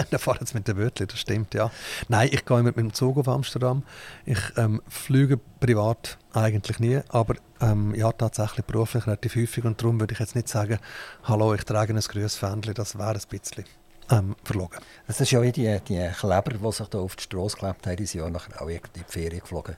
da 0.10 0.18
fahren 0.18 0.38
jetzt 0.40 0.56
mit 0.56 0.68
den 0.68 0.76
Wörtern, 0.78 1.08
das 1.08 1.20
stimmt, 1.20 1.54
ja. 1.54 1.70
Nein, 2.08 2.30
ich 2.32 2.44
gehe 2.46 2.60
immer 2.60 2.70
mit 2.70 2.78
dem 2.78 2.94
Zug 2.94 3.18
auf 3.18 3.28
Amsterdam. 3.28 3.84
Ich 4.26 4.40
ähm, 4.58 4.82
fliege 4.88 5.40
privat 5.60 6.18
eigentlich 6.34 6.80
nie, 6.80 7.02
aber 7.10 7.36
ähm, 7.62 7.94
ja, 7.94 8.12
tatsächlich 8.12 8.66
beruflich 8.66 9.06
relativ 9.06 9.36
häufig. 9.36 9.64
Und 9.66 9.80
darum 9.80 10.00
würde 10.00 10.14
ich 10.14 10.20
jetzt 10.20 10.36
nicht 10.36 10.50
sagen, 10.50 10.80
hallo, 11.26 11.54
ich 11.54 11.64
trage 11.64 11.94
ein 11.94 12.00
grünes 12.00 12.38
Fähnchen, 12.38 12.74
das 12.74 12.98
wäre 12.98 13.12
ein 13.12 13.22
bisschen 13.30 13.66
ähm, 14.10 14.36
verlogen. 14.44 14.80
Das 15.06 15.22
ist 15.22 15.32
ja 15.32 15.42
wie 15.44 15.52
die, 15.52 15.80
die 15.88 16.10
Kleber, 16.20 16.52
die 16.52 16.72
sich 16.72 16.88
da 16.88 16.98
auf 16.98 17.16
die 17.16 17.24
Straße 17.24 17.56
geklebt 17.56 17.86
haben, 17.86 17.98
die 17.98 18.06
sind 18.08 18.22
ja 18.22 18.30
nachher 18.30 18.62
auch 18.62 18.68
in 18.68 18.80
die 18.96 19.04
Ferien 19.08 19.42
geflogen. 19.42 19.76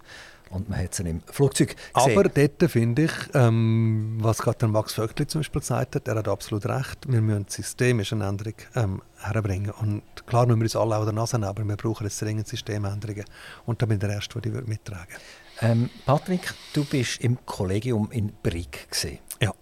Und 0.49 0.69
man 0.69 0.79
hat 0.79 0.93
sie 0.93 1.03
im 1.03 1.21
Flugzeug 1.31 1.75
gesehen. 1.93 2.17
Aber 2.17 2.29
dort 2.29 2.71
finde 2.71 3.03
ich, 3.03 3.11
ähm, 3.33 4.17
was 4.21 4.39
gerade 4.39 4.57
der 4.59 4.67
Max 4.69 4.93
Vögtli 4.93 5.27
zum 5.27 5.39
Beispiel 5.39 5.61
gesagt 5.61 5.95
hat, 5.95 6.07
er 6.07 6.15
hat 6.15 6.27
absolut 6.27 6.65
recht, 6.65 6.99
wir 7.07 7.21
müssen 7.21 7.45
systemisch 7.47 8.13
eine 8.13 8.27
Änderung 8.27 8.55
ähm, 8.75 9.01
herbringen. 9.19 9.71
Und 9.71 10.03
klar 10.25 10.45
müssen 10.45 10.59
wir 10.59 10.65
uns 10.65 10.75
alle 10.75 10.97
auch 10.97 11.03
der 11.03 11.13
Nase 11.13 11.37
nehmen, 11.37 11.49
aber 11.49 11.63
wir 11.63 11.75
brauchen 11.75 12.05
jetzt 12.05 12.21
dringend 12.21 12.47
Systemänderungen. 12.47 13.25
Und 13.65 13.81
da 13.81 13.85
bin 13.85 13.95
ich 13.95 14.01
der 14.01 14.11
Erste, 14.11 14.39
der 14.39 14.61
die 14.61 14.69
mittragen 14.69 15.15
ähm, 15.61 15.89
Patrick, 16.05 16.53
du 16.73 16.85
bist 16.85 17.21
im 17.21 17.37
Kollegium 17.45 18.09
in 18.11 18.31
Brig. 18.43 18.87
Ja. 19.41 19.53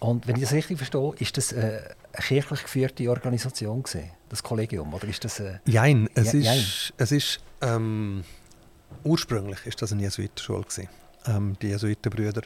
Und 0.00 0.26
wenn 0.26 0.36
ich 0.36 0.42
das 0.42 0.52
richtig 0.52 0.78
verstehe, 0.78 1.12
ist 1.18 1.36
das 1.36 1.52
äh, 1.52 1.80
eine 2.12 2.26
kirchlich 2.26 2.62
geführte 2.62 3.08
Organisation 3.08 3.82
gewesen, 3.82 4.10
das 4.28 4.42
Kollegium, 4.42 4.92
oder 4.92 5.08
ist 5.08 5.24
das? 5.24 5.40
Äh, 5.40 5.58
Jein, 5.66 6.08
es 6.14 6.32
ja, 6.32 6.52
ist, 6.52 6.92
es 6.96 7.12
ist 7.12 7.40
ähm, 7.60 8.24
ursprünglich 9.04 9.66
ist 9.66 9.80
das 9.82 9.92
eine 9.92 10.02
Jesuitenschule. 10.02 10.64
Ähm, 11.26 11.56
die 11.62 11.68
Jesuitenbrüder 11.68 12.42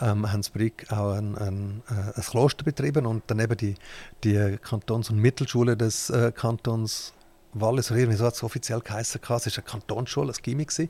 ähm, 0.00 0.30
haben 0.30 0.40
in 0.40 0.52
Brig 0.52 0.86
auch 0.90 1.12
ein, 1.12 1.36
ein, 1.36 1.82
äh, 1.88 2.18
ein, 2.18 2.22
Kloster 2.22 2.64
betrieben 2.64 3.06
und 3.06 3.24
daneben 3.26 3.56
die, 3.56 3.74
die 4.22 4.58
Kantons- 4.58 5.10
und 5.10 5.18
Mittelschule 5.18 5.76
des 5.76 6.10
äh, 6.10 6.32
Kantons 6.32 7.12
Wallis, 7.54 7.90
oder 7.90 8.00
irgendwie 8.00 8.16
so 8.16 8.26
hat 8.26 8.34
es 8.34 8.42
offiziell 8.42 8.80
geheißen, 8.80 9.20
es 9.22 9.28
war 9.28 9.40
eine 9.44 9.62
Kantonsschule, 9.62 10.32
ein 10.32 10.42
gewesen. 10.64 10.88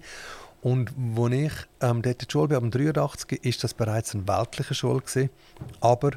Und 0.63 0.93
als 1.17 1.33
ich 1.33 1.53
ähm, 1.81 2.03
dort 2.03 2.23
in 2.23 2.29
die 2.29 2.31
Schule 2.31 2.49
bin, 2.49 2.57
1983, 2.57 3.45
war 3.45 3.53
das 3.61 3.75
bereits 3.75 4.15
eine 4.15 4.29
weltliche 4.29 4.75
Schule, 4.75 5.01
gewesen, 5.01 5.31
aber 5.81 6.13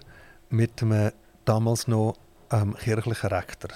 mit 0.49 0.81
einem 0.83 1.11
damals 1.45 1.87
noch 1.87 2.15
ähm, 2.51 2.75
kirchlichen 2.75 3.29
Rektor. 3.29 3.71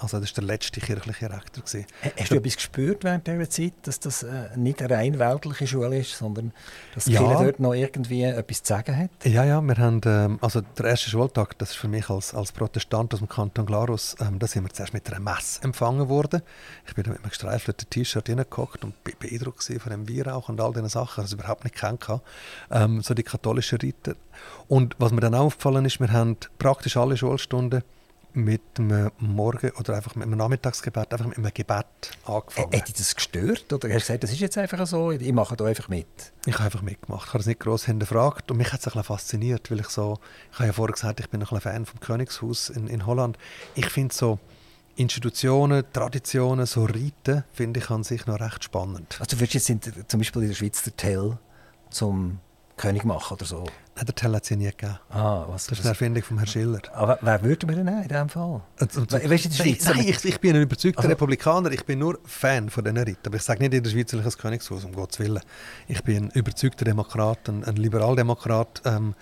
Also 0.00 0.18
das 0.18 0.30
war 0.30 0.34
der 0.36 0.44
letzte 0.44 0.80
kirchliche 0.80 1.30
Rektor. 1.30 1.62
Gewesen. 1.62 1.86
Hast 2.18 2.30
du 2.30 2.36
etwas 2.36 2.56
gespürt 2.56 3.04
während 3.04 3.26
dieser 3.26 3.50
Zeit, 3.50 3.74
dass 3.82 4.00
das 4.00 4.22
äh, 4.22 4.48
nicht 4.56 4.82
eine 4.82 4.94
rein 4.94 5.18
weltliche 5.18 5.66
Schule 5.66 5.98
ist, 5.98 6.16
sondern 6.16 6.52
dass 6.94 7.04
die 7.04 7.12
ja. 7.12 7.20
Kirche 7.20 7.44
dort 7.44 7.60
noch 7.60 7.74
irgendwie 7.74 8.22
etwas 8.22 8.62
zu 8.62 8.72
sagen 8.72 8.96
hat? 8.96 9.10
Ja, 9.24 9.44
ja, 9.44 9.60
wir 9.60 9.76
haben, 9.76 10.00
ähm, 10.06 10.38
also 10.40 10.62
der 10.62 10.86
erste 10.86 11.10
Schultag, 11.10 11.58
das 11.58 11.72
ist 11.72 11.76
für 11.76 11.88
mich 11.88 12.08
als, 12.08 12.34
als 12.34 12.50
Protestant 12.52 13.12
aus 13.12 13.20
dem 13.20 13.28
Kanton 13.28 13.66
Glarus, 13.66 14.16
ähm, 14.20 14.38
da 14.38 14.46
sind 14.46 14.64
wir 14.64 14.70
zuerst 14.70 14.94
mit 14.94 15.06
einer 15.12 15.20
Messe 15.20 15.62
empfangen 15.62 16.08
worden. 16.08 16.40
Ich 16.86 16.94
bin 16.94 17.04
da 17.04 17.10
mit 17.10 17.20
einem 17.20 17.28
gestreifelten 17.28 17.90
T-Shirt 17.90 18.26
hineingehockt 18.26 18.82
und 18.84 19.04
be 19.04 19.12
beeindruckt 19.18 19.62
von 19.62 19.90
dem 19.90 20.08
Weihrauch 20.08 20.48
und 20.48 20.60
all 20.60 20.72
diesen 20.72 20.88
Sachen, 20.88 21.20
also 21.22 21.36
überhaupt 21.36 21.64
nicht 21.64 21.76
kennt 21.76 22.00
ähm, 22.70 23.02
so 23.02 23.12
die 23.12 23.22
katholischen 23.22 23.78
Riten. 23.78 24.14
Und 24.68 24.96
was 24.98 25.12
mir 25.12 25.20
dann 25.20 25.34
aufgefallen 25.34 25.84
ist, 25.84 26.00
wir 26.00 26.10
haben 26.10 26.36
praktisch 26.58 26.96
alle 26.96 27.16
Schulstunden 27.16 27.82
mit 28.34 28.62
einem 28.78 29.10
Morgen- 29.18 29.70
oder 29.72 29.96
einfach 29.96 30.14
mit 30.14 30.26
einem 30.26 30.38
Nachmittagsgebet, 30.38 31.12
einfach 31.12 31.26
mit 31.26 31.38
einem 31.38 31.52
Gebet 31.52 31.86
angefangen. 32.24 32.72
Hätte 32.72 32.86
dich 32.86 32.96
das 32.96 33.14
gestört? 33.14 33.72
Oder 33.72 33.88
hast 33.88 33.94
du 33.94 34.12
gesagt, 34.12 34.22
das 34.24 34.32
ist 34.32 34.40
jetzt 34.40 34.58
einfach 34.58 34.86
so, 34.86 35.10
ich 35.10 35.32
mache 35.32 35.56
da 35.56 35.64
einfach 35.64 35.88
mit? 35.88 36.06
Ich 36.46 36.54
habe 36.54 36.64
einfach 36.64 36.82
mitgemacht. 36.82 37.26
Ich 37.26 37.28
habe 37.28 37.38
das 37.38 37.46
nicht 37.46 37.60
gross 37.60 37.86
hinterfragt. 37.86 38.50
Und 38.50 38.56
mich 38.56 38.72
hat 38.72 38.80
es 38.80 38.86
ein 38.86 38.90
bisschen 38.90 39.04
fasziniert, 39.04 39.70
weil 39.70 39.80
ich 39.80 39.88
so, 39.88 40.18
ich 40.52 40.58
habe 40.58 40.66
ja 40.68 40.72
vorher 40.72 40.92
gesagt, 40.92 41.20
ich 41.20 41.28
bin 41.28 41.40
ein 41.40 41.46
bisschen 41.46 41.60
Fan 41.60 41.86
vom 41.86 42.00
Königshaus 42.00 42.70
in, 42.70 42.86
in 42.86 43.06
Holland. 43.06 43.38
Ich 43.74 43.88
finde 43.90 44.14
so 44.14 44.38
Institutionen, 44.96 45.84
Traditionen, 45.92 46.66
so 46.66 46.84
Riten, 46.84 47.44
finde 47.52 47.80
ich 47.80 47.90
an 47.90 48.04
sich 48.04 48.26
noch 48.26 48.40
recht 48.40 48.64
spannend. 48.64 49.16
Also 49.18 49.36
du 49.36 49.40
würdest 49.40 49.68
jetzt 49.68 49.70
in, 49.70 50.08
zum 50.08 50.20
Beispiel 50.20 50.42
in 50.42 50.48
der 50.48 50.54
Schweiz 50.54 50.82
der 50.82 50.96
Tell 50.96 51.38
zum 51.90 52.38
König 52.76 53.04
machen 53.04 53.34
oder 53.34 53.44
so? 53.44 53.64
Nein, 54.00 54.34
hat 54.34 54.44
es 54.44 54.50
nie 54.50 54.64
gegeben. 54.64 54.98
Ah, 55.10 55.44
was, 55.48 55.66
das 55.66 55.78
ist 55.78 55.84
eine 55.84 55.90
Erfindung 55.90 56.22
von 56.22 56.38
Herrn 56.38 56.46
Schiller. 56.46 56.80
Aber 56.92 57.18
wer 57.20 57.42
würde 57.42 57.66
man 57.66 57.76
denn 57.76 57.84
nehmen 57.84 58.02
in 58.02 58.08
diesem 58.08 58.28
Fall? 58.28 58.62
Also, 58.78 59.02
weißt 59.02 59.12
du, 59.12 59.24
in 59.24 59.30
der 59.30 59.50
Schweiz? 59.50 59.84
Nein, 59.84 60.08
ich, 60.08 60.24
ich, 60.24 60.40
bin 60.40 60.56
ein 60.56 60.62
überzeugter 60.62 61.00
also, 61.00 61.10
Republikaner. 61.10 61.70
Ich 61.72 61.84
bin 61.84 61.98
nur 61.98 62.18
Fan 62.24 62.70
von 62.70 62.84
diesen 62.84 62.98
Riten. 62.98 63.26
Aber 63.26 63.36
ich 63.36 63.42
sage 63.42 63.60
nicht 63.60 63.74
in 63.74 63.82
der 63.82 63.90
Schweiz 63.90 64.14
ein 64.14 64.22
Königshaus, 64.22 64.84
um 64.84 64.92
Gottes 64.92 65.18
Willen. 65.18 65.40
Ich 65.86 66.02
bin 66.02 66.24
ein 66.24 66.30
überzeugter 66.30 66.84
Demokrat, 66.84 67.48
ein, 67.48 67.64
ein 67.64 67.76
Liberaldemokrat. 67.76 68.82
Ähm, 68.86 69.14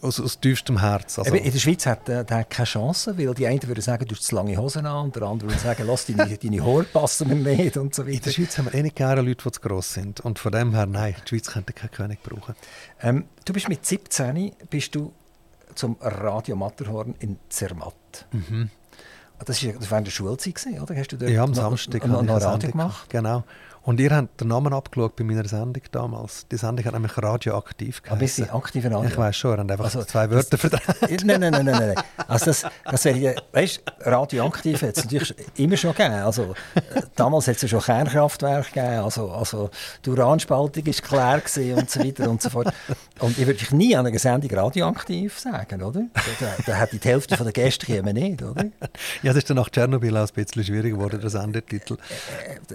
aus, 0.00 0.20
aus 0.20 0.40
tiefstem 0.40 0.80
Herz. 0.80 1.18
Also. 1.18 1.34
In 1.34 1.52
der 1.52 1.58
Schweiz 1.58 1.86
hat 1.86 2.08
äh, 2.08 2.24
keine 2.24 2.66
Chance, 2.66 3.16
weil 3.18 3.34
die 3.34 3.46
einen 3.46 3.62
würden 3.62 3.80
sagen, 3.80 4.06
du 4.06 4.14
hast 4.14 4.24
zu 4.24 4.34
lange 4.34 4.56
Hosen 4.56 4.86
an, 4.86 5.06
und 5.06 5.16
der 5.16 5.22
andere 5.22 5.50
würde 5.50 5.60
sagen, 5.60 5.84
lass 5.86 6.06
deine, 6.06 6.36
deine 6.42 6.64
Haare 6.64 6.84
passen 6.84 7.28
mir 7.28 7.56
nicht 7.56 7.76
und 7.76 7.94
so 7.94 8.02
weiter. 8.02 8.14
In 8.14 8.22
der 8.22 8.30
Schweiz 8.30 8.58
haben 8.58 8.66
wir 8.66 8.74
eh 8.74 8.82
nicht 8.82 8.96
gerne 8.96 9.20
Leute, 9.20 9.44
die 9.44 9.52
zu 9.52 9.60
gross 9.60 9.92
sind. 9.92 10.20
Und 10.20 10.38
von 10.38 10.52
dem 10.52 10.74
her, 10.74 10.86
nein, 10.86 11.14
die 11.24 11.28
Schweiz 11.28 11.48
könnte 11.48 11.72
keinen 11.72 11.90
König 11.90 12.22
brauchen. 12.22 12.54
Ähm, 13.02 13.24
du 13.44 13.52
bist 13.52 13.68
mit 13.68 13.84
17 13.84 14.52
bist 14.70 14.94
du 14.94 15.12
zum 15.74 15.96
Radio 16.00 16.56
Matterhorn 16.56 17.14
in 17.18 17.38
Zermatt. 17.48 18.26
Mhm. 18.32 18.70
Das 19.44 19.62
war 19.64 19.74
während 19.90 20.06
der 20.06 20.12
Schulzeit, 20.12 20.80
oder? 20.80 20.96
Hast 20.96 21.12
du 21.12 21.16
dort 21.16 21.30
ja, 21.30 21.42
am 21.42 21.52
Samstag 21.52 22.06
noch, 22.06 22.22
noch 22.22 22.40
Radio 22.40 22.70
gemacht? 22.70 23.10
Genau. 23.10 23.44
Und 23.86 24.00
ihr 24.00 24.10
habt 24.10 24.40
den 24.40 24.48
Namen 24.48 24.72
abgeschaut 24.72 25.14
bei 25.14 25.22
meiner 25.22 25.46
Sendung 25.46 25.80
damals. 25.92 26.48
Die 26.48 26.56
Sendung 26.56 26.84
hat 26.84 26.92
nämlich 26.92 27.16
radioaktiv 27.16 28.02
geheißen. 28.02 28.12
Ein 28.12 28.18
bisschen 28.18 28.50
aktive 28.50 28.90
Radio? 28.90 29.08
Ich 29.08 29.16
weiß 29.16 29.36
schon, 29.36 29.52
ihr 29.52 29.58
habt 29.58 29.70
einfach 29.70 29.84
also, 29.84 30.02
zwei 30.02 30.28
Wörter 30.28 30.58
verdreht. 30.58 31.24
Nein, 31.24 31.38
nein, 31.38 31.52
nein, 31.52 31.64
nein, 31.66 31.94
nein. 31.94 32.04
Also 32.26 32.46
das, 32.46 32.66
das 32.84 33.04
wäre, 33.04 33.36
weißt, 33.52 33.82
radioaktiv 34.00 34.82
hat 34.82 34.96
es 34.96 35.04
natürlich 35.04 35.32
immer 35.54 35.76
schon 35.76 35.94
gegeben. 35.94 36.14
Also, 36.14 36.56
damals 37.14 37.46
hat 37.46 37.54
es 37.54 37.62
ja 37.62 37.68
schon 37.68 37.80
Kernkraftwerke 37.80 38.72
gegeben. 38.72 39.04
Also, 39.04 39.30
also 39.30 39.70
die 40.04 40.10
Uranspaltung 40.10 40.84
war 40.84 40.92
klar 40.92 41.34
und 41.36 41.88
so 41.88 42.00
weiter 42.00 42.28
und 42.28 42.42
so 42.42 42.50
fort. 42.50 42.74
Und 43.20 43.38
ich 43.38 43.46
würde 43.46 43.60
dich 43.60 43.70
nie 43.70 43.94
an 43.94 44.04
einer 44.04 44.18
Sendung 44.18 44.50
radioaktiv 44.50 45.38
sagen, 45.38 45.80
oder? 45.82 46.02
Da, 46.40 46.46
da 46.66 46.74
hätte 46.74 46.98
die 46.98 47.08
Hälfte 47.08 47.36
der 47.36 47.52
Gäste 47.52 47.86
kämen 47.86 48.14
nicht, 48.14 48.42
oder? 48.42 48.64
Ja, 49.22 49.32
das 49.32 49.36
ist 49.36 49.50
dann 49.50 49.58
nach 49.58 49.70
Tschernobyl 49.70 50.16
auch 50.16 50.28
ein 50.28 50.34
bisschen 50.34 50.64
schwieriger 50.64 50.96
geworden, 50.96 51.20
der 51.20 51.30
Sendetitel. 51.30 51.98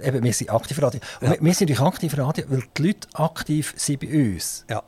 äh, 0.00 0.08
eben, 0.08 0.24
wir 0.24 0.32
sind 0.32 0.48
aktiv 0.50 0.80
Radio. 0.80 1.01
Ja. 1.20 1.34
Wir, 1.40 1.54
sind 1.54 1.70
durch 1.70 1.80
aktiv 1.80 2.16
Radio, 2.16 2.44
weil 2.48 2.64
die 2.76 2.86
Leute 2.86 3.08
aktiv 3.14 3.74
sind 3.76 4.00
bei 4.00 4.08
uns. 4.08 4.64
Ja. 4.68 4.82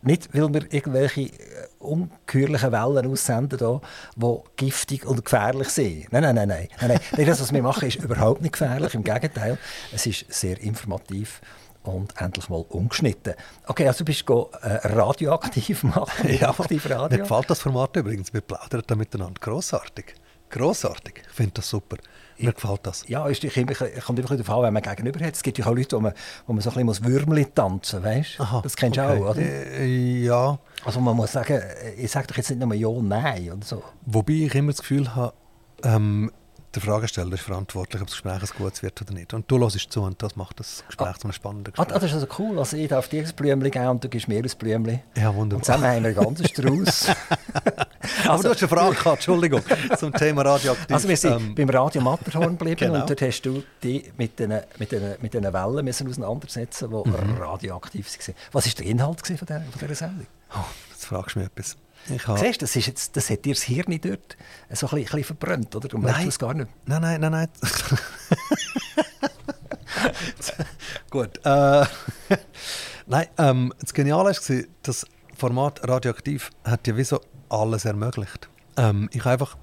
Nicht, 0.00 0.32
weil 0.32 0.54
wir 0.54 0.72
irgendwelche 0.72 1.22
äh, 1.22 1.32
ungeheuerlichen 1.80 2.70
Wellen 2.70 3.10
aussenden, 3.10 3.80
die 4.16 4.36
giftig 4.56 5.04
und 5.04 5.24
gefährlich 5.24 5.70
sind. 5.70 6.12
Nein, 6.12 6.22
nein, 6.22 6.34
nein, 6.36 6.48
nein. 6.48 6.68
nein, 6.80 7.00
nein. 7.16 7.26
Das, 7.26 7.40
was 7.40 7.52
wir 7.52 7.62
machen, 7.62 7.88
ist 7.88 7.96
überhaupt 7.96 8.40
nicht 8.40 8.52
gefährlich. 8.52 8.94
Im 8.94 9.02
Gegenteil, 9.02 9.58
es 9.92 10.06
ist 10.06 10.32
sehr 10.32 10.60
informativ 10.60 11.40
und 11.82 12.14
endlich 12.20 12.48
mal 12.48 12.64
ungeschnitten. 12.68 13.34
Okay, 13.66 13.88
also 13.88 13.98
du 13.98 14.04
bist 14.04 14.24
go, 14.24 14.50
äh, 14.62 14.86
radioaktiv 14.86 15.82
machen. 15.82 16.28
ja, 16.28 16.50
aktiv 16.50 16.88
Radio. 16.88 17.18
Mir 17.18 17.24
gefällt 17.24 17.50
das 17.50 17.60
Format 17.60 17.96
übrigens. 17.96 18.32
Wir 18.32 18.40
plaudern 18.40 18.82
da 18.86 18.94
miteinander. 18.94 19.40
Grossartig. 19.40 20.14
Grossartig. 20.50 21.22
Ich 21.28 21.34
finde 21.34 21.52
das 21.54 21.68
super. 21.68 21.96
Mir 22.38 22.52
gefällt 22.52 22.80
das. 22.84 23.04
Ja, 23.08 23.28
es 23.28 23.40
kommt 23.40 24.18
immer 24.18 24.28
darauf 24.28 24.50
an, 24.50 24.62
wenn 24.62 24.74
man 24.74 24.82
gegenüber 24.82 25.24
hat. 25.24 25.34
Es 25.34 25.42
gibt 25.42 25.58
ja 25.58 25.66
auch 25.66 25.74
Leute, 25.74 25.96
wo 25.96 26.00
man, 26.00 26.12
wo 26.46 26.52
man 26.52 26.62
so 26.62 26.70
ein 26.70 26.86
bisschen 26.86 27.04
Würmli 27.04 27.46
tanzen 27.46 28.00
muss, 28.00 28.08
weißt? 28.08 28.38
Das 28.62 28.76
kennst 28.76 28.98
okay. 28.98 29.18
du 29.18 29.24
auch, 29.24 29.30
oder? 29.30 29.40
Äh, 29.40 30.22
ja. 30.22 30.58
Also 30.84 31.00
man 31.00 31.16
muss 31.16 31.32
sagen, 31.32 31.60
ich 31.96 32.10
sage 32.10 32.28
doch 32.28 32.36
jetzt 32.36 32.50
nicht 32.50 32.60
nur 32.60 32.72
Ja, 32.74 32.88
Nein 33.02 33.52
oder 33.52 33.66
so. 33.66 33.82
Wobei 34.06 34.34
ich 34.34 34.54
immer 34.54 34.70
das 34.70 34.80
Gefühl 34.80 35.14
habe, 35.16 35.32
ähm, 35.82 36.30
der 36.78 36.92
Fragesteller 36.92 37.32
ist 37.32 37.42
verantwortlich, 37.42 38.00
ob 38.00 38.08
das 38.08 38.16
Gespräch 38.16 38.42
ein 38.42 38.58
gutes 38.58 38.82
wird 38.82 39.02
oder 39.02 39.12
nicht. 39.12 39.34
Und 39.34 39.50
du 39.50 39.58
hörst 39.58 39.92
zu 39.92 40.02
und 40.02 40.22
das 40.22 40.36
macht 40.36 40.60
das 40.60 40.84
Gespräch 40.86 41.08
ah, 41.08 41.14
zu 41.14 41.24
einem 41.24 41.32
spannenden 41.32 41.72
Gespräch. 41.72 41.94
Ah, 41.94 41.98
das 41.98 42.04
ist 42.04 42.14
also 42.14 42.26
cool. 42.38 42.58
Also 42.58 42.76
ich 42.76 42.88
darf 42.88 43.08
dir 43.08 43.24
ein 43.24 43.32
Blümchen 43.34 43.70
geben 43.70 43.88
und 43.88 44.04
du 44.04 44.08
gibst 44.08 44.28
mir 44.28 44.38
ein 44.38 44.50
Blümchen. 44.58 45.00
Ja, 45.16 45.34
wunderbar. 45.34 45.58
Und 45.58 45.64
zusammen 45.64 45.84
haben 45.84 46.02
wir 46.02 46.08
einen 46.10 46.14
ganzen 46.14 46.46
Strauß. 46.46 47.08
also, 47.08 47.18
Aber 48.28 48.42
du 48.42 48.48
hast 48.50 48.62
eine 48.62 48.68
Frage 48.68 48.94
gehabt, 48.94 49.16
Entschuldigung, 49.16 49.62
zum 49.96 50.12
Thema 50.12 50.42
radioaktiv. 50.42 50.94
Also 50.94 51.08
wir 51.08 51.16
sind 51.16 51.32
ähm, 51.32 51.54
beim 51.54 51.70
Radio 51.70 52.00
Matterhorn 52.00 52.56
geblieben 52.58 52.76
genau. 52.78 53.00
und 53.00 53.10
dort 53.10 53.22
hast 53.22 53.42
du 53.42 53.62
dich 53.82 54.12
mit 54.16 54.38
den, 54.38 54.60
mit 54.78 54.92
den, 54.92 55.16
mit 55.20 55.34
den 55.34 55.44
Wellen 55.44 55.84
müssen 55.84 56.08
auseinandersetzen, 56.08 56.90
die 56.90 57.08
mhm. 57.08 57.38
radioaktiv 57.38 58.06
waren. 58.06 58.34
Was 58.52 58.66
war 58.66 58.72
der 58.74 58.86
Inhalt 58.86 59.26
von 59.26 59.36
dieser, 59.36 59.60
von 59.60 59.80
dieser 59.80 59.94
Sendung? 59.94 60.26
Oh, 60.54 60.64
jetzt 60.90 61.06
fragst 61.06 61.34
du 61.34 61.40
mich 61.40 61.48
etwas. 61.48 61.76
Ich 62.10 62.22
Siehst, 62.22 62.62
das, 62.62 62.76
ist 62.76 62.86
jetzt, 62.86 63.16
das 63.16 63.30
hat 63.30 63.44
dir 63.44 63.54
das 63.54 63.62
Hirn 63.62 63.98
dort 64.00 64.36
so 64.72 64.88
ein 64.88 65.02
bisschen, 65.02 65.24
verbrannt, 65.24 65.74
oder? 65.76 65.88
Du 65.88 65.98
nein, 65.98 66.28
es 66.28 66.38
gar 66.38 66.54
nicht. 66.54 66.70
Nein, 66.86 67.02
nein, 67.02 67.20
nein, 67.20 67.32
nein. 67.32 67.48
Gut. 71.10 71.44
Äh, 71.44 71.84
nein, 73.06 73.26
ähm, 73.38 73.74
das 73.80 73.92
Geniale 73.92 74.30
war, 74.30 74.64
das 74.82 75.06
Format 75.36 75.88
Radioaktiv 75.88 76.50
hat 76.64 76.86
ja 76.86 76.96
wieso 76.96 77.20
alles 77.48 77.84
ermöglicht. 77.84 78.48
Ähm, 78.76 79.08
ich 79.12 79.20
habe 79.20 79.32
einfach 79.32 79.56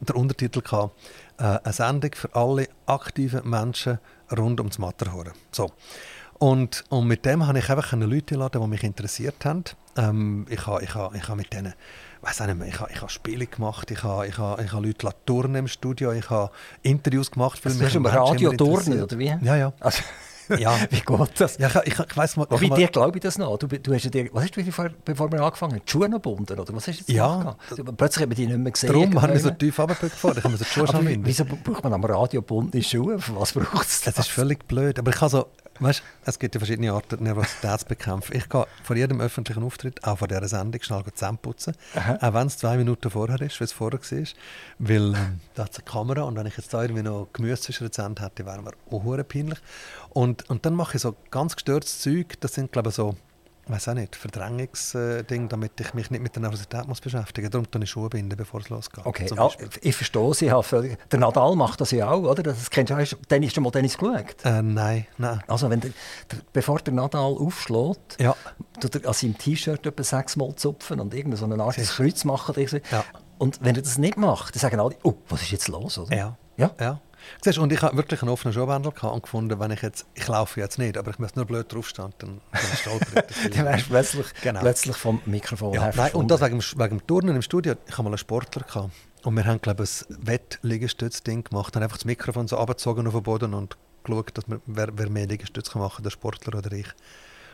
den 0.00 0.16
Untertitel 0.16 0.62
gehabt, 0.62 0.98
äh, 1.38 1.42
eine 1.42 1.72
Sendung 1.72 2.12
für 2.14 2.34
alle 2.34 2.68
aktiven 2.86 3.48
Menschen 3.48 3.98
rund 4.36 4.60
ums 4.60 4.78
Matterhorn. 4.78 5.32
So. 5.52 5.72
Und, 6.38 6.84
und 6.88 7.06
mit 7.06 7.24
dem 7.24 7.46
habe 7.46 7.58
ich 7.58 7.68
einfach 7.68 7.92
Leute 7.92 8.34
geladen, 8.34 8.62
die 8.62 8.68
mich 8.68 8.84
interessiert 8.84 9.44
haben. 9.44 9.64
Ähm, 9.96 10.46
ich 10.48 10.66
habe 10.66 10.82
ich 10.84 10.94
ha, 10.94 11.10
ich 11.14 11.28
ha 11.28 11.34
mit 11.34 11.52
denen 11.52 11.74
weiß 12.20 12.40
nicht 12.40 12.58
mehr, 12.58 12.68
ich 12.68 12.80
habe 12.80 12.90
ich 12.92 13.02
ha 13.02 13.08
Spiele 13.08 13.46
gemacht, 13.46 13.90
ich 13.90 14.02
habe 14.02 14.26
ich 14.26 14.38
ha, 14.38 14.56
ich 14.62 14.72
ha 14.72 14.78
Leute 14.78 15.08
turnen 15.26 15.56
im 15.56 15.68
Studio, 15.68 16.12
ich 16.12 16.30
habe 16.30 16.50
Interviews 16.82 17.30
gemacht. 17.30 17.60
Also, 17.64 17.78
du 17.78 17.84
hast 17.84 17.94
im 17.96 18.06
Radio 18.06 18.52
turnen, 18.52 19.02
oder 19.02 19.18
wie? 19.18 19.36
Ja, 19.42 19.56
ja. 19.56 19.72
Also, 19.80 20.02
ja. 20.58 20.76
Wie 20.90 21.00
geht 21.00 21.40
das? 21.40 21.58
Ja, 21.58 21.68
ich, 21.68 21.92
ich, 21.92 21.98
ich 21.98 22.16
weiss 22.16 22.36
mal... 22.36 22.46
Wie 22.58 22.70
dir 22.70 22.88
glaube 22.88 23.18
ich 23.18 23.22
das 23.22 23.38
noch? 23.38 23.58
Du, 23.58 23.66
du 23.66 23.94
hast 23.94 24.12
dir, 24.12 24.28
was 24.32 24.44
hast 24.44 24.56
du 24.56 24.64
bevor, 24.64 24.88
bevor 25.04 25.30
wir 25.30 25.42
angefangen 25.42 25.74
haben? 25.74 25.82
Die 25.86 25.90
Schuhe 25.90 26.08
noch 26.08 26.16
gebunden, 26.16 26.58
oder 26.58 26.74
was 26.74 26.88
hast 26.88 27.00
du 27.00 27.00
jetzt 27.00 27.10
ja, 27.10 27.56
du, 27.76 27.84
Plötzlich 27.84 28.22
haben 28.22 28.30
wir 28.30 28.36
die 28.36 28.46
nicht 28.46 28.58
mehr 28.58 28.72
gesehen. 28.72 28.88
Darum 28.88 29.20
haben 29.20 29.32
wir 29.32 29.40
so 29.40 29.50
tief 29.50 29.78
runtergefahren, 29.78 30.38
ich 30.38 30.44
habe 30.44 30.52
mir 30.52 30.58
so 30.58 30.64
die 30.64 30.70
Schuhe 30.70 30.88
Aber 30.88 31.04
wieso 31.04 31.44
braucht 31.44 31.84
man 31.84 31.92
am 31.92 32.04
Radio 32.04 32.40
gebundene 32.40 32.82
Schuhe? 32.82 33.18
Was 33.34 33.52
braucht 33.52 33.86
es 33.86 34.00
das? 34.02 34.14
Das 34.14 34.26
ist 34.26 34.32
völlig 34.32 34.66
blöd. 34.66 34.98
Aber 34.98 35.10
ich 35.10 35.16
kann 35.16 35.28
so... 35.28 35.46
Weißt, 35.80 36.02
es 36.24 36.38
gibt 36.38 36.54
ja 36.54 36.58
verschiedene 36.58 36.92
Arten, 36.92 37.22
Nervositätsbekämpfen. 37.22 38.36
Ich 38.36 38.48
gehe 38.48 38.66
vor 38.82 38.96
jedem 38.96 39.20
öffentlichen 39.20 39.62
Auftritt, 39.62 40.02
auch 40.04 40.18
vor 40.18 40.28
dieser 40.28 40.48
Sendung, 40.48 40.82
schnell 40.82 41.04
zusammenputzen. 41.14 41.74
Aha. 41.94 42.18
Auch 42.20 42.34
wenn 42.34 42.46
es 42.48 42.58
zwei 42.58 42.76
Minuten 42.76 43.10
vorher 43.10 43.40
ist, 43.40 43.60
wie 43.60 43.64
es 43.64 43.72
vorher 43.72 44.00
war. 44.00 44.26
Weil 44.78 45.14
ähm, 45.14 45.40
da 45.54 45.64
hat 45.64 45.72
es 45.72 45.78
eine 45.78 45.84
Kamera 45.84 46.22
und 46.22 46.36
wenn 46.36 46.46
ich 46.46 46.56
jetzt 46.56 46.72
da 46.74 46.82
irgendwie 46.82 47.02
noch 47.02 47.28
Gemüse 47.32 47.62
zwischen 47.62 47.86
den 47.86 47.92
Zähnen 47.92 48.16
hätte, 48.18 48.44
wäre 48.44 48.62
mir 48.62 48.72
auch 48.90 49.28
peinlich. 49.28 49.58
Und, 50.10 50.48
und 50.50 50.66
dann 50.66 50.74
mache 50.74 50.96
ich 50.96 51.02
so 51.02 51.14
ganz 51.30 51.54
gestörtes 51.54 52.00
Zeug. 52.00 52.40
Das 52.40 52.54
sind, 52.54 52.72
glaube 52.72 52.88
ich, 52.88 52.94
so 52.94 53.16
weiß 53.70 53.88
auch 53.88 53.94
nicht, 53.94 54.16
Verdrängungsding, 54.16 55.48
damit 55.48 55.80
ich 55.80 55.94
mich 55.94 56.10
nicht 56.10 56.22
mit 56.22 56.34
der 56.34 56.42
Nervosität 56.42 56.86
muss 56.86 57.00
beschäftigen 57.00 57.46
muss. 57.46 57.52
Darum 57.52 57.70
tue 57.70 57.82
ich 57.82 57.90
Schuhe 57.90 58.08
binden, 58.08 58.36
bevor 58.36 58.60
es 58.60 58.68
losgeht. 58.68 59.04
Okay, 59.04 59.26
ja, 59.34 59.50
ich 59.82 59.96
verstehe 59.96 60.34
Sie. 60.34 60.46
Der 61.10 61.18
Nadal 61.18 61.56
macht 61.56 61.80
das 61.80 61.90
ja 61.90 62.10
auch, 62.10 62.22
oder? 62.22 62.42
Das 62.42 62.70
kennst 62.70 62.90
du, 62.90 62.96
hast 62.96 63.16
Tennis, 63.28 63.52
schon 63.52 63.64
mal 63.64 63.70
Tennis 63.70 63.96
geschaut? 63.96 64.36
Äh, 64.44 64.62
nein, 64.62 65.06
nein. 65.16 65.42
Also 65.46 65.70
wenn 65.70 65.80
der, 65.80 65.90
der, 66.30 66.38
bevor 66.52 66.78
der 66.78 66.94
Nadal 66.94 67.34
aufschlägt, 67.38 68.20
ja. 68.20 68.34
tut 68.80 68.94
er 68.94 69.06
an 69.06 69.14
seinem 69.14 69.36
T-Shirt 69.36 69.86
etwa 69.86 70.02
sechsmal 70.02 70.54
zupfen 70.56 71.00
und 71.00 71.14
irgendeine 71.14 71.36
so 71.36 71.44
eine 71.44 71.62
Art 71.62 71.76
Kreuz 71.76 72.24
machen. 72.24 72.54
Ja. 72.90 73.04
Und 73.38 73.60
wenn 73.62 73.76
er 73.76 73.82
das 73.82 73.98
nicht 73.98 74.16
macht, 74.16 74.54
dann 74.54 74.60
sagen 74.60 74.80
alle, 74.80 74.96
oh, 75.02 75.14
was 75.28 75.42
ist 75.42 75.50
jetzt 75.52 75.68
los? 75.68 75.98
Oder? 75.98 76.16
Ja. 76.16 76.36
ja. 76.56 76.70
ja. 76.80 77.00
Siehst, 77.42 77.58
und 77.58 77.72
ich 77.72 77.82
habe 77.82 77.96
wirklich 77.96 78.22
einen 78.22 78.30
offenen 78.30 78.52
Schuhwandel 78.54 78.92
und 79.00 79.22
gefunden, 79.22 79.58
wenn 79.58 79.70
ich 79.70 79.82
jetzt, 79.82 80.06
ich 80.14 80.26
laufe 80.28 80.60
jetzt 80.60 80.78
nicht, 80.78 80.96
aber 80.96 81.10
ich 81.10 81.18
müsste 81.18 81.38
nur 81.38 81.46
blöd 81.46 81.72
draufstehen, 81.72 82.12
dann, 82.18 82.40
dann 82.52 82.76
stolper 82.76 83.24
ich. 83.28 83.50
dann 83.56 83.66
wärst 83.66 83.84
du 83.84 83.90
plötzlich, 83.90 84.26
genau. 84.42 84.60
plötzlich 84.60 84.96
vom 84.96 85.20
Mikrofon 85.26 85.74
ja, 85.74 85.90
nein, 85.94 86.12
Und 86.12 86.30
das 86.30 86.40
wegen, 86.40 86.60
wegen 86.60 86.98
dem 86.98 87.06
Turnen 87.06 87.36
im 87.36 87.42
Studio. 87.42 87.74
Ich 87.86 87.92
habe 87.92 88.04
mal 88.04 88.10
einen 88.10 88.18
Sportler 88.18 88.62
gehabt. 88.62 88.90
Und 89.24 89.34
wir 89.34 89.44
haben, 89.44 89.60
glaube 89.60 89.84
ich, 89.84 90.08
ein 90.08 90.26
Wettliegestütz-Ding 90.26 91.44
gemacht, 91.44 91.74
haben 91.74 91.82
einfach 91.82 91.98
das 91.98 92.04
Mikrofon 92.04 92.46
so 92.46 92.56
abgezogen 92.56 93.06
auf 93.06 93.14
den 93.14 93.22
Boden 93.22 93.54
und 93.54 93.76
geschaut, 94.04 94.36
dass 94.36 94.48
wir, 94.48 94.60
wer, 94.66 94.88
wer 94.92 95.10
mehr 95.10 95.26
Liegestütze 95.26 95.76
machen 95.76 95.96
kann, 95.96 96.04
der 96.04 96.10
Sportler 96.10 96.58
oder 96.58 96.72
ich. 96.72 96.86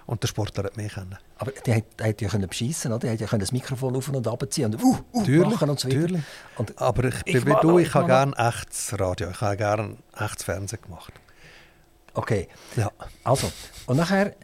Und 0.07 0.23
der 0.23 0.29
Sportler 0.29 0.65
hat 0.65 0.77
mich 0.77 0.93
kennen. 0.93 1.17
Aber 1.39 1.51
der 1.53 1.83
hätte 1.99 2.25
ja 2.25 2.31
können 2.31 2.49
beschissen, 2.49 2.93
oder? 2.93 3.01
Der 3.01 3.13
hätte 3.13 3.25
ja 3.25 3.39
das 3.39 3.53
Mikrofon 3.53 3.97
auf 3.97 4.09
und 4.09 4.27
abziehen 4.27 4.75
und 4.75 4.83
uh, 4.83 4.99
uh, 5.13 5.19
natürlich, 5.21 5.51
machen 5.51 5.71
und 5.71 5.81
so 5.81 5.89
weiter. 5.89 6.21
Und 6.57 6.79
Aber 6.81 7.05
ich 7.05 7.25
bin 7.25 7.47
wie 7.47 7.57
du, 7.63 7.79
ich 7.79 7.95
habe 7.95 8.07
gerne 8.07 8.37
echtes 8.37 8.99
Radio, 8.99 9.31
ich 9.31 9.41
habe 9.41 9.57
gerne 9.57 9.97
echtes 10.19 10.45
Fernsehen 10.45 10.83
gemacht. 10.83 11.13
Okay. 12.13 12.49
Ja. 12.77 12.91
Also, 13.25 13.51
und 13.87 13.97
nachher 13.97 14.35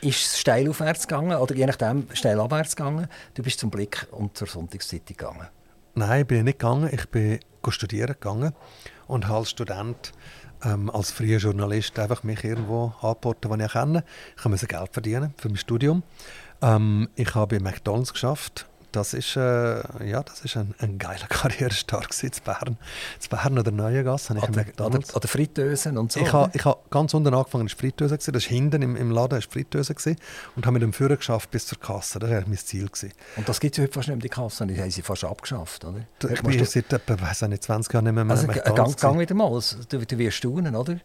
ist 0.00 0.26
es 0.26 0.38
steil 0.38 0.68
aufwärts 0.68 1.06
gegangen 1.06 1.36
oder 1.36 1.54
je 1.54 1.66
nachdem 1.66 2.08
steil 2.12 2.38
abwärts 2.40 2.76
gegangen. 2.76 3.08
Du 3.34 3.42
bist 3.42 3.58
zum 3.60 3.70
Blick 3.70 4.06
und 4.10 4.36
zur 4.36 4.46
Sonntagszeitung 4.46 5.16
gegangen. 5.16 5.48
Nein, 5.94 6.26
bin 6.26 6.38
ich 6.38 6.44
nicht 6.44 6.58
gegangen. 6.58 6.90
Ich 6.92 7.08
bin 7.08 7.40
studieren 7.70 8.14
gegangen 8.14 8.54
und 9.08 9.28
als 9.28 9.50
Student 9.50 10.12
ähm, 10.64 10.90
als 10.90 11.10
freier 11.10 11.38
Journalist 11.38 11.98
einfach 11.98 12.22
mich 12.22 12.44
irgendwo 12.44 12.92
angeboten, 13.00 13.50
was 13.50 13.60
ich 13.60 13.72
kenne. 13.72 14.04
Ich 14.36 14.44
musste 14.44 14.66
Geld 14.66 14.90
verdienen 14.92 15.34
für 15.36 15.48
mein 15.48 15.56
Studium. 15.56 16.02
Ähm, 16.62 17.08
ich 17.14 17.34
habe 17.34 17.58
bei 17.58 17.62
McDonalds 17.62 18.12
geschafft 18.12 18.66
das 18.92 19.14
ist, 19.14 19.36
äh, 19.36 19.80
ja, 20.06 20.22
das 20.22 20.40
ist 20.40 20.56
ein, 20.56 20.74
ein 20.78 20.98
geiler 20.98 21.26
Karrierestart 21.28 22.22
in 22.22 22.30
Bern. 22.44 22.78
In 23.22 23.28
Bern 23.30 23.58
oder 23.58 23.70
Neuengasse. 23.70 24.34
An 24.34 24.52
der, 24.52 24.66
an, 24.84 24.92
der, 24.92 25.28
Fritteusen 25.28 25.98
und 25.98 26.12
so. 26.12 26.20
Ich 26.20 26.32
habe 26.32 26.52
ha 26.64 26.76
ganz 26.90 27.12
unten 27.14 27.34
angefangen, 27.34 27.66
das 27.66 27.74
war 27.74 27.80
Fritteuse. 27.80 28.16
Das 28.16 28.32
war 28.32 28.40
hinten 28.40 28.82
im, 28.82 28.96
im 28.96 29.10
Laden, 29.10 29.36
das 29.36 29.44
Fritteuse. 29.44 29.94
Und 30.56 30.66
habe 30.66 30.72
mit 30.72 30.82
dem 30.82 30.92
Führer 30.92 31.16
geschafft 31.16 31.50
bis 31.50 31.66
zur 31.66 31.78
Kasse. 31.78 32.18
Das 32.18 32.30
war 32.30 32.42
mein 32.46 32.56
Ziel. 32.56 32.86
Gewesen. 32.86 33.12
Und 33.36 33.48
das 33.48 33.60
gibt 33.60 33.76
es 33.76 33.82
heute 33.82 33.92
fast 33.92 34.08
nicht 34.08 34.16
mehr, 34.16 34.22
die 34.22 34.28
Kasse. 34.28 34.66
Die 34.66 34.80
haben 34.80 34.90
sie 34.90 35.02
fast 35.02 35.24
abgeschafft, 35.24 35.84
oder? 35.84 36.06
Da, 36.18 36.28
ich 36.28 36.42
bin 36.42 36.64
seit 36.64 36.92
etwa, 36.92 37.20
weiß 37.20 37.42
nicht, 37.42 37.62
20 37.62 37.92
Jahren 37.92 38.04
nicht 38.04 38.14
mehr, 38.14 38.24
mehr 38.24 38.36
also, 38.36 38.46
gang, 38.46 38.96
gang 38.96 39.18
wieder 39.18 39.34
mal. 39.34 39.60
Du, 39.88 39.98
du 39.98 40.18
wirst 40.18 40.36
staunen, 40.38 40.74
oder? 40.74 40.98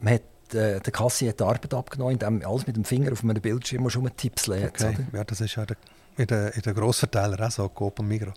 Man 0.00 0.14
hat 0.14 0.22
äh, 0.54 0.80
der 0.80 0.92
Kassi 0.92 1.26
hat 1.26 1.40
die 1.40 1.44
Arbeit 1.44 1.72
abgenommen, 1.72 2.12
indem 2.14 2.44
alles 2.44 2.66
mit 2.66 2.76
dem 2.76 2.84
Finger 2.84 3.12
auf 3.12 3.22
einem 3.22 3.40
Bildschirm 3.40 3.88
schon 3.88 4.08
Tipps 4.16 4.46
lernt. 4.46 4.80
Okay. 4.80 4.96
Ja, 5.12 5.24
das 5.24 5.40
ist 5.40 5.54
ja 5.54 5.64
der 5.64 5.76
in 6.20 6.26
den, 6.26 6.48
in 6.48 6.60
den 6.60 6.74
Grossverteilern 6.74 7.40
auch 7.40 7.50
so, 7.50 7.68
Coop 7.68 7.98
und 7.98 8.08
Migros, 8.08 8.34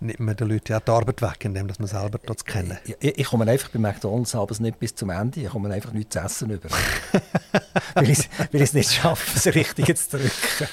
nimmt 0.00 0.20
man 0.20 0.36
den 0.36 0.48
Leuten 0.48 0.72
ja 0.72 0.80
die 0.80 0.90
Arbeit 0.90 1.20
weg, 1.20 1.44
indem 1.44 1.66
man 1.66 1.86
selber 1.86 2.18
dort 2.24 2.44
kennen. 2.44 2.78
Ich, 2.84 3.18
ich, 3.18 3.26
komme 3.26 3.50
einfach 3.50 3.68
bei 3.68 3.78
McDonalds 3.78 4.34
abends 4.34 4.60
nicht 4.60 4.78
bis 4.78 4.94
zum 4.94 5.10
Ende, 5.10 5.40
ich 5.40 5.48
komme 5.48 5.72
einfach 5.72 5.92
nichts 5.92 6.14
zu 6.14 6.20
essen 6.20 6.50
über. 6.50 6.68
weil 7.94 8.10
ich 8.10 8.28
es 8.52 8.72
nicht 8.72 8.92
schaffe, 8.92 9.32
das 9.34 9.54
Richtige 9.54 9.94
zu 9.94 10.16
drücken. 10.16 10.68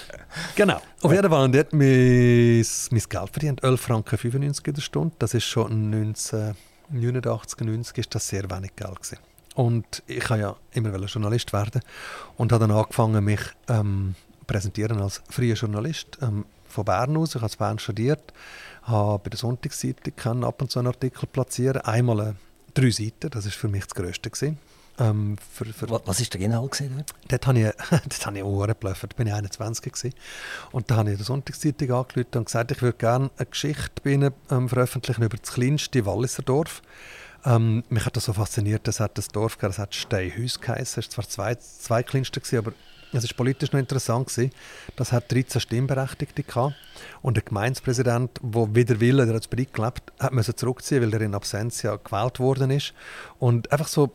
Genau. 0.56 0.82
Auf 1.02 1.12
jeden 1.12 1.30
Fall, 1.30 1.44
und 1.44 1.54
dort 1.54 1.74
mein, 1.74 2.66
mein 2.92 3.04
Geld 3.10 3.30
verdient, 3.30 3.64
11 3.64 3.82
Franken 3.82 4.18
95 4.18 4.68
in 4.68 4.74
der 4.74 4.82
Stunde, 4.82 5.16
das 5.20 5.34
ist 5.34 5.44
schon 5.44 5.94
1989, 5.94 7.60
90 7.60 7.98
ist 7.98 8.16
das 8.16 8.28
sehr 8.28 8.50
wenig 8.50 8.76
Geld 8.76 8.96
gewesen. 8.96 9.18
Und 9.56 10.02
ich 10.08 10.28
wollte 10.30 10.42
ja 10.42 10.56
immer 10.72 10.96
Journalist 10.96 11.54
werden 11.54 11.82
und 12.38 12.52
habe 12.52 12.68
dann 12.68 12.76
angefangen, 12.76 13.24
mich 13.24 13.42
ähm, 13.68 14.16
präsentieren 14.48 15.02
als 15.02 15.22
freier 15.30 15.56
Journalist 15.56 16.18
ähm, 16.22 16.46
von 16.68 16.86
Bern 16.86 17.18
aus. 17.18 17.36
Ich 17.36 17.42
habe 17.42 17.52
in 17.52 17.58
Bern 17.58 17.80
studiert, 17.80 18.34
habe 18.84 19.20
bei 19.20 19.30
der 19.30 19.40
Sonntagszeitung 19.40 20.44
ab 20.44 20.62
und 20.62 20.72
zu 20.72 20.80
einen 20.80 20.88
Artikel 20.88 21.28
platzieren. 21.28 21.82
Einmal 21.82 22.20
äh, 22.20 22.34
drei 22.74 22.90
Seiten, 22.90 23.30
das 23.30 23.46
war 23.46 23.52
für 23.52 23.68
mich 23.68 23.86
das 23.86 23.96
Größte. 23.96 24.30
Gewesen. 24.30 24.58
Ähm, 25.00 25.38
für, 25.52 25.66
für 25.66 25.90
was 25.90 26.20
war 26.20 26.28
der 26.34 26.42
Inhalt? 26.42 26.72
Gewesen, 26.72 27.04
dort 27.28 27.48
habe 27.48 27.60
ich, 27.60 27.72
dort 27.90 28.26
habe 28.26 28.38
ich 28.38 28.44
Ohren 28.44 28.68
geblufft, 28.68 29.04
da 29.04 29.16
bin 29.16 29.28
ich 29.28 29.34
21 29.34 29.92
gewesen. 29.92 30.14
Und 30.72 30.92
da 30.92 30.98
habe 30.98 31.12
ich 31.12 31.18
der 31.18 31.26
Sonntagszeitung 31.26 31.92
angerufen 31.92 32.38
und 32.38 32.46
gesagt, 32.46 32.72
ich 32.72 32.82
würde 32.82 32.98
gerne 32.98 33.32
eine 33.38 33.46
Geschichte 33.48 34.02
bei 34.04 34.12
Ihnen 34.12 34.34
ähm, 34.52 34.70
veröffentlichen 34.70 35.24
über 35.24 35.38
das 35.38 35.52
kleinste 35.52 36.06
Walliser 36.06 36.44
Dorf. 36.44 36.84
Ähm, 37.46 37.84
mich 37.90 38.06
hat 38.06 38.16
das 38.16 38.26
so 38.26 38.34
fasziniert, 38.34 38.88
das 38.88 39.00
hat 39.00 39.18
das 39.18 39.28
Dorf, 39.30 39.58
das 39.58 39.80
hat 39.80 39.96
Steinhäus 39.96 40.62
geheißen, 40.62 41.02
es 41.02 41.18
war 41.18 41.26
zwar 41.26 41.28
zwei, 41.28 41.56
zwei 41.56 42.04
kleinste 42.04 42.40
gewesen, 42.40 42.60
aber 42.60 42.74
es 43.14 43.24
war 43.24 43.38
politisch 43.38 43.72
noch 43.72 43.80
interessant. 43.80 44.28
Gewesen. 44.28 44.52
Das 44.96 45.12
hat 45.12 45.32
13 45.32 45.62
Stimmberechtigte 45.62 46.44
gehabt. 46.44 46.76
Und 47.22 47.36
der 47.38 47.44
Gemeindepräsident, 47.44 48.40
der 48.42 48.76
wieder 48.76 49.00
will, 49.00 49.18
der 49.18 49.34
hat 49.34 49.44
es 49.44 49.50
gelebt, 49.50 50.12
hat 50.20 50.34
müssen 50.34 50.56
zurückziehen, 50.56 51.02
weil 51.02 51.14
er 51.14 51.22
in 51.22 51.36
Absentia 51.36 51.98
gewählt 51.98 52.40
worden 52.40 52.72
ist. 52.72 52.94
Und 53.40 53.72
einfach 53.72 53.88
so, 53.88 54.12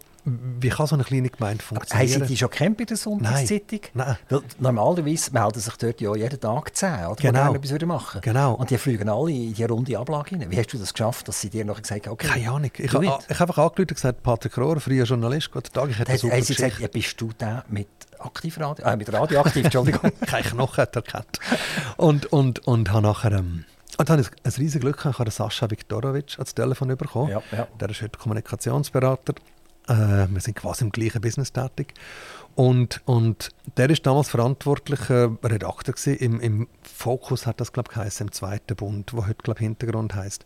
wie 0.61 0.69
kann 0.69 0.87
so 0.87 0.95
eine 0.95 1.05
kleine 1.05 1.29
Gemeinde 1.29 1.63
funktionieren? 1.63 2.13
Haben 2.13 2.23
Sie 2.23 2.27
die 2.27 2.37
schon 2.37 2.51
kennt 2.51 2.77
bei 2.77 2.85
der 2.85 2.97
Sonntagszeitung? 2.97 3.81
Nein. 3.95 4.17
Weil 4.29 4.43
normalerweise 4.59 5.33
melden 5.33 5.61
sich 5.61 5.77
dort 5.77 6.01
ja 6.01 6.15
jeden 6.15 6.41
Tag 6.41 6.77
zehn, 6.77 7.07
oder? 7.07 7.15
Genau. 7.17 7.53
Die 7.55 7.69
etwas 7.69 7.87
machen 7.87 8.21
Genau. 8.21 8.55
Und 8.55 8.71
die 8.71 8.79
fliegen 8.79 9.09
alle 9.09 9.31
in 9.31 9.55
die 9.55 9.65
runde 9.65 9.99
Ablage 9.99 10.33
rein. 10.33 10.51
Wie 10.51 10.59
hast 10.59 10.73
du 10.73 10.79
das 10.79 10.93
geschafft, 10.93 11.29
dass 11.29 11.41
sie 11.41 11.51
dir 11.51 11.65
noch 11.65 11.81
gesagt 11.81 12.07
haben, 12.07 12.13
okay, 12.13 12.29
Keine 12.29 12.51
Ahnung. 12.51 12.71
Ich 12.77 12.93
habe 12.93 13.07
hab 13.09 13.41
einfach 13.41 13.59
angerufen 13.59 13.81
und 13.81 13.95
gesagt, 13.95 14.23
Patrick 14.23 14.57
Rohr, 14.59 14.81
freier 14.81 15.05
Journalist, 15.05 15.51
guten 15.51 15.73
Tag, 15.73 15.91
ich 15.91 15.99
hätte 15.99 16.11
eine 16.11 16.19
super 16.19 16.35
Haben 16.35 16.43
sie 16.43 16.55
gesagt, 16.55 16.81
ja, 16.81 16.89
bist 16.89 17.21
du 17.21 17.31
der 17.39 17.65
mit 17.69 17.89
Aktivradio? 18.19 18.85
Äh, 18.85 18.97
mit 18.97 19.13
Radioaktiv, 19.13 19.65
Entschuldigung. 19.65 20.11
Kein 20.27 20.45
Knochen 20.45 20.83
hat 20.83 20.97
er 20.97 21.03
gehabt. 21.03 21.41
Und, 21.97 22.27
und, 22.33 22.67
und 22.67 22.93
habe 22.93 23.07
nachher... 23.07 23.33
Ähm, 23.33 23.65
und 23.97 24.09
dann 24.09 24.19
habe 24.19 24.29
ich 24.29 24.45
ein 24.45 24.61
riesiges 24.61 24.81
Glück 24.81 25.05
ich 25.11 25.19
habe 25.19 25.31
Sascha 25.31 25.69
Viktorovic 25.69 26.35
ans 26.35 26.55
Telefon 26.55 26.97
bekommen. 26.97 27.31
Ja, 27.31 27.43
ja. 27.51 27.67
Der 27.81 27.91
ist 27.91 28.01
heute 28.01 28.17
Kommunikationsberater. 28.17 29.35
Äh, 29.89 30.29
wir 30.31 30.41
sind 30.41 30.55
quasi 30.55 30.85
im 30.85 30.93
gleichen 30.93 31.21
Business 31.21 31.53
tätig. 31.53 31.95
Und, 32.55 33.01
und 33.07 33.51
der 33.77 33.89
ist 33.89 34.05
damals 34.05 34.31
verantwortlicher 34.31 35.37
Redakteur 35.43 35.95
gewesen. 35.95 36.17
Im, 36.17 36.41
Im 36.41 36.69
Fokus 36.83 37.47
hat 37.47 37.61
das, 37.61 37.73
glaube 37.73 37.91
ich, 37.95 38.21
im 38.21 38.33
zweiten 38.33 38.77
Bund, 38.77 39.15
wo 39.15 39.27
heute, 39.27 39.43
glaube 39.43 39.61
ich, 39.61 39.65
Hintergrund 39.65 40.15
heißt. 40.15 40.45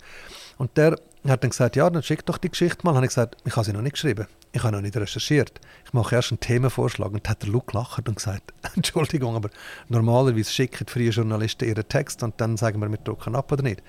Und 0.58 0.76
der 0.76 0.98
hat 1.26 1.42
dann 1.42 1.50
gesagt, 1.50 1.74
ja, 1.74 1.88
dann 1.88 2.02
schick 2.02 2.24
doch 2.26 2.38
die 2.38 2.50
Geschichte 2.50 2.84
mal. 2.84 2.94
Habe 2.94 3.06
ich 3.06 3.10
gesagt, 3.10 3.36
ich 3.44 3.56
habe 3.56 3.64
sie 3.64 3.72
noch 3.72 3.82
nicht 3.82 3.94
geschrieben. 3.94 4.26
Ich 4.52 4.62
habe 4.62 4.76
noch 4.76 4.82
nicht 4.82 4.96
recherchiert. 4.96 5.60
Ich 5.86 5.92
mache 5.92 6.14
erst 6.14 6.32
einen 6.32 6.40
Themenvorschlag. 6.40 7.12
Und 7.12 7.28
hat 7.28 7.42
der 7.42 7.48
Luke 7.48 7.72
gelacht 7.72 8.06
und 8.06 8.16
gesagt, 8.16 8.52
Entschuldigung, 8.76 9.34
aber 9.34 9.48
normalerweise 9.88 10.52
schicken 10.52 10.86
die 10.86 10.92
freien 10.92 11.12
Journalisten 11.12 11.66
ihren 11.66 11.88
Text 11.88 12.22
und 12.22 12.40
dann 12.40 12.56
sagen 12.56 12.80
wir, 12.80 12.90
wir 12.90 12.98
drucken 12.98 13.34
ab 13.34 13.50
oder 13.50 13.62
nicht. 13.62 13.82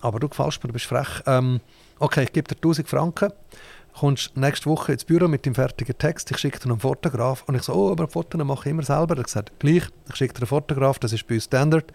Aber 0.00 0.20
du 0.20 0.28
gefällst 0.28 0.62
mir, 0.62 0.68
du 0.68 0.74
bist 0.74 0.86
frech. 0.86 1.22
Ähm, 1.26 1.60
okay, 1.98 2.24
ich 2.24 2.32
gebe 2.32 2.46
dir 2.46 2.56
1000 2.56 2.88
Franken 2.88 3.32
kommst 3.98 4.36
nächste 4.36 4.66
Woche 4.66 4.92
ins 4.92 5.04
Büro 5.04 5.28
mit 5.28 5.46
dem 5.46 5.54
fertigen 5.54 5.96
Text, 5.96 6.30
ich 6.30 6.38
schicke 6.38 6.58
dir 6.58 6.70
einen 6.70 6.80
Fotograf 6.80 7.44
und 7.46 7.54
ich 7.54 7.62
so, 7.62 7.72
oh, 7.74 7.90
aber 7.90 8.08
Fotos 8.08 8.42
mache 8.44 8.68
ich 8.68 8.70
immer 8.70 8.82
selber. 8.82 9.14
Er 9.14 9.18
hat 9.18 9.26
gesagt, 9.26 9.58
gleich, 9.58 9.84
ich 10.08 10.16
schicke 10.16 10.34
dir 10.34 10.40
einen 10.40 10.48
Fotograf, 10.48 10.98
das 10.98 11.12
ist 11.12 11.26
bei 11.26 11.36
uns 11.36 11.44
Standard 11.44 11.92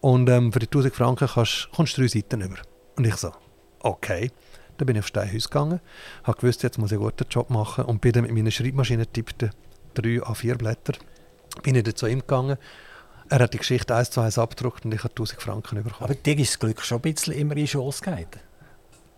und 0.00 0.28
ähm, 0.28 0.52
für 0.52 0.60
die 0.60 0.66
1000 0.66 0.94
Franken 0.94 1.28
kannst, 1.28 1.68
kommst 1.74 1.96
du 1.96 2.02
drei 2.02 2.08
Seiten 2.08 2.40
über. 2.40 2.56
Und 2.96 3.06
ich 3.06 3.16
so, 3.16 3.32
okay. 3.80 4.30
Dann 4.78 4.86
bin 4.86 4.96
ich 4.96 5.00
auf 5.00 5.06
Steinhaus 5.06 5.50
gegangen, 5.50 5.80
habe 6.24 6.40
gewusst, 6.40 6.62
jetzt 6.62 6.78
muss 6.78 6.90
ich 6.90 6.96
einen 6.96 7.04
guten 7.04 7.28
Job 7.28 7.50
machen 7.50 7.84
und 7.84 8.00
bin 8.00 8.12
dann 8.12 8.22
mit 8.22 8.32
meiner 8.32 8.50
Schreibmaschine 8.50 9.06
tippte 9.06 9.50
drei 9.94 10.22
A4 10.22 10.56
Blätter 10.56 10.94
bin 11.62 11.74
ich 11.74 11.82
dann 11.84 11.94
zu 11.94 12.06
ihm 12.06 12.20
gegangen. 12.20 12.56
Er 13.28 13.38
hat 13.38 13.54
die 13.54 13.58
Geschichte 13.58 13.94
eins 13.94 14.10
zu 14.10 14.20
eins 14.20 14.38
abgedruckt 14.38 14.84
und 14.84 14.94
ich 14.94 15.00
habe 15.04 15.10
1000 15.10 15.40
Franken 15.40 15.82
bekommen. 15.82 15.96
Aber 16.00 16.14
dir 16.14 16.38
ist 16.38 16.52
das 16.52 16.58
Glück 16.58 16.82
schon 16.82 16.98
ein 16.98 17.02
bisschen 17.02 17.34
immer 17.34 17.56
in 17.56 17.66
Schoss 17.66 18.00
gegangen. 18.00 18.26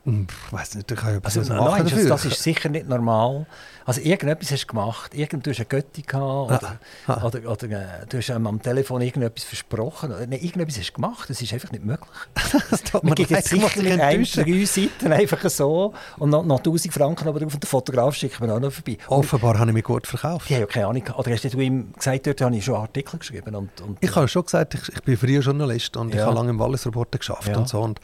Hm, 0.05 0.27
Ich 0.47 0.53
weiß 0.53 0.75
nicht, 0.75 0.91
ich 0.91 0.99
kann 0.99 1.17
etwas 1.17 1.39
Also, 1.39 1.55
machen 1.55 1.65
nein, 1.73 1.83
das, 1.85 1.93
dafür. 1.93 2.09
das 2.11 2.25
ist 2.27 2.43
sicher 2.43 2.69
nicht 2.69 2.89
normal. 2.89 3.47
Also 3.87 4.01
irgendetwas 4.01 4.51
hast 4.51 4.63
du 4.65 4.67
gemacht, 4.69 5.15
irgend, 5.15 5.45
du 5.47 5.51
hast 5.51 5.59
eine 5.59 5.67
Götti 5.67 6.03
gehabt 6.03 6.23
oder, 6.51 6.79
Ah, 7.07 7.13
ah. 7.13 7.25
oder, 7.27 7.51
oder 7.51 7.65
äh, 7.71 8.07
du 8.09 8.17
hast 8.17 8.31
ihm 8.31 8.47
am 8.47 8.61
Telefon 8.63 9.03
irgendetwas 9.03 9.45
versprochen. 9.45 10.11
Nein, 10.11 10.33
irgendetwas 10.33 10.79
hast 10.79 10.89
du 10.91 10.93
gemacht, 10.95 11.29
das 11.29 11.43
ist 11.43 11.53
einfach 11.53 11.71
nicht 11.71 11.85
möglich. 11.85 12.09
das 12.71 12.83
tut 12.83 13.03
Man 13.05 13.11
mir 13.11 13.15
gibt 13.15 13.31
jetzt 13.31 13.53
ich 13.53 13.61
sicher 13.63 13.83
nicht 13.83 14.01
ein, 14.01 14.25
drei 14.25 14.65
Seiten 14.65 15.13
einfach 15.13 15.51
so 15.51 15.93
und 16.19 16.31
noch, 16.31 16.45
noch 16.45 16.59
1000 16.59 16.95
Franken 16.95 17.29
aber 17.29 17.41
drauf 17.41 17.53
und 17.55 17.63
der 17.63 17.69
Fotograf 17.69 18.15
schickt 18.15 18.41
mir 18.41 18.55
auch 18.55 18.61
noch 18.61 18.73
vorbei. 18.73 18.97
Offenbar 19.09 19.59
habe 19.59 19.71
ich 19.71 19.75
mich 19.75 19.85
gut 19.85 20.07
verkauft. 20.07 20.49
die 20.49 20.55
haben 20.55 20.61
ja 20.63 20.67
keine 20.67 20.87
Ahnung. 20.87 21.05
Oder 21.19 21.31
hast 21.33 21.45
du 21.45 21.61
ihm 21.61 21.93
gesagt, 21.93 22.27
dort 22.27 22.41
habe 22.41 22.57
ich 22.57 22.65
schon 22.65 22.77
Artikel 22.77 23.19
geschrieben? 23.19 23.55
Und, 23.55 23.81
und, 23.83 23.99
Ich 24.01 24.15
habe 24.17 24.29
schon 24.29 24.45
gesagt, 24.45 24.75
ich, 24.75 24.89
ich 24.95 25.03
bin 25.03 25.17
früher 25.19 25.41
Journalist 25.41 25.97
und 25.99 26.09
ich 26.11 26.17
Ja. 26.17 26.27
habe 26.27 26.35
lange 26.37 26.51
im 26.51 26.59
Walliser 26.59 26.91
Boten 26.91 27.19
geschafft 27.19 27.49
Ja. 27.49 27.59
und 27.59 27.69
so. 27.69 27.81
Und 27.83 28.01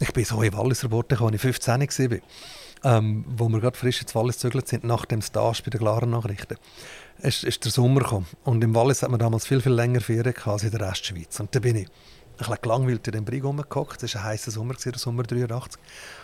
ich 0.00 0.12
bin 0.12 0.24
so 0.24 0.42
im 0.42 0.52
Walliser 0.52 0.88
Boten, 0.88 1.18
als 1.18 1.34
ich 1.34 1.40
15 1.40 1.80
war, 1.80 2.18
ähm, 2.84 3.24
wo 3.28 3.48
wir 3.48 3.60
gerade 3.60 3.76
frisch 3.76 4.00
ins 4.00 4.14
Wallis 4.14 4.36
gezögert 4.36 4.68
sind, 4.68 4.84
nach 4.84 5.04
dem 5.04 5.22
Stage 5.22 5.62
bei 5.64 5.70
den 5.70 5.80
klaren 5.80 6.10
Nachrichten. 6.10 6.56
Es 7.20 7.42
ist 7.42 7.64
der 7.64 7.72
Sommer 7.72 8.00
gekommen 8.00 8.26
und 8.44 8.62
im 8.62 8.74
Wallis 8.74 9.02
hat 9.02 9.10
man 9.10 9.18
damals 9.18 9.46
viel, 9.46 9.60
viel 9.60 9.72
länger 9.72 10.00
Ferien 10.00 10.34
gehabt 10.34 10.48
als 10.48 10.62
in 10.62 10.70
der 10.70 10.80
Restschweiz. 10.80 11.40
Und 11.40 11.54
da 11.54 11.58
bin 11.58 11.76
ich 11.76 11.88
ein 11.88 12.36
bisschen 12.38 12.56
gelangweilt 12.62 13.06
in 13.08 13.12
den 13.12 13.24
Brig 13.24 13.42
rumgehockt. 13.42 14.02
Es 14.02 14.14
war 14.14 14.22
ein 14.22 14.28
heißer 14.28 14.52
Sommer, 14.52 14.74
der 14.74 14.98
Sommer 14.98 15.24
83. 15.24 15.80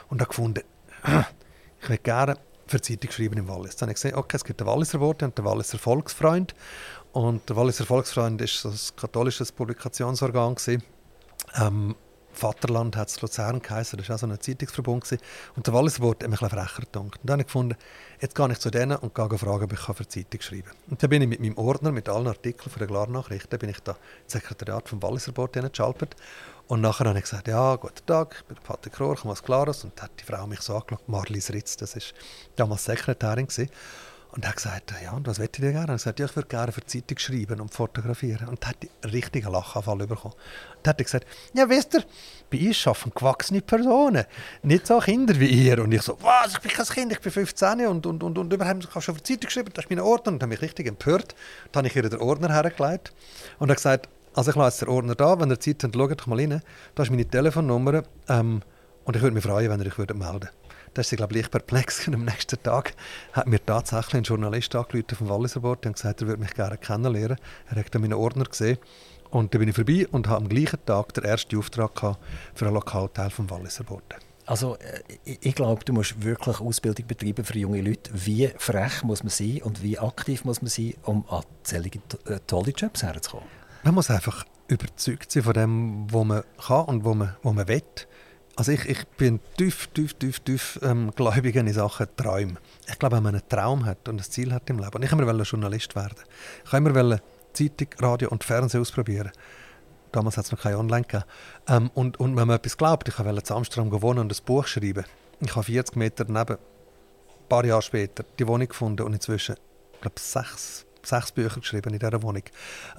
Und 0.08 0.20
habe 0.20 0.28
gefunden, 0.28 0.62
ich 1.80 1.88
würde 1.88 2.02
gerne 2.02 2.38
für 2.66 2.80
Zeitung 2.80 3.10
schreiben 3.10 3.38
im 3.38 3.48
Wallis. 3.48 3.76
Dann 3.76 3.88
habe 3.88 3.92
ich 3.92 4.02
gesehen, 4.02 4.14
okay, 4.14 4.36
es 4.36 4.44
gibt 4.44 4.60
den 4.60 4.66
Walliser 4.66 4.98
Bote 4.98 5.24
und 5.24 5.36
den 5.36 5.44
Walliser 5.44 5.78
Volksfreund. 5.78 6.54
Und 7.12 7.48
der 7.48 7.56
Walliser 7.56 7.84
Volksfreund 7.84 8.48
so 8.48 8.68
ein 8.68 8.78
katholisches 8.96 9.50
Publikationsorgan. 9.50 10.54
Gewesen. 10.54 10.82
Ähm, 11.56 11.96
Vaterland 12.34 12.96
hat 12.96 13.08
es 13.08 13.20
Luzern 13.20 13.62
geheißen, 13.62 13.98
das 13.98 14.08
war 14.08 14.16
auch 14.16 14.20
so 14.20 14.26
ein 14.26 14.40
Zeitungsverbund. 14.40 15.10
Und 15.56 15.66
der 15.66 15.74
hat 15.74 15.84
mich 15.84 16.00
ein 16.00 16.14
bisschen 16.16 16.50
frecher 16.50 16.82
gedacht. 16.82 16.96
Und 16.96 17.18
dann 17.22 17.32
habe 17.32 17.42
ich 17.42 17.46
gefunden, 17.46 17.76
jetzt 18.20 18.34
gehe 18.34 18.52
ich 18.52 18.58
zu 18.58 18.70
denen 18.70 18.96
und 18.96 19.14
gehe 19.14 19.38
fragen, 19.38 19.64
ob 19.64 19.72
ich 19.72 19.78
für 19.78 19.94
die 19.94 20.08
Zeitung 20.08 20.40
schreiben 20.40 20.64
kann. 20.64 20.76
Und 20.90 21.02
dann 21.02 21.10
bin 21.10 21.22
ich 21.22 21.28
mit 21.28 21.40
meinem 21.40 21.58
Ordner, 21.58 21.92
mit 21.92 22.08
allen 22.08 22.26
Artikeln 22.26 22.70
von 22.70 22.78
der 22.78 22.88
Klarnachrichten, 22.88 23.58
bin 23.58 23.70
ich 23.70 23.80
da 23.80 23.96
ins 24.22 24.32
Sekretariat 24.32 24.88
vom 24.88 25.02
Walliser 25.02 25.32
Bote 25.32 25.60
hineingeschaltet. 25.60 26.16
Und 26.66 26.80
nachher 26.80 27.06
habe 27.06 27.18
ich 27.18 27.24
gesagt, 27.24 27.48
ja, 27.48 27.76
guten 27.76 28.06
Tag, 28.06 28.36
ich 28.38 28.44
bin 28.46 28.56
Patrick 28.62 28.98
Rohr, 28.98 29.14
ich 29.14 29.20
komme 29.20 29.32
aus 29.32 29.42
Klaras. 29.42 29.84
Und 29.84 29.92
dann 29.96 30.04
hat 30.04 30.12
die 30.18 30.24
Frau 30.24 30.46
mich 30.46 30.60
so 30.60 30.76
angeschaut, 30.76 31.08
Marlies 31.08 31.52
Ritz, 31.52 31.76
das 31.76 31.94
war 31.94 32.02
damals 32.56 32.84
Sekretärin. 32.84 33.46
Gewesen. 33.46 33.70
Und 34.34 34.44
er 34.44 34.48
hat 34.48 34.56
gesagt, 34.56 34.92
ja, 35.00 35.12
und 35.12 35.28
was 35.28 35.38
möchte 35.38 35.58
ich 35.58 35.64
denn 35.64 35.74
gerne? 35.74 35.92
Und 35.92 35.98
ich 35.98 36.02
gesagt, 36.02 36.18
ja, 36.18 36.26
ich 36.26 36.34
würde 36.34 36.48
gerne 36.48 36.72
für 36.72 36.80
die 36.80 36.86
Zeitung 36.88 37.18
schreiben 37.18 37.60
und 37.60 37.72
fotografieren. 37.72 38.48
Und 38.48 38.66
hat 38.66 38.76
einen 38.82 39.12
richtigen 39.12 39.52
Lachanfall 39.52 39.98
bekommen. 40.08 40.34
Dann 40.82 40.90
hat 40.90 41.00
er 41.00 41.04
gesagt, 41.04 41.26
ja, 41.52 41.68
wisst 41.68 41.94
ihr, 41.94 42.02
bei 42.50 42.66
uns 42.66 42.84
arbeiten 42.84 43.12
gewachsene 43.14 43.62
Personen, 43.62 44.24
nicht 44.64 44.88
so 44.88 44.98
Kinder 44.98 45.38
wie 45.38 45.46
ihr. 45.46 45.80
Und 45.80 45.92
ich 45.92 46.02
so, 46.02 46.18
was, 46.20 46.54
ich 46.54 46.58
bin 46.58 46.72
kein 46.72 46.84
Kind, 46.84 47.12
ich 47.12 47.20
bin 47.20 47.30
15 47.30 47.86
und, 47.86 48.06
und, 48.06 48.24
und, 48.24 48.36
und 48.36 48.52
überhaupt 48.52 48.82
ich 48.82 48.90
habe 48.90 49.02
schon 49.02 49.14
für 49.14 49.20
die 49.20 49.34
Zeitung 49.34 49.46
geschrieben, 49.46 49.70
das 49.72 49.84
ist 49.84 49.90
mein 49.90 50.00
Ordner. 50.00 50.32
Und 50.32 50.42
dann 50.42 50.48
habe 50.48 50.54
ich 50.54 50.62
richtig 50.62 50.88
empört. 50.88 51.36
Dann 51.70 51.82
habe 51.82 51.88
ich 51.88 51.94
ihr 51.94 52.02
den 52.08 52.20
Ordner 52.20 52.52
hergelegt 52.52 53.12
und 53.60 53.68
er 53.68 53.76
gesagt, 53.76 54.08
also 54.34 54.50
ich 54.50 54.56
lasse 54.56 54.84
den 54.84 54.92
Ordner 54.92 55.14
da, 55.14 55.38
wenn 55.38 55.48
ihr 55.48 55.60
Zeit 55.60 55.84
habt, 55.84 55.94
schaut 55.94 56.20
doch 56.20 56.26
mal 56.26 56.40
rein. 56.40 56.60
Da 56.96 57.04
ist 57.04 57.10
meine 57.10 57.24
Telefonnummer 57.24 58.02
ähm, 58.28 58.62
und 59.04 59.14
ich 59.14 59.22
würde 59.22 59.34
mich 59.34 59.44
freuen, 59.44 59.70
wenn 59.70 59.80
ihr 59.80 59.86
euch 59.86 59.96
würdet 59.98 60.16
melden 60.16 60.48
da 60.94 61.00
ist 61.00 61.10
sie, 61.10 61.16
glaube 61.16 61.32
ich, 61.32 61.42
leicht 61.42 61.50
perplex. 61.50 62.06
Und 62.08 62.14
am 62.14 62.24
nächsten 62.24 62.62
Tag 62.62 62.94
hat 63.32 63.46
mir 63.46 63.64
tatsächlich 63.64 64.14
ein 64.14 64.22
Journalist 64.22 64.74
angerufen 64.74 65.16
vom 65.16 65.28
Walliser 65.28 65.60
Board 65.60 65.84
und 65.86 65.94
gesagt, 65.94 66.22
er 66.22 66.28
würde 66.28 66.40
mich 66.40 66.54
gerne 66.54 66.78
kennenlernen. 66.78 67.38
Er 67.68 67.76
hat 67.76 67.94
dann 67.94 68.02
meinen 68.02 68.14
Ordner 68.14 68.44
gesehen. 68.44 68.78
Und 69.30 69.52
dann 69.52 69.58
bin 69.58 69.68
ich 69.68 69.74
vorbei 69.74 70.06
und 70.10 70.28
habe 70.28 70.42
am 70.42 70.48
gleichen 70.48 70.84
Tag 70.86 71.12
den 71.14 71.24
ersten 71.24 71.58
Auftrag 71.58 71.94
gehabt 71.94 72.20
für 72.54 72.66
einen 72.66 72.74
Lokalteil 72.74 73.30
vom 73.30 73.50
Walliser 73.50 73.84
Board. 73.84 74.04
Also, 74.46 74.76
äh, 74.76 75.38
ich, 75.40 75.54
glaube, 75.54 75.84
du 75.84 75.92
musst 75.92 76.22
wirklich 76.22 76.60
Ausbildung 76.60 77.06
betreiben 77.06 77.44
für 77.44 77.58
junge 77.58 77.80
Leute. 77.80 78.10
Wie 78.12 78.50
frech 78.58 79.02
muss 79.02 79.22
man 79.22 79.30
sein 79.30 79.62
und 79.62 79.82
wie 79.82 79.98
aktiv 79.98 80.44
muss 80.44 80.60
man 80.60 80.68
sein, 80.68 80.94
um 81.02 81.24
an 81.28 81.44
solche 81.62 81.98
äh, 82.26 82.38
tolle 82.46 82.72
Jobs 82.72 83.02
herzukommen? 83.02 83.48
Man 83.82 83.94
muss 83.94 84.10
einfach 84.10 84.44
überzeugt 84.68 85.32
sein 85.32 85.42
von 85.42 85.54
dem, 85.54 86.06
was 86.12 86.24
man 86.24 86.42
kann 86.64 86.84
und 86.86 87.04
was 87.04 87.14
man, 87.14 87.36
was 87.42 87.54
man 87.54 87.68
will. 87.68 87.82
Also 88.56 88.70
ich, 88.70 88.88
ich 88.88 89.06
bin 89.16 89.40
tief, 89.56 89.88
tief, 89.88 90.14
tief, 90.14 90.38
tief 90.40 90.78
ähm, 90.82 91.10
gläubig 91.16 91.56
in 91.56 91.72
Sachen 91.72 92.06
Träume. 92.16 92.54
Ich 92.88 92.98
glaube, 92.98 93.16
wenn 93.16 93.24
man 93.24 93.34
einen 93.34 93.48
Traum 93.48 93.84
hat 93.84 94.08
und 94.08 94.20
ein 94.20 94.24
Ziel 94.24 94.52
hat 94.52 94.70
im 94.70 94.78
Leben. 94.78 94.94
Und 94.94 95.02
ich 95.02 95.10
wollte 95.10 95.42
Journalist 95.42 95.96
werden. 95.96 96.18
Ich 96.64 96.72
wollte 96.72 97.00
immer 97.00 97.20
Zeitung, 97.52 97.88
Radio 97.98 98.28
und 98.28 98.44
Fernsehen 98.44 98.80
ausprobieren. 98.80 99.32
Damals 100.12 100.36
hat 100.36 100.44
es 100.44 100.52
noch 100.52 100.60
keine 100.60 100.78
Online 100.78 101.02
gegeben. 101.02 101.24
Ähm, 101.68 101.90
und, 101.94 102.20
und 102.20 102.36
wenn 102.36 102.46
man 102.46 102.56
etwas 102.56 102.76
glaubt, 102.76 103.08
ich 103.08 103.18
wollte 103.18 103.52
in 103.52 103.56
Amsterdam 103.56 104.02
wohnen 104.02 104.20
und 104.20 104.32
ein 104.32 104.44
Buch 104.44 104.66
schreiben. 104.66 105.04
Ich 105.40 105.56
habe 105.56 105.64
40 105.64 105.96
Meter 105.96 106.24
daneben, 106.24 106.56
ein 106.56 107.48
paar 107.48 107.64
Jahre 107.64 107.82
später, 107.82 108.24
die 108.38 108.46
Wohnung 108.46 108.68
gefunden 108.68 109.02
und 109.02 109.12
inzwischen, 109.12 109.56
ich 109.94 110.00
glaube, 110.00 110.20
sechs, 110.20 110.86
sechs 111.02 111.32
Bücher 111.32 111.58
geschrieben 111.58 111.92
in 111.92 111.98
dieser 111.98 112.22
Wohnung. 112.22 112.44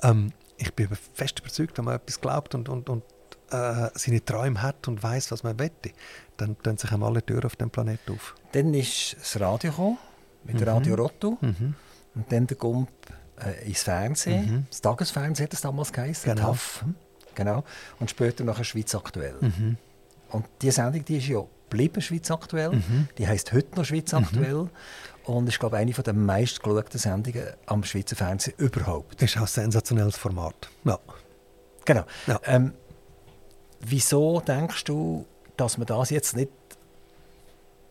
Ähm, 0.03 0.34
ich 0.58 0.74
bin 0.74 0.89
fest 1.14 1.39
überzeugt, 1.39 1.78
wenn 1.78 1.86
man 1.86 1.95
etwas 1.95 2.20
glaubt 2.20 2.56
und, 2.56 2.68
und, 2.68 2.89
und 2.89 3.03
äh, 3.52 3.89
seine 3.93 4.24
Träume 4.24 4.62
hat 4.62 4.88
und 4.88 5.02
weiß, 5.02 5.32
was 5.32 5.43
man 5.43 5.56
möchte, 5.56 5.91
dann 6.38 6.58
tun 6.60 6.78
sich 6.78 6.91
alle 6.91 7.26
Türen 7.26 7.46
auf 7.46 7.56
dem 7.56 7.70
Planeten 7.70 8.14
auf. 8.14 8.36
Dann 8.52 8.74
ist 8.74 9.16
das 9.20 9.39
Radio 9.39 9.72
gekommen, 9.72 9.98
mit 10.43 10.66
Radio 10.66 10.96
Rotto. 10.96 11.38
Mhm. 11.41 11.76
Und 12.16 12.32
dann 12.32 12.48
der 12.48 12.58
Gump 12.58 12.89
äh, 13.43 13.68
ins 13.68 13.84
Fernsehen. 13.84 14.46
Mhm. 14.46 14.66
Das 14.70 14.82
Tagesfernsehen 14.82 15.46
hat 15.46 15.54
das 15.54 15.62
damals 15.62 15.91
geheißen. 15.91 16.34
Genau. 16.34 16.48
TAF. 16.50 16.86
Genau. 17.36 17.64
Und 18.00 18.10
später 18.10 18.43
nachher 18.43 18.64
Schweiz 18.64 18.96
aktuell. 18.96 19.36
Mhm. 19.41 19.78
Und 20.30 20.46
die 20.62 20.72
Sendung 20.72 21.04
die 21.04 21.18
ist 21.18 21.28
ja 21.28 21.43
geblieben 21.70 22.02
Schweiz 22.02 22.32
aktuell. 22.32 22.72
Mhm. 22.72 23.10
Die 23.18 23.28
heißt 23.28 23.52
heute 23.54 23.76
noch 23.76 23.86
Schweiz 23.86 24.14
aktuell. 24.14 24.70
Und 25.26 25.48
ist, 25.48 25.60
glaube 25.60 25.78
ich, 25.78 25.82
eine 25.82 25.91
der 25.91 26.14
meistgeschauten 26.14 27.00
Sendungen 27.00 27.48
am 27.66 27.84
Schweizer 27.84 28.16
Fernsehen 28.16 28.54
überhaupt. 28.58 29.22
Das 29.22 29.32
ist 29.32 29.38
auch 29.38 29.41
ein 29.41 29.48
sensationelles 29.48 30.16
Format. 30.16 30.70
Ja. 30.84 31.00
Genau. 31.84 32.04
Ja. 32.28 32.39
Ähm, 32.46 32.74
wieso 33.82 34.41
denkst 34.41 34.84
du, 34.86 35.26
dass 35.57 35.78
man 35.78 35.88
das 35.88 36.09
jetzt 36.09 36.36
nicht 36.36 36.49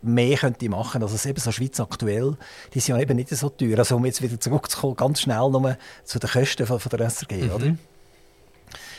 mehr 0.05 0.37
könnte 0.37 0.69
machen 0.69 1.03
Also 1.03 1.15
es 1.15 1.25
ist 1.25 1.31
eben 1.31 1.41
so 1.41 1.51
Schweiz 1.51 1.81
aktuell, 1.81 2.37
die 2.75 2.81
sind 2.81 2.97
ja 2.97 3.03
eben 3.03 3.17
nicht 3.17 3.31
so 3.31 3.49
teuer. 3.49 3.79
Also 3.79 3.97
um 3.97 4.05
jetzt 4.05 4.23
wieder 4.23 4.39
zurückzukommen, 4.39 4.97
ganz 4.97 5.23
schnell 5.23 5.51
nur 5.51 5.79
zu 6.05 6.19
den 6.19 6.31
Kosten 6.31 6.67
von, 6.67 6.79
von 6.79 6.91
der 6.91 7.11
SRG, 7.11 7.51
oder? 7.51 7.77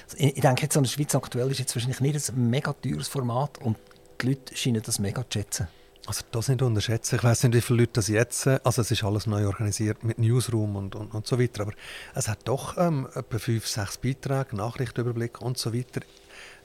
Also 0.05 0.17
ich, 0.17 0.35
ich 0.35 0.41
denke 0.41 0.63
jetzt, 0.63 0.73
so 0.73 0.79
eine 0.79 0.87
Schweiz 0.87 1.13
aktuell 1.15 1.49
ist 1.51 1.59
jetzt 1.59 1.75
wahrscheinlich 1.75 1.99
nicht 1.99 2.29
ein 2.29 2.49
mega 2.49 2.73
teures 2.73 3.07
Format 3.07 3.59
und 3.59 3.77
die 4.21 4.29
Leute 4.29 4.55
scheinen 4.55 4.81
das 4.81 4.99
mega 4.99 5.21
zu 5.29 5.39
schätzen. 5.39 5.67
Also 6.07 6.21
das 6.31 6.49
nicht 6.49 6.61
unterschätzen. 6.61 7.15
Ich 7.15 7.23
weiß 7.23 7.43
nicht, 7.43 7.55
wie 7.55 7.61
viele 7.61 7.79
Leute 7.79 7.93
das 7.93 8.07
jetzt, 8.07 8.47
also 8.47 8.81
es 8.81 8.91
ist 8.91 9.03
alles 9.03 9.25
neu 9.25 9.47
organisiert 9.47 10.03
mit 10.03 10.19
Newsroom 10.19 10.75
und, 10.75 10.95
und, 10.95 11.13
und 11.13 11.25
so 11.25 11.39
weiter, 11.39 11.63
aber 11.63 11.73
es 12.13 12.27
hat 12.27 12.39
doch 12.47 12.77
ähm, 12.77 13.07
etwa 13.15 13.39
fünf, 13.39 13.67
sechs 13.67 13.97
Beiträge, 13.97 14.55
Nachrichtenüberblick 14.55 15.41
und 15.41 15.57
so 15.57 15.73
weiter. 15.73 16.01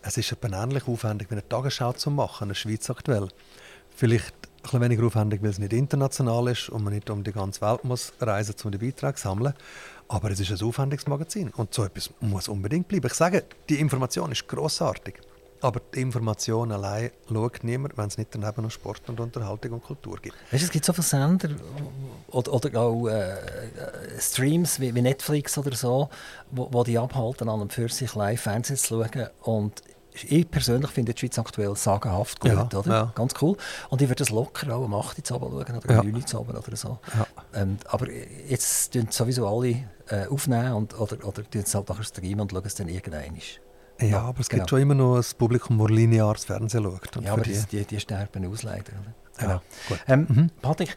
Es 0.03 0.17
ist 0.17 0.33
etwa 0.33 0.63
ähnlich 0.63 0.89
aufwendig 0.89 1.29
wie 1.31 1.35
eine 1.35 1.47
Tagesschau 1.47 1.93
zu 1.93 2.11
machen, 2.11 2.45
eine 2.45 2.55
Schweiz 2.55 2.89
aktuell. 2.89 3.29
Vielleicht 3.95 4.35
ein 4.35 4.63
bisschen 4.63 4.81
weniger 4.81 5.05
aufwendig, 5.07 5.43
weil 5.43 5.51
es 5.51 5.59
nicht 5.59 5.73
international 5.73 6.49
ist 6.49 6.71
und 6.71 6.83
man 6.85 6.95
nicht 6.95 7.11
um 7.11 7.23
die 7.23 7.33
ganze 7.33 7.61
Welt 7.61 7.85
muss 7.85 8.13
reisen, 8.21 8.55
um 8.65 8.71
die 8.71 8.79
Beiträge 8.79 9.17
zu 9.17 9.25
sammeln. 9.25 9.53
Aber 10.09 10.31
es 10.31 10.41
ist 10.41 10.51
ein 10.51 10.67
aufwendiges 10.67 11.07
Magazin 11.07 11.51
und 11.51 11.75
so 11.75 11.85
etwas 11.85 12.11
muss 12.21 12.49
unbedingt 12.49 12.89
bleiben. 12.89 13.07
Ich 13.07 13.15
sage, 13.15 13.45
die 13.69 13.79
Information 13.79 14.33
ist 14.33 14.49
grossartig. 14.49 15.21
Aber 15.63 15.81
die 15.95 16.01
Information 16.01 16.73
allein 16.73 17.11
schaut 17.29 17.63
niemand, 17.65 17.99
wenn 17.99 18.07
es 18.07 18.17
nicht 18.17 18.35
daneben 18.35 18.63
noch 18.63 18.71
Sport 18.71 19.03
und 19.09 19.21
Unterhaltung 19.21 19.73
und 19.73 19.85
Kultur 19.85 20.19
gibt. 20.21 20.35
Weißt 20.51 20.63
du, 20.63 20.67
es 20.67 20.71
gibt 20.71 20.87
so 20.87 20.95
viele 20.95 21.05
Sender 21.05 21.51
oder, 22.29 22.53
oder 22.55 22.81
auch 22.81 23.09
äh, 23.09 23.33
äh, 23.33 23.39
Streams 24.19 24.81
wie, 24.81 24.95
wie 24.95 25.03
Netflix 25.03 25.59
oder 25.59 25.77
so, 25.77 26.09
wo, 26.51 26.69
wo 26.73 26.83
die 26.83 26.99
abhalten, 26.99 27.49
an 27.51 27.61
und 27.61 27.73
für 27.75 27.91
sich 27.91 28.15
live 28.15 28.41
Fernsehen 28.41 28.79
zu 28.79 29.05
schauen. 29.05 29.29
Und 29.43 29.83
ich 30.29 30.51
persönlich 30.51 30.91
finde 30.91 31.15
die 31.15 31.21
Schweiz 31.21 31.39
aktuell 31.39 31.75
sagenhaft 31.77 32.41
gut, 32.41 32.51
Ja, 32.53 32.69
oder? 32.79 32.91
ja. 32.93 33.13
Ganz 33.15 33.35
cool. 33.41 33.57
Und 33.89 34.03
ich 34.03 34.09
würde 34.09 34.19
das 34.25 34.31
locker 34.31 34.75
auch 34.75 34.85
am 34.85 34.95
8. 34.95 35.19
Uhr 35.19 35.25
schauen 35.41 35.53
oder 35.53 35.81
Ja. 35.93 36.01
am 36.01 36.11
9. 36.11 36.25
Uhr 36.35 36.49
oder 36.67 36.77
so. 36.77 36.99
Ja. 37.17 37.27
Ähm, 37.63 37.79
aber 37.87 38.09
jetzt 38.13 38.93
tun 38.93 39.07
sowieso 39.11 39.47
alle 39.49 39.85
äh, 40.09 40.27
aufnehmen 40.29 40.73
und, 40.75 40.99
oder, 40.99 41.17
oder 41.27 41.43
tun 41.49 41.63
es 41.65 41.75
halt 41.75 41.89
nachher 41.89 42.05
streamen 42.05 42.41
und 42.41 42.51
schauen 42.53 42.63
es 42.65 42.75
dann 42.75 42.89
irgendwann. 42.89 43.25
Ja, 44.01 44.07
Ja, 44.07 44.21
aber 44.23 44.41
es 44.41 44.49
genau. 44.49 44.63
gibt 44.63 44.71
schon 44.71 44.81
immer 44.81 44.95
noch 44.95 45.17
ein 45.17 45.25
Publikum, 45.39 45.79
das 45.79 45.89
lineares 45.91 46.45
Fernsehen 46.45 46.85
schaut. 46.85 47.17
Und 47.17 47.25
Ja, 47.25 47.33
aber 47.35 47.43
die- 47.43 47.63
die, 47.71 47.85
die, 47.85 48.01
sterben 48.01 48.47
aus 48.51 48.63
leider. 48.63 48.93
Oder? 49.39 49.47
Ja, 49.49 49.63
gut. 49.89 49.99
Ähm, 50.09 50.27
Mhm. 50.29 50.51
Patrick, 50.63 50.97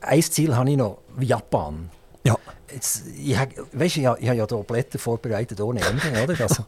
ein 0.00 0.22
Ziel 0.22 0.54
habe 0.56 0.70
ich 0.70 0.76
noch, 0.76 0.98
Japan. 1.20 1.90
Ja. 2.26 2.36
Jetzt, 2.72 3.02
ich 3.06 3.36
habe, 3.38 3.50
weißt, 3.74 3.98
ich, 3.98 4.06
habe, 4.06 4.18
ich 4.18 4.26
habe 4.28 4.38
ja 4.38 4.46
hier 4.48 4.56
Blätter 4.64 4.98
vorbereitet 4.98 5.60
ohne 5.60 5.80
Ende, 5.82 6.22
oder? 6.22 6.34
Also, 6.40 6.64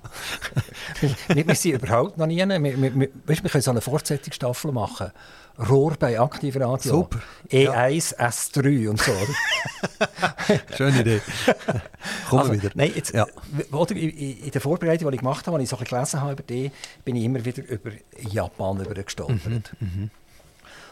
wir, 1.29 1.47
wir 1.47 1.55
sind 1.55 1.83
überhaupt 1.83 2.19
noch 2.19 2.27
nie. 2.27 2.39
Wir, 2.39 2.63
wir, 2.63 3.01
wir, 3.01 3.09
weißt, 3.27 3.43
wir 3.43 3.51
können 3.51 3.63
so 3.63 3.71
eine 3.71 3.81
Fortsetzungsstaffel 3.81 4.73
machen. 4.73 5.13
Rohr 5.59 5.95
bei 5.99 6.21
Aktivradio. 6.21 6.93
Super. 6.93 7.19
E1, 7.51 8.15
ja. 8.19 8.29
S3 8.29 8.91
und 8.91 9.01
so? 9.01 9.13
Schöne 10.77 11.01
Idee. 11.01 11.23
Kommen 12.29 12.43
also, 12.43 12.53
wieder. 12.53 12.71
Nein, 12.75 12.93
jetzt, 12.95 13.15
ja. 13.15 13.27
oder, 13.73 13.95
in 13.95 14.51
der 14.51 14.61
Vorbereitung, 14.61 15.11
die 15.11 15.15
ich 15.15 15.21
gemacht 15.21 15.47
habe, 15.47 15.57
als 15.57 15.65
ich 15.65 15.71
so 15.71 15.79
ein 15.79 15.85
gelesen 15.85 16.21
habe 16.21 16.33
über 16.33 16.43
die, 16.43 16.71
bin 17.05 17.17
ich 17.17 17.25
immer 17.25 17.43
wieder 17.45 17.67
über 17.67 17.91
Japan 18.19 18.85
gestolpert. 18.95 19.73
Mhm, 19.81 19.81
mhm. 19.81 20.11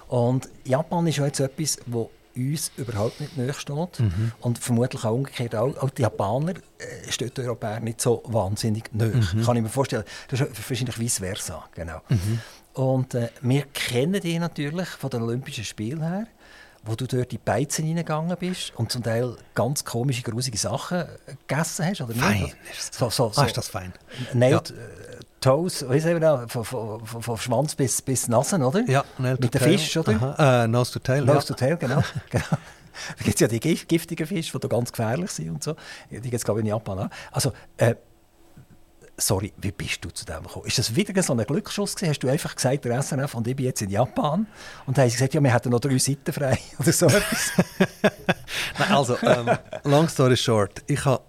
Und 0.08 0.48
Japan 0.64 1.06
ist 1.06 1.18
ja 1.18 1.26
jetzt 1.26 1.40
etwas, 1.40 1.78
wo 1.86 2.10
uns 2.36 2.70
überhaupt 2.76 3.20
nicht 3.20 3.36
nahe 3.36 3.52
steht. 3.54 4.00
Mhm. 4.00 4.32
Und 4.40 4.58
vermutlich 4.58 5.04
auch 5.04 5.12
umgekehrt 5.12 5.54
auch, 5.54 5.76
auch 5.76 5.90
die 5.90 6.02
Japaner 6.02 6.54
äh, 6.78 7.10
stehen 7.10 7.30
die 7.36 7.42
Europäer 7.42 7.80
nicht 7.80 8.00
so 8.00 8.22
wahnsinnig 8.26 8.90
nahe. 8.92 9.08
Mhm. 9.08 9.44
Kann 9.44 9.56
ich 9.56 9.62
mir 9.62 9.68
vorstellen. 9.68 10.04
Das 10.28 10.40
ist 10.40 10.68
wahrscheinlich 10.68 10.98
vice 10.98 11.18
versa. 11.18 11.64
Genau. 11.74 12.00
Mhm. 12.08 12.40
Und 12.74 13.14
äh, 13.14 13.28
wir 13.40 13.62
kennen 13.72 14.20
die 14.20 14.38
natürlich 14.38 14.88
von 14.88 15.10
den 15.10 15.22
Olympischen 15.22 15.64
Spielen 15.64 16.02
her, 16.02 16.26
wo 16.82 16.94
du 16.96 17.06
dort 17.06 17.24
in 17.24 17.28
die 17.28 17.38
Beizen 17.38 17.86
reingegangen 17.86 18.36
bist 18.36 18.72
und 18.76 18.90
zum 18.90 19.02
Teil 19.02 19.36
ganz 19.54 19.84
komische, 19.84 20.22
grusige 20.22 20.58
Sachen 20.58 21.04
gegessen 21.46 21.86
hast, 21.86 22.00
oder 22.00 22.14
fein. 22.14 22.42
nicht? 22.42 22.56
So, 22.92 23.10
so, 23.10 23.30
so, 23.30 23.40
ah, 23.40 23.44
ist 23.44 23.56
das 23.56 23.68
fein. 23.68 23.92
Nailed, 24.34 24.70
ja. 24.70 24.76
Toes, 25.44 25.86
weißt 25.86 26.06
du, 26.06 26.48
von, 26.48 26.64
von, 26.64 27.04
von, 27.04 27.22
von 27.22 27.36
Schwanz 27.36 27.74
bis, 27.74 28.00
bis 28.00 28.28
Nase, 28.28 28.56
oder? 28.56 28.82
Ja, 28.88 29.04
Mit 29.18 29.52
dem 29.52 29.60
Fisch, 29.60 29.94
oder? 29.98 30.64
Äh, 30.64 30.66
nose 30.66 30.92
to 30.94 31.00
Tail. 31.00 31.22
Nose 31.22 31.40
ja. 31.40 31.42
to 31.42 31.54
Tail, 31.54 31.76
genau. 31.76 32.02
genau. 32.30 32.44
Da 32.50 33.24
gibt 33.24 33.34
es 33.34 33.40
ja 33.40 33.48
die 33.48 33.60
giftigen 33.60 34.26
Fische, 34.26 34.58
die 34.58 34.68
ganz 34.68 34.90
gefährlich 34.90 35.30
sind 35.30 35.50
und 35.50 35.62
so. 35.62 35.76
Die 36.10 36.18
gibt 36.18 36.32
es, 36.32 36.44
glaube 36.44 36.60
ich, 36.60 36.64
in 36.64 36.70
Japan 36.70 36.98
auch. 36.98 37.08
Also, 37.30 37.52
äh, 37.76 37.94
sorry, 39.18 39.52
wie 39.58 39.72
bist 39.72 40.02
du 40.02 40.08
zu 40.08 40.24
dem 40.24 40.44
gekommen? 40.44 40.64
Ist 40.64 40.78
das 40.78 40.96
wieder 40.96 41.22
so 41.22 41.34
ein 41.34 41.44
Glücksschuss 41.44 41.94
gewesen? 41.94 42.10
Hast 42.10 42.20
du 42.20 42.28
einfach 42.28 42.54
gesagt, 42.54 42.86
der 42.86 43.02
SNF 43.02 43.34
und 43.34 43.46
ich 43.46 43.54
bin 43.54 43.66
jetzt 43.66 43.82
in 43.82 43.90
Japan? 43.90 44.46
Und 44.86 44.96
dann 44.96 45.02
haben 45.02 45.10
sie 45.10 45.16
gesagt, 45.16 45.34
ja, 45.34 45.42
wir 45.42 45.52
hätten 45.52 45.68
noch 45.68 45.80
drei 45.80 45.98
Seiten 45.98 46.32
frei 46.32 46.58
oder 46.78 46.92
so 46.92 47.04
etwas? 47.04 47.52
Nein, 48.78 48.92
also, 48.92 49.18
ähm, 49.20 49.58
long 49.82 50.08
story 50.08 50.38
short, 50.38 50.82
ich 50.86 51.04
habe 51.04 51.22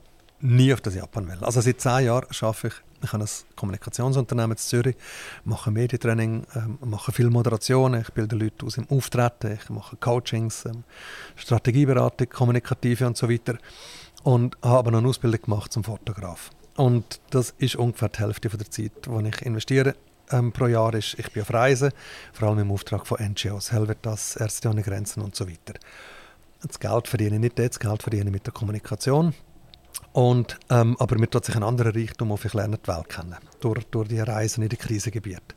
nie 0.45 0.73
auf 0.73 0.81
das 0.81 0.95
Japan 0.95 1.27
wollen. 1.27 1.43
Also 1.43 1.61
seit 1.61 1.81
zehn 1.81 2.05
Jahren 2.05 2.27
arbeite 2.41 2.67
ich 2.67 2.73
ich 3.03 3.13
habe 3.13 3.23
ein 3.23 3.29
Kommunikationsunternehmen 3.55 4.51
in 4.51 4.57
Zürich, 4.57 4.95
mache 5.43 5.71
Medientraining, 5.71 6.45
ähm, 6.55 6.77
mache 6.83 7.11
viel 7.11 7.29
Moderation, 7.29 7.93
ich 7.93 8.09
bilde 8.11 8.35
Leute 8.35 8.65
aus 8.65 8.77
im 8.77 8.89
Auftreten, 8.89 9.53
ich 9.53 9.69
mache 9.69 9.95
Coachings, 9.97 10.65
ähm, 10.65 10.83
Strategieberatung, 11.35 12.29
Kommunikative 12.29 13.05
und 13.05 13.17
so 13.17 13.29
weiter. 13.29 13.57
Und 14.23 14.57
habe 14.63 14.91
noch 14.91 14.99
eine 14.99 15.07
Ausbildung 15.07 15.41
gemacht 15.41 15.71
zum 15.71 15.83
Fotograf. 15.83 16.49
Und 16.75 17.19
das 17.29 17.53
ist 17.57 17.75
ungefähr 17.75 18.09
die 18.09 18.19
Hälfte 18.19 18.49
von 18.49 18.57
der 18.57 18.71
Zeit, 18.71 18.91
die 19.05 19.27
ich 19.27 19.41
investiere 19.43 19.95
ähm, 20.31 20.51
pro 20.51 20.65
Jahr. 20.65 20.93
Ist, 20.95 21.17
ich 21.19 21.31
bin 21.31 21.43
auf 21.43 21.53
Reisen, 21.53 21.91
vor 22.33 22.49
allem 22.49 22.59
im 22.59 22.71
Auftrag 22.71 23.05
von 23.05 23.19
NGOs, 23.21 23.71
Helvetas, 23.71 24.35
Ärzte 24.35 24.69
ohne 24.69 24.81
Grenzen 24.81 25.21
und 25.21 25.35
so 25.35 25.47
weiter. 25.47 25.79
Das 26.61 26.79
Geld 26.79 27.07
verdiene 27.07 27.35
ich 27.35 27.41
nicht 27.41 27.59
das 27.59 27.79
Geld 27.79 28.01
verdiene 28.01 28.25
ich 28.25 28.31
mit 28.31 28.47
der 28.47 28.53
Kommunikation. 28.53 29.35
Und, 30.15 30.57
ähm, 30.69 30.95
aber 30.97 31.19
mir 31.19 31.29
tut 31.29 31.43
sich 31.43 31.57
ein 31.57 31.63
anderer 31.63 31.93
Reichtum 31.93 32.31
auf, 32.31 32.45
ich 32.45 32.53
lerne 32.53 32.77
die 32.77 32.87
Welt 32.87 33.09
kennen, 33.09 33.35
durch, 33.59 33.83
durch 33.87 34.07
die 34.07 34.21
Reisen 34.21 34.63
in 34.63 34.69
die 34.69 34.77
Krisengebiete. 34.77 35.55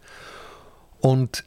Und 1.00 1.44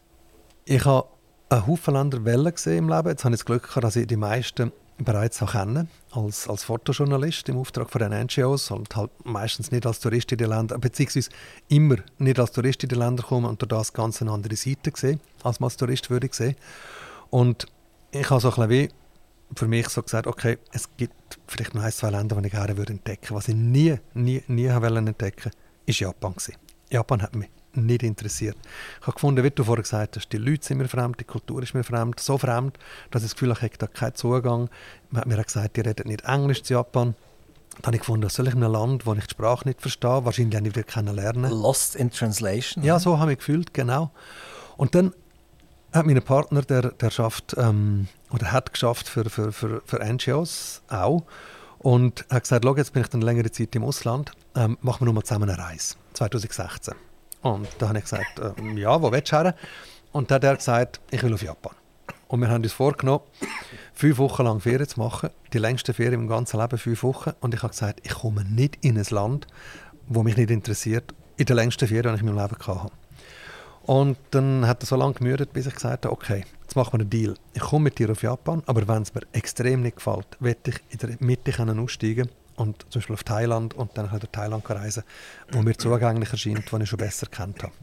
ich 0.64 0.86
habe 0.86 1.10
einen 1.50 1.68
Haufen 1.68 2.24
Wellen 2.24 2.56
gesehen 2.56 2.86
im 2.86 2.90
Leben. 2.90 3.10
Jetzt 3.10 3.26
habe 3.26 3.36
ich 3.36 3.42
das 3.42 3.46
Glück 3.46 3.64
gehabt, 3.64 3.84
dass 3.84 3.98
ich 3.98 4.08
die 4.08 4.16
meisten 4.16 4.72
bereits 4.98 5.44
auch 5.44 5.52
kenne, 5.52 5.88
als, 6.12 6.48
als 6.48 6.64
Fotojournalist 6.64 7.50
im 7.50 7.58
Auftrag 7.58 7.90
von 7.90 8.00
den 8.00 8.14
NGOs 8.28 8.72
und 8.72 8.96
halt 8.96 9.12
meistens 9.26 9.72
nicht 9.72 9.86
als 9.86 10.00
Tourist 10.00 10.32
in 10.32 10.38
die 10.38 10.46
Länder, 10.46 10.78
beziehungsweise 10.78 11.32
immer 11.68 11.98
nicht 12.18 12.40
als 12.40 12.54
Tourist 12.54 12.82
in 12.84 12.90
die 12.90 12.96
Länder 12.96 13.24
kommen 13.24 13.46
und 13.46 13.62
durch 13.62 13.68
das 13.68 13.92
ganz 13.92 14.22
eine 14.22 14.32
andere 14.32 14.56
Seite 14.56 14.90
gesehen, 14.90 15.20
als 15.44 15.60
man 15.60 15.68
als 15.68 15.76
Tourist 15.76 16.10
würde 16.10 16.30
sehen. 16.32 16.56
Und 17.30 17.66
ich 18.12 18.30
habe 18.30 18.40
so 18.40 18.48
ein 18.48 18.70
bisschen 18.70 18.70
wie 18.70 19.01
für 19.56 19.68
mich 19.68 19.90
so 19.90 20.02
gesagt, 20.02 20.28
okay, 20.28 20.58
es 20.72 20.90
gibt 20.98 21.40
vielleicht 21.48 21.76
noch 21.76 21.84
ein, 21.84 21.92
zwei 21.92 22.10
Länder, 22.10 22.36
die 22.38 22.48
ich 22.48 22.54
gerne 22.54 22.78
würde 22.78 22.94
entdecken 22.94 23.30
würde. 23.30 23.36
Was 23.36 23.48
ich 23.48 23.56
nie, 23.56 23.98
nie, 24.14 24.44
nie 24.48 24.70
wollte 24.70 24.98
entdecken, 24.98 25.52
war 25.52 25.96
Japan. 25.96 26.34
Gewesen. 26.34 26.56
Japan 26.90 27.22
hat 27.22 27.36
mich 27.36 27.50
nicht 27.74 28.04
interessiert. 28.04 28.58
Ich 29.00 29.08
habe 29.08 29.14
gefunden, 29.14 29.44
wie 29.44 29.50
du 29.50 29.64
vorher 29.64 29.84
gesagt 29.84 30.18
hast, 30.18 30.30
die 30.30 30.38
Leute 30.38 30.66
sind 30.66 30.78
mir 30.78 30.88
fremd, 30.88 31.20
die 31.20 31.24
Kultur 31.24 31.64
ist 31.64 31.74
mir 31.74 31.84
fremd, 31.84 32.20
so 32.20 32.38
fremd, 32.38 32.78
dass 33.12 33.24
ich 33.24 33.30
das 33.30 33.36
Gefühl 33.36 33.50
habe, 33.50 33.66
ich 33.66 33.72
habe 33.72 33.78
da 33.78 33.88
keinen 33.88 34.16
Zugang. 34.16 34.70
Man 35.10 35.22
hat 35.22 35.28
mir 35.28 35.42
gesagt, 35.42 35.78
die 35.78 35.82
reden 35.82 36.08
nicht 36.08 36.26
Englisch 36.26 36.64
zu 36.64 36.74
Japan. 36.74 37.16
Dann 37.78 37.88
habe 37.88 37.96
ich 37.96 38.02
gefunden, 38.02 38.30
soll 38.30 38.48
ich 38.48 38.54
in 38.54 38.64
einem 38.64 38.74
Land, 38.74 39.06
wo 39.06 39.14
ich 39.14 39.26
die 39.26 39.32
Sprache 39.32 39.68
nicht 39.68 39.82
verstehe, 39.82 40.26
wahrscheinlich 40.26 40.58
auch 40.58 40.62
nicht 40.62 40.76
wieder 40.76 40.86
kennenlernen. 40.86 41.50
Lost 41.50 41.96
in 41.96 42.12
Translation? 42.12 42.84
Ja, 42.84 43.00
so 43.00 43.18
habe 43.20 43.34
ich 43.34 43.38
gefühlt, 43.40 43.74
genau. 43.74 44.12
Und 44.76 44.94
dann 44.94 45.14
hat 45.92 46.06
mein 46.06 46.22
Partner, 46.22 46.62
der, 46.62 46.92
der 46.92 47.10
schafft, 47.10 47.56
ähm, 47.58 48.08
oder 48.32 48.52
hat 48.52 48.74
geschafft 48.74 49.08
für, 49.08 49.30
für, 49.30 49.52
für, 49.52 49.82
für 49.86 50.00
NGOs 50.04 50.82
auch. 50.90 51.24
Und 51.80 52.26
hat 52.30 52.44
gesagt, 52.44 52.64
jetzt 52.78 52.94
bin 52.94 53.02
ich 53.02 53.10
dann 53.10 53.22
längere 53.22 53.52
Zeit 53.52 53.76
im 53.76 53.84
Ausland, 53.84 54.32
ähm, 54.56 54.78
machen 54.82 55.02
wir 55.02 55.06
nur 55.06 55.16
mal 55.16 55.24
zusammen 55.24 55.50
eine 55.50 55.58
Reise. 55.58 55.96
2016. 56.14 56.94
Und 57.42 57.68
da 57.80 57.88
habe 57.88 57.98
ich 57.98 58.04
gesagt, 58.04 58.40
äh, 58.40 58.80
ja, 58.80 59.02
wo 59.02 59.12
willst 59.12 59.32
du 59.32 59.38
her? 59.38 59.56
Und 60.12 60.30
dann 60.30 60.36
hat 60.36 60.44
er 60.44 60.56
gesagt, 60.58 61.02
ich 61.10 61.24
will 61.24 61.34
auf 61.34 61.42
Japan. 61.42 61.74
Und 62.28 62.40
wir 62.40 62.50
haben 62.50 62.64
uns 62.64 62.72
vorgenommen, 62.72 63.24
fünf 63.94 64.18
Wochen 64.20 64.44
lang 64.44 64.60
Ferien 64.60 64.88
zu 64.88 65.00
machen. 65.00 65.30
Die 65.52 65.58
längste 65.58 65.94
Ferien 65.94 66.22
im 66.22 66.28
ganzen 66.28 66.60
Leben, 66.60 66.78
fünf 66.78 67.04
Wochen. 67.04 67.32
Und 67.42 67.54
ich 67.54 67.64
habe 67.64 67.72
gesagt, 67.72 68.00
ich 68.04 68.14
komme 68.14 68.46
nicht 68.46 68.78
in 68.82 68.98
ein 68.98 69.06
Land, 69.10 69.48
wo 70.08 70.24
mich 70.24 70.38
nicht 70.38 70.52
interessiert, 70.52 71.14
in 71.38 71.46
der 71.46 71.56
längsten 71.56 71.88
Ferien, 71.88 72.14
die 72.14 72.22
ich 72.22 72.22
in 72.22 72.34
meinem 72.34 72.48
Leben 72.48 72.68
hatte. 72.68 72.92
Und 73.84 74.18
dann 74.32 74.68
hat 74.68 74.84
er 74.84 74.86
so 74.86 74.96
lange 74.96 75.14
gemüdet, 75.14 75.54
bis 75.54 75.66
ich 75.66 75.74
gesagt 75.74 76.06
habe, 76.06 76.14
okay, 76.14 76.46
jetzt 76.62 76.76
machen 76.76 76.94
wir 76.94 77.00
einen 77.00 77.10
Deal. 77.10 77.36
Ich 77.54 77.62
komme 77.62 77.86
mit 77.86 78.00
dir 78.00 78.12
auf 78.12 78.22
Japan, 78.22 78.62
aber 78.68 78.88
wenn 78.88 79.02
es 79.02 79.14
mir 79.14 79.22
extrem 79.34 79.82
nicht 79.82 79.98
gefällt, 79.98 80.28
werde 80.40 80.60
ich 80.70 80.80
in 80.90 80.98
der 81.00 81.18
Mitte 81.20 81.82
aussteigen 81.82 82.30
und 82.56 82.86
zum 82.90 83.00
Beispiel 83.00 83.14
auf 83.16 83.24
Thailand 83.24 83.74
und 83.74 83.98
dann 83.98 84.10
durch 84.10 84.24
Thailand 84.32 84.70
reisen, 84.70 85.04
wo 85.52 85.62
mir 85.62 85.78
zugänglich 85.78 86.32
erscheint, 86.32 86.72
wo 86.72 86.78
ich 86.78 86.90
schon 86.90 86.98
besser 86.98 87.28
kennt 87.28 87.64
habe. 87.64 87.74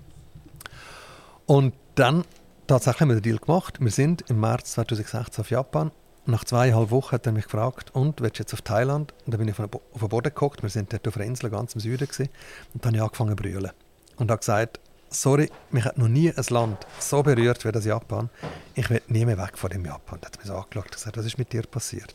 Und 1.46 1.74
dann 1.96 2.24
tatsächlich 2.66 3.01
haben 3.01 3.09
wir 3.09 3.16
den 3.16 3.22
Deal 3.22 3.38
gemacht. 3.38 3.78
Wir 3.80 3.90
sind 3.90 4.22
im 4.30 4.40
März 4.40 4.72
2016 4.72 5.42
auf 5.42 5.51
Japan. 5.51 5.90
Nach 6.26 6.44
zweieinhalb 6.44 6.90
Wochen 6.90 7.12
hat 7.12 7.26
er 7.26 7.32
mich 7.32 7.44
gefragt, 7.44 7.94
und 7.94 8.20
willst 8.20 8.38
du 8.38 8.42
jetzt 8.42 8.53
auf 8.53 8.61
Thailand? 8.61 9.14
Und 9.24 9.32
dann 9.32 9.38
bin 9.38 9.49
ich 9.49 9.59
auf 9.59 9.66
den 9.66 10.09
Boden 10.09 10.28
geguckt. 10.28 10.62
Wir 10.62 10.68
sind 10.68 10.92
dort 10.92 11.09
auf 11.09 11.16
einer 11.16 11.24
Insel 11.24 11.49
ganz 11.49 11.74
im 11.74 11.80
Süden 11.80 12.07
gewesen. 12.07 12.28
und 12.74 12.84
dann 12.84 12.90
habe 12.90 12.96
ich 12.96 13.03
angefangen 13.03 13.30
zu 13.30 13.36
brüllen 13.36 13.70
und 14.18 14.30
habe 14.30 14.38
gesagt, 14.38 14.78
sorry, 15.11 15.50
mich 15.70 15.84
hat 15.84 15.98
noch 15.98 16.09
nie 16.09 16.32
ein 16.32 16.44
Land 16.50 16.86
so 16.98 17.22
berührt 17.22 17.64
wie 17.64 17.72
das 17.72 17.84
Japan. 17.84 18.30
Ich 18.74 18.88
will 18.90 19.02
nie 19.09 19.24
mehr 19.24 19.38
weg 19.38 19.56
von 19.56 19.70
dem 19.70 19.84
Japan. 19.84 20.18
Er 20.22 20.26
hat 20.26 20.38
mich 20.38 20.46
so 20.46 20.54
angeschaut 20.54 20.84
und 20.84 20.92
gesagt, 20.92 21.16
was 21.16 21.26
ist 21.26 21.38
mit 21.38 21.52
dir 21.52 21.62
passiert? 21.62 22.14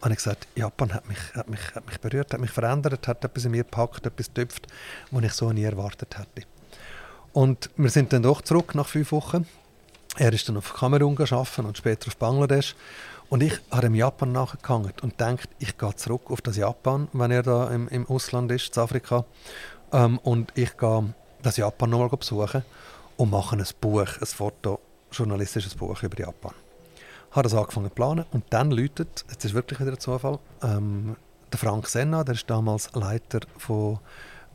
Und 0.00 0.12
ich 0.12 0.16
gesagt, 0.16 0.48
Japan 0.54 0.94
hat 0.94 1.06
mich, 1.08 1.18
hat, 1.34 1.48
mich, 1.48 1.60
hat 1.74 1.86
mich 1.86 2.00
berührt, 2.00 2.32
hat 2.32 2.40
mich 2.40 2.50
verändert, 2.50 3.06
hat 3.06 3.24
etwas 3.24 3.44
in 3.44 3.50
mir 3.50 3.64
gepackt, 3.64 4.06
etwas 4.06 4.28
getöpft, 4.28 4.66
was 5.10 5.24
ich 5.24 5.32
so 5.32 5.52
nie 5.52 5.64
erwartet 5.64 6.16
hätte. 6.18 6.46
Und 7.32 7.70
wir 7.76 7.90
sind 7.90 8.12
dann 8.12 8.22
doch 8.22 8.42
zurück 8.42 8.74
nach 8.74 8.88
fünf 8.88 9.12
Wochen. 9.12 9.46
Er 10.16 10.32
ist 10.32 10.48
dann 10.48 10.56
auf 10.56 10.74
Kamerun 10.74 11.16
arbeiten 11.18 11.66
und 11.66 11.76
später 11.76 12.08
auf 12.08 12.16
Bangladesch. 12.16 12.74
Und 13.28 13.42
ich 13.42 13.60
habe 13.70 13.86
im 13.86 13.94
Japan 13.94 14.32
nachgehangen 14.32 14.92
und 15.02 15.20
denkt, 15.20 15.48
ich 15.60 15.78
gehe 15.78 15.94
zurück 15.94 16.30
auf 16.30 16.40
das 16.40 16.56
Japan, 16.56 17.06
wenn 17.12 17.30
er 17.30 17.44
da 17.44 17.70
im, 17.70 17.86
im 17.88 18.08
Ausland 18.08 18.50
ist, 18.50 18.76
in 18.76 18.82
Afrika. 18.82 19.24
Ähm, 19.92 20.18
und 20.18 20.50
ich 20.56 20.76
gehe 20.76 21.14
das 21.42 21.56
Japan 21.56 21.90
nochmal 21.90 22.08
besuchen 22.08 22.64
und 23.16 23.30
machen 23.30 23.60
ein 23.60 23.66
Buch, 23.80 24.06
ein 24.20 24.26
fotojournalistisches 24.26 25.74
Buch 25.74 26.02
über 26.02 26.18
Japan. 26.18 26.54
Ich 27.30 27.36
habe 27.36 27.44
das 27.44 27.54
angefangen 27.54 27.88
zu 27.88 27.94
planen 27.94 28.24
und 28.32 28.44
dann 28.50 28.70
läutet, 28.70 29.24
jetzt 29.30 29.44
ist 29.44 29.54
wirklich 29.54 29.78
wieder 29.80 29.92
ein 29.92 30.00
Zufall, 30.00 30.38
ähm, 30.62 31.16
der 31.52 31.58
Frank 31.58 31.86
Senna, 31.86 32.24
der 32.24 32.34
ist 32.34 32.48
damals 32.48 32.92
Leiter 32.94 33.40
von, 33.56 33.98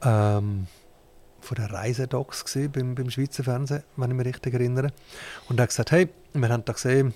ähm, 0.04 0.68
von 1.42 1.56
der 1.56 1.72
Reisedocs 1.72 2.44
beim, 2.74 2.96
beim 2.96 3.10
Schweizer 3.10 3.44
Fernsehen, 3.44 3.84
wenn 3.98 4.12
ich 4.12 4.18
mich 4.18 4.28
richtig 4.28 4.54
erinnere. 4.54 4.92
Und 5.48 5.60
er 5.60 5.64
hat 5.64 5.70
gesagt, 5.70 5.92
hey, 5.92 6.10
wir 6.34 6.50
haben 6.50 6.66
da 6.66 6.74
gesehen, 6.74 7.14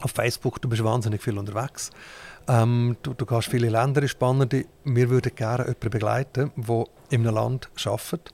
auf 0.00 0.12
Facebook, 0.12 0.62
du 0.62 0.68
bist 0.68 0.84
wahnsinnig 0.84 1.22
viel 1.22 1.36
unterwegs. 1.36 1.90
Ähm, 2.46 2.96
du, 3.02 3.14
du 3.14 3.26
gehst 3.26 3.48
viele 3.48 3.68
Länder 3.68 4.02
in 4.02 4.08
spannende. 4.08 4.64
Wir 4.84 5.10
würden 5.10 5.34
gerne 5.34 5.64
jemanden 5.64 5.90
begleiten, 5.90 6.52
der 6.56 6.84
in 7.10 7.26
einem 7.26 7.34
Land 7.34 7.68
arbeitet 7.84 8.32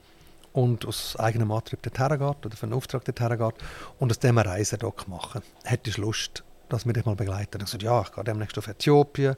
und 0.54 0.86
aus 0.86 1.16
eigenem 1.16 1.50
Antrieb 1.50 1.82
dorthin 1.82 2.18
geht 2.18 2.46
oder 2.46 2.56
für 2.56 2.62
einen 2.62 2.72
Auftrag 2.72 3.04
dorthin 3.04 3.36
geht 3.36 3.54
und 3.98 4.10
aus 4.10 4.18
dem 4.20 4.38
eine 4.38 4.48
Reisedoc 4.48 5.06
machen. 5.08 5.42
Hättest 5.64 5.98
du 5.98 6.02
Lust, 6.02 6.44
dass 6.68 6.86
wir 6.86 6.92
dich 6.92 7.04
mal 7.04 7.16
begleiten? 7.16 7.60
Ich 7.60 7.68
sagte, 7.68 7.84
ja, 7.84 8.00
ich 8.00 8.12
gehe 8.12 8.24
demnächst 8.24 8.56
auf 8.56 8.68
Äthiopien. 8.68 9.34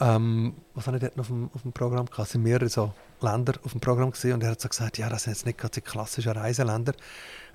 Ähm, 0.00 0.56
was 0.74 0.88
habe 0.88 0.96
ich 0.96 1.02
dort 1.02 1.16
noch 1.16 1.22
auf 1.22 1.28
dem, 1.28 1.50
auf 1.54 1.62
dem 1.62 1.72
Programm 1.72 2.06
gehabt? 2.06 2.26
Es 2.26 2.32
sind 2.32 2.42
mehrere 2.42 2.68
so 2.68 2.92
Länder 3.20 3.54
auf 3.64 3.72
dem 3.72 3.80
Programm 3.80 4.10
gesehen 4.10 4.34
und 4.34 4.42
er 4.42 4.50
hat 4.50 4.60
so 4.60 4.68
gesagt, 4.68 4.98
ja, 4.98 5.08
das 5.08 5.22
sind 5.22 5.34
jetzt 5.34 5.46
nicht 5.46 5.56
gerade 5.56 5.74
die 5.74 5.80
klassischen 5.82 6.32
Reiseländer. 6.32 6.94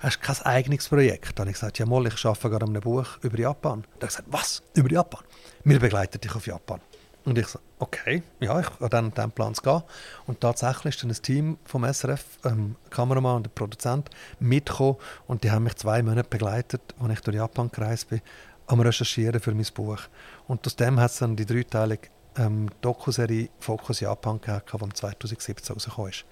Hast 0.00 0.16
du 0.16 0.20
kein 0.20 0.46
eigenes 0.46 0.88
Projekt? 0.88 1.38
Dann 1.38 1.44
habe 1.44 1.50
ich 1.50 1.56
gesagt, 1.56 1.78
ja, 1.78 1.86
mal, 1.86 2.06
ich 2.06 2.24
arbeite 2.24 2.48
gerade 2.48 2.64
an 2.64 2.70
einem 2.70 2.80
Buch 2.80 3.18
über 3.20 3.38
Japan. 3.38 3.84
Er 4.00 4.02
hat 4.04 4.08
gesagt, 4.08 4.28
was? 4.30 4.62
Über 4.74 4.90
Japan? 4.90 5.20
Wir 5.64 5.78
begleiten 5.78 6.18
dich 6.18 6.34
auf 6.34 6.46
Japan. 6.46 6.80
Und 7.24 7.38
ich 7.38 7.46
so, 7.46 7.60
okay, 7.78 8.22
ja, 8.40 8.58
ich 8.58 8.66
habe 8.66 8.88
dann 8.88 9.12
den 9.12 9.30
Plan 9.30 9.54
zu 9.54 9.62
gehen. 9.62 9.82
Und 10.26 10.40
tatsächlich 10.40 10.94
ist 10.94 11.02
dann 11.02 11.10
ein 11.10 11.22
Team 11.22 11.58
vom 11.64 11.84
SRF, 11.84 12.24
ähm, 12.44 12.76
Kameramann 12.90 13.36
und 13.36 13.46
der 13.46 13.50
Produzent, 13.50 14.10
mitgekommen 14.40 14.96
und 15.26 15.44
die 15.44 15.50
haben 15.50 15.64
mich 15.64 15.76
zwei 15.76 16.02
Monate 16.02 16.28
begleitet, 16.28 16.82
als 17.00 17.12
ich 17.12 17.20
durch 17.20 17.36
Japan 17.36 17.70
gereist 17.70 18.08
bin, 18.08 18.20
am 18.66 18.80
Recherchieren 18.80 19.40
für 19.40 19.54
mein 19.54 19.66
Buch. 19.74 20.00
Und 20.48 20.66
aus 20.66 20.76
dem 20.76 20.98
hat 20.98 21.12
es 21.12 21.18
dann 21.18 21.36
die 21.36 21.46
dreiteilige 21.46 22.08
ähm, 22.36 22.68
Dokuserie 22.80 23.50
Fokus 23.60 24.00
Japan 24.00 24.40
gehabt, 24.40 24.72
die 24.72 24.94
2017 24.94 25.74
rausgekommen 25.74 26.10
ist. 26.10 26.24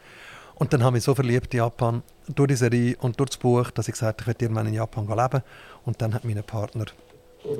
Und 0.56 0.72
dann 0.72 0.84
habe 0.84 0.98
ich 0.98 1.04
so 1.04 1.14
verliebt 1.14 1.54
in 1.54 1.58
Japan 1.58 2.02
durch 2.28 2.48
die 2.48 2.54
Serie 2.54 2.96
und 2.98 3.18
durch 3.18 3.30
das 3.30 3.38
Buch, 3.38 3.70
dass 3.70 3.88
ich 3.88 3.92
gesagt 3.92 4.20
habe, 4.20 4.22
ich 4.22 4.26
werde 4.26 4.44
irgendwann 4.44 4.66
in 4.66 4.74
Japan 4.74 5.06
leben. 5.06 5.42
Und 5.84 6.02
dann 6.02 6.12
hat 6.12 6.24
mein 6.24 6.42
Partner 6.42 6.84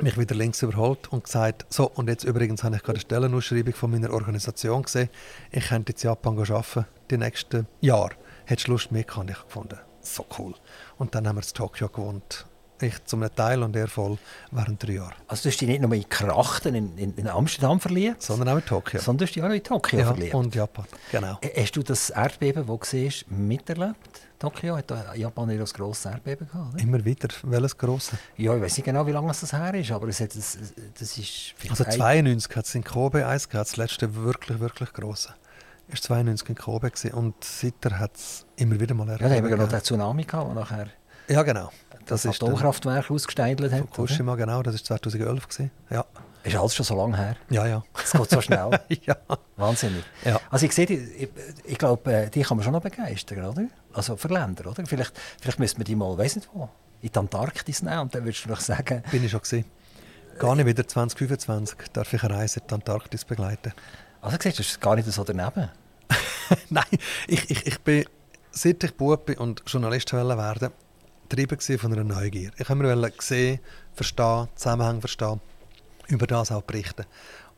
mich 0.02 0.18
wieder 0.18 0.34
links 0.34 0.62
überholt 0.62 1.12
und 1.12 1.24
gesagt, 1.24 1.66
so, 1.68 1.90
und 1.94 2.08
jetzt 2.08 2.24
übrigens 2.24 2.64
habe 2.64 2.76
ich 2.76 2.82
gerade 2.82 2.96
eine 2.96 3.00
Stellenausschreibung 3.00 3.74
von 3.74 3.90
meiner 3.90 4.12
Organisation 4.12 4.82
gesehen, 4.82 5.08
ich 5.50 5.68
könnte 5.68 5.92
jetzt 5.92 6.02
Japan 6.02 6.38
arbeiten, 6.38 6.86
die 7.10 7.18
nächsten 7.18 7.66
Jahre. 7.80 8.12
Hättest 8.44 8.68
du 8.68 8.72
Lust, 8.72 8.92
mehr? 8.92 9.04
Und 9.16 9.30
ich 9.30 9.42
gefunden, 9.42 9.78
so 10.00 10.26
cool. 10.38 10.54
Und 10.98 11.14
dann 11.14 11.26
haben 11.26 11.36
wir 11.36 11.42
in 11.42 11.54
Tokio 11.54 11.88
gewohnt 11.88 12.46
ich 12.82 13.04
zum 13.04 13.24
Teil 13.34 13.62
und 13.62 13.76
er 13.76 13.88
voll 13.88 14.18
während 14.50 14.82
drei 14.82 14.92
Jahren. 14.92 15.14
Also 15.28 15.44
du 15.44 15.48
hast 15.50 15.60
dich 15.60 15.68
nicht 15.68 15.80
nur 15.80 15.92
in 15.92 16.08
Krachten 16.08 16.74
in, 16.74 16.98
in, 16.98 17.14
in 17.14 17.28
Amsterdam 17.28 17.80
verliebt? 17.80 18.22
Sondern 18.22 18.48
auch 18.48 18.56
in 18.56 18.64
Tokio. 18.64 19.00
Sondern 19.00 19.18
du 19.18 19.24
hast 19.26 19.34
dich 19.34 19.42
auch 19.42 19.50
in 19.50 19.62
Tokio 19.62 19.98
ja, 19.98 20.06
verliebt? 20.06 20.34
und 20.34 20.54
Japan, 20.54 20.84
genau. 21.10 21.38
Hast 21.56 21.76
du 21.76 21.82
das 21.82 22.10
Erdbeben, 22.10 22.66
das 22.66 22.78
du 22.78 22.86
siehst, 22.86 23.30
miterlebt? 23.30 23.96
Tokio 24.38 24.76
hat 24.76 24.90
Japan 25.14 25.50
ja 25.50 25.58
ein 25.58 25.64
grosses 25.64 26.06
Erdbeben 26.06 26.48
gehabt. 26.48 26.74
Oder? 26.74 26.82
Immer 26.82 27.04
wieder. 27.04 27.28
Welches 27.42 27.76
grosse? 27.76 28.16
Ja, 28.38 28.56
ich 28.56 28.62
weiß 28.62 28.78
nicht 28.78 28.86
genau, 28.86 29.06
wie 29.06 29.12
lange 29.12 29.28
das 29.28 29.52
her 29.52 29.74
ist, 29.74 29.90
aber 29.90 30.08
es 30.08 30.18
hat, 30.20 30.34
das, 30.34 30.56
das 30.98 31.18
ist... 31.18 31.54
Also 31.68 31.84
92 31.84 32.56
hat 32.56 32.64
es 32.64 32.74
in 32.74 32.82
Kobe 32.82 33.26
eins 33.26 33.48
gehabt, 33.48 33.68
das 33.68 33.76
letzte 33.76 34.14
wirklich, 34.14 34.58
wirklich 34.58 34.92
grosse. 34.94 35.34
Es 35.88 36.08
war 36.08 36.16
92 36.16 36.48
in 36.48 36.54
Kobe 36.54 36.90
gewesen, 36.90 37.12
und 37.12 37.34
seither 37.44 37.98
hat 37.98 38.16
es 38.16 38.46
immer 38.56 38.80
wieder 38.80 38.94
mal 38.94 39.08
Erdbeben 39.10 39.30
Ja, 39.30 39.40
da 39.40 39.42
haben 39.42 39.50
wir 39.50 39.56
noch 39.64 39.68
den 39.68 39.82
Tsunami 39.82 40.24
gehabt, 40.24 40.54
nachher... 40.54 40.86
Ja, 41.28 41.42
genau 41.42 41.70
das, 42.06 42.26
Atomkraftwerk 42.26 43.10
ausgesteigelt 43.10 43.72
hat. 43.72 43.80
Fukushima, 43.80 44.34
genau, 44.36 44.62
das 44.62 44.74
war 44.74 45.00
2011. 45.00 45.48
Gewesen. 45.48 45.70
Ja. 45.90 46.04
Ist 46.42 46.56
alles 46.56 46.74
schon 46.74 46.86
so 46.86 46.96
lange 46.96 47.16
her? 47.16 47.36
Ja, 47.50 47.66
ja. 47.66 47.82
Es 48.02 48.12
geht 48.12 48.30
so 48.30 48.40
schnell. 48.40 48.70
ja. 49.06 49.16
Wahnsinnig. 49.56 50.04
Ja. 50.24 50.40
Also 50.50 50.66
ich 50.66 50.72
sehe, 50.72 50.86
ich, 50.86 51.28
ich 51.64 51.78
glaube, 51.78 52.12
äh, 52.12 52.30
die 52.30 52.42
kann 52.42 52.56
man 52.56 52.64
schon 52.64 52.72
noch 52.72 52.80
begeistern, 52.80 53.44
oder? 53.44 53.66
Also 53.92 54.16
für 54.16 54.28
Länder, 54.28 54.70
oder? 54.70 54.84
Vielleicht, 54.86 55.12
vielleicht 55.40 55.58
müsste 55.58 55.78
man 55.78 55.84
die 55.84 55.96
mal, 55.96 56.16
weiß 56.16 56.36
nicht 56.36 56.48
wo, 56.52 56.68
in 57.02 57.10
die 57.12 57.18
Antarktis 57.18 57.82
nehmen 57.82 58.00
und 58.00 58.14
dann 58.14 58.24
würdest 58.24 58.46
du 58.46 58.48
noch 58.48 58.60
sagen... 58.60 59.02
Bin 59.10 59.22
ich 59.22 59.30
schon 59.30 59.40
gesehen. 59.40 59.66
Gar 60.38 60.56
nicht 60.56 60.66
wieder 60.66 60.88
2025 60.88 61.76
darf 61.92 62.10
ich 62.14 62.22
eine 62.22 62.34
Reise 62.34 62.60
in 62.60 62.66
die 62.66 62.74
Antarktis 62.74 63.26
begleiten. 63.26 63.74
Also 64.22 64.38
siehst 64.40 64.58
du, 64.58 64.62
das 64.62 64.70
ist 64.72 64.80
gar 64.80 64.96
nicht 64.96 65.10
so 65.12 65.24
daneben. 65.24 65.68
Nein, 66.70 66.84
ich, 67.26 67.50
ich, 67.50 67.66
ich 67.66 67.80
bin, 67.80 68.06
seit 68.50 68.82
ich 68.82 68.94
Bub 68.94 69.26
bin 69.26 69.36
und 69.36 69.62
Journalist 69.66 70.10
werden 70.12 70.70
getrieben 71.30 71.78
von 71.78 71.92
einer 71.92 72.02
Neugier. 72.02 72.50
Ich 72.58 72.68
wollte 72.68 72.82
mir 72.82 73.12
sehen, 73.20 73.60
verstehen, 73.94 74.48
Zusammenhang 74.56 75.00
verstehen, 75.00 75.40
über 76.08 76.26
das 76.26 76.50
auch 76.50 76.62
berichten. 76.62 77.06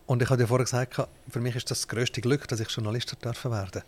Und 0.05 0.21
ich 0.21 0.29
habe 0.29 0.43
dir 0.43 0.47
vorher 0.47 0.65
gesagt, 0.65 1.01
für 1.31 1.41
mich 1.41 1.57
ist 1.57 1.71
das 1.71 1.81
das 1.81 1.89
grösste 1.89 2.21
Glück, 2.21 2.47
dass 2.49 2.61
ich 2.61 2.69
Journalist 2.69 3.17
werden 3.25 3.71
darf. 3.73 3.85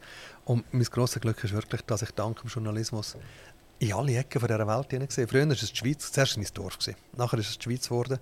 Und 0.46 0.64
mein 0.72 0.84
grosses 0.84 1.20
Glück 1.20 1.44
ist 1.44 1.52
wirklich, 1.52 1.82
dass 1.82 2.00
ich 2.00 2.10
dank 2.12 2.40
dem 2.40 2.48
Journalismus 2.48 3.16
in 3.78 3.92
alle 3.92 4.16
Ecken 4.16 4.40
dieser 4.40 4.66
Welt 4.66 4.90
hineingesehen 4.90 5.28
Früher 5.28 5.46
war 5.46 5.52
es 5.52 5.70
die 5.70 5.76
Schweiz, 5.76 6.10
zuerst 6.10 6.36
war 6.36 6.42
es 6.42 6.54
mein 6.54 6.54
Dorf. 6.54 6.78
Nachher 7.16 7.38
ist 7.38 7.50
es 7.50 7.58
die 7.58 7.64
Schweiz 7.64 7.88
geworden 7.88 8.18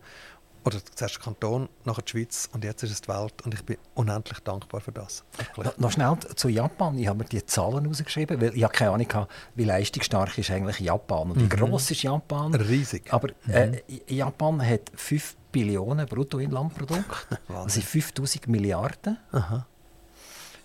oder 0.64 0.78
zuerst 0.94 1.20
Kanton, 1.20 1.68
nachher 1.84 2.02
die 2.02 2.10
Schweiz 2.10 2.48
und 2.52 2.64
jetzt 2.64 2.82
ist 2.82 2.90
es 2.90 3.00
die 3.02 3.08
Welt 3.08 3.34
und 3.44 3.54
ich 3.54 3.64
bin 3.64 3.76
unendlich 3.94 4.40
dankbar 4.40 4.80
für 4.80 4.92
das. 4.92 5.24
No, 5.56 5.70
noch 5.76 5.92
schnell 5.92 6.16
zu 6.36 6.48
Japan. 6.48 6.98
Ich 6.98 7.08
habe 7.08 7.18
mir 7.18 7.24
die 7.24 7.44
Zahlen 7.44 7.86
rausgeschrieben, 7.86 8.40
weil 8.40 8.56
ich 8.56 8.62
habe 8.62 8.72
keine 8.72 8.92
Ahnung 8.92 9.26
wie 9.54 9.64
leistungsstark 9.64 10.36
ist 10.38 10.50
eigentlich 10.50 10.80
Japan 10.80 11.30
und 11.30 11.36
wie 11.38 11.44
mhm. 11.44 11.48
groß 11.48 11.90
ist 11.90 12.02
Japan. 12.02 12.54
Riesig. 12.54 13.12
Aber 13.12 13.28
äh, 13.48 13.68
mhm. 13.68 13.76
Japan 14.08 14.66
hat 14.66 14.90
5 14.94 15.36
Billionen 15.52 16.06
Bruttoinlandprodukt, 16.06 17.28
das 17.48 17.74
sind 17.74 17.84
5000 17.84 18.48
Milliarden. 18.48 19.18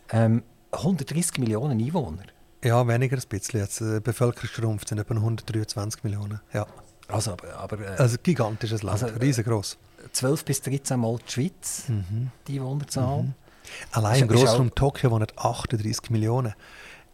Ähm, 0.09 0.43
130 0.71 1.39
Millionen 1.39 1.79
Einwohner. 1.79 2.23
Ja, 2.63 2.87
weniger 2.87 3.17
ein 3.17 3.23
bisschen. 3.29 3.59
Jetzt, 3.59 3.79
die 3.79 3.99
Bevölkerung 3.99 4.49
schrumpft, 4.49 4.89
sind 4.89 4.99
etwa 4.99 5.15
123 5.15 6.03
Millionen. 6.03 6.41
Ja. 6.53 6.65
Also, 7.07 7.31
aber, 7.31 7.55
aber, 7.57 7.79
äh, 7.79 7.97
also 7.97 8.17
gigantisches 8.21 8.83
Land, 8.83 9.03
also, 9.03 9.15
riesengroß. 9.17 9.77
12 10.11 10.45
bis 10.45 10.61
13 10.61 10.99
Mal 10.99 11.17
die 11.27 11.31
Schweiz, 11.31 11.83
mhm. 11.87 12.31
die 12.47 12.59
Einwohnerzahl. 12.59 13.23
Mhm. 13.23 13.33
Allein 13.91 14.21
im 14.21 14.27
Großraum 14.29 14.73
Tokio 14.73 15.11
wohnen 15.11 15.27
38 15.35 16.09
Millionen 16.09 16.53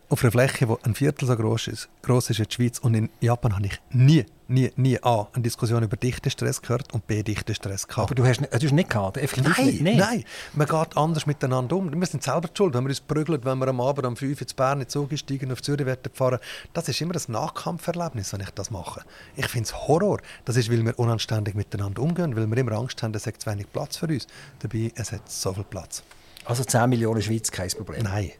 auf 0.09 0.23
einer 0.23 0.31
Fläche, 0.31 0.67
die 0.67 0.75
ein 0.83 0.95
Viertel 0.95 1.27
so 1.27 1.35
groß 1.35 1.67
ist, 1.67 1.89
groß 2.03 2.29
ist 2.29 2.39
wie 2.39 2.45
die 2.45 2.53
Schweiz. 2.53 2.79
Und 2.79 2.93
in 2.93 3.09
Japan 3.19 3.55
habe 3.55 3.65
ich 3.65 3.79
nie, 3.91 4.25
nie, 4.47 4.71
nie 4.75 5.01
A, 5.01 5.27
eine 5.33 5.43
Diskussion 5.43 5.81
über 5.81 5.97
Dichtestress 5.97 6.61
gehört 6.61 6.93
und 6.93 7.07
B, 7.07 7.23
Dichtestress 7.23 7.87
gehabt. 7.87 8.11
Aber 8.11 8.15
du 8.15 8.25
hast, 8.25 8.41
du 8.41 8.47
hast 8.51 8.71
nicht 8.71 8.89
gehabt? 8.89 9.17
Nein, 9.17 9.65
nicht, 9.65 9.81
nein, 9.81 9.97
nein. 9.97 10.23
Man 10.53 10.67
geht 10.67 10.97
anders 10.97 11.25
miteinander 11.25 11.75
um. 11.75 11.91
Wir 11.91 12.07
sind 12.07 12.21
selber 12.21 12.49
schuld, 12.55 12.73
wenn 12.73 12.83
wir 12.83 12.89
uns 12.89 12.99
prügeln, 12.99 13.43
wenn 13.43 13.57
wir 13.57 13.67
am 13.67 13.81
Abend 13.81 14.05
um 14.05 14.15
5 14.15 14.39
Uhr 14.39 14.47
in 14.47 14.55
Bern 14.55 14.81
in 14.81 14.89
Zug 14.89 15.17
steigen 15.17 15.47
und 15.47 15.53
auf 15.53 15.61
Zürich 15.61 15.87
fahren. 16.13 16.39
Das 16.73 16.87
ist 16.87 17.01
immer 17.01 17.15
ein 17.15 17.31
Nachkampferlebnis, 17.31 18.33
wenn 18.33 18.41
ich 18.41 18.51
das 18.51 18.69
mache. 18.69 19.01
Ich 19.35 19.47
finde 19.47 19.67
es 19.67 19.87
Horror. 19.87 20.19
Das 20.45 20.57
ist, 20.57 20.71
weil 20.71 20.85
wir 20.85 20.97
unanständig 20.99 21.55
miteinander 21.55 22.01
umgehen, 22.01 22.35
weil 22.35 22.47
wir 22.47 22.57
immer 22.57 22.73
Angst 22.73 23.01
haben, 23.01 23.13
es 23.15 23.25
hat 23.25 23.41
zu 23.41 23.49
wenig 23.49 23.71
Platz 23.71 23.97
für 23.97 24.07
uns. 24.07 24.27
Dabei, 24.59 24.91
es 24.95 25.11
hat 25.11 25.29
so 25.29 25.53
viel 25.53 25.63
Platz. 25.63 26.03
Also 26.45 26.63
10 26.63 26.89
Millionen 26.89 27.21
Schweiz, 27.21 27.49
kein 27.51 27.69
Problem? 27.69 28.03
Nein. 28.03 28.31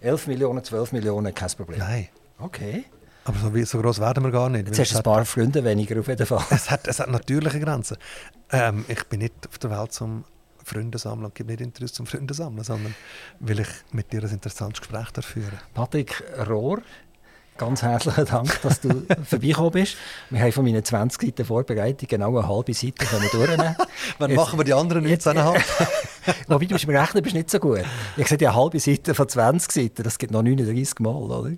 11 0.00 0.26
Millionen, 0.26 0.62
12 0.62 0.92
Millionen, 0.92 1.34
kein 1.34 1.50
Problem. 1.50 1.78
Nein. 1.78 2.08
Okay. 2.38 2.84
Aber 3.24 3.38
so, 3.38 3.64
so 3.64 3.82
groß 3.82 4.00
werden 4.00 4.24
wir 4.24 4.30
gar 4.30 4.48
nicht. 4.48 4.68
Jetzt 4.68 4.78
hast 4.78 4.92
du 4.92 4.96
ein 4.98 5.02
paar 5.02 5.24
Freunde 5.24 5.62
weniger 5.62 6.00
auf 6.00 6.08
jeden 6.08 6.26
Fall. 6.26 6.42
Es 6.50 6.70
hat, 6.70 6.88
es 6.88 6.98
hat 6.98 7.10
natürliche 7.10 7.60
Grenzen. 7.60 7.98
Ähm, 8.50 8.84
ich 8.88 9.04
bin 9.04 9.20
nicht 9.20 9.34
auf 9.46 9.58
der 9.58 9.70
Welt 9.70 9.92
zum 9.92 10.24
Freunde 10.64 10.98
sammeln 10.98 11.26
und 11.26 11.34
gebe 11.34 11.50
nicht 11.50 11.60
Interesse 11.60 11.94
zum 11.94 12.06
Freunde 12.06 12.32
sammeln, 12.34 12.64
sondern 12.64 12.94
will 13.40 13.60
ich 13.60 13.68
mit 13.92 14.12
dir 14.12 14.22
ein 14.22 14.30
interessantes 14.30 14.80
Gespräch 14.80 15.08
führen. 15.24 15.58
Patrick 15.74 16.22
Rohr, 16.48 16.80
Ganz 17.58 17.82
herzlichen 17.82 18.24
Dank, 18.24 18.62
dass 18.62 18.80
du 18.80 19.02
vorbeigekommen 19.24 19.72
bist. 19.72 19.96
Wir 20.30 20.40
haben 20.40 20.52
von 20.52 20.64
meinen 20.64 20.84
20 20.84 21.20
Seiten 21.20 21.44
Vorbereitung 21.44 22.08
genau 22.08 22.38
eine 22.38 22.48
halbe 22.48 22.72
Seite 22.72 23.04
durchnehmen. 23.32 23.74
Wann 24.18 24.34
machen 24.34 24.60
wir 24.60 24.64
die 24.64 24.72
anderen 24.72 25.04
19,5? 25.04 25.60
Wobei 26.46 26.66
du 26.66 26.86
mir 26.86 27.00
rechnen 27.00 27.22
bist 27.24 27.34
nicht 27.34 27.50
so 27.50 27.58
gut. 27.58 27.82
Ich 28.16 28.28
sehe 28.28 28.38
die 28.38 28.46
eine 28.46 28.56
halbe 28.56 28.78
Seite 28.78 29.12
von 29.12 29.28
20 29.28 29.72
Seiten, 29.72 30.02
das 30.04 30.18
gibt 30.18 30.32
noch 30.32 30.42
39 30.42 31.00
Mal, 31.00 31.10
oder? 31.10 31.50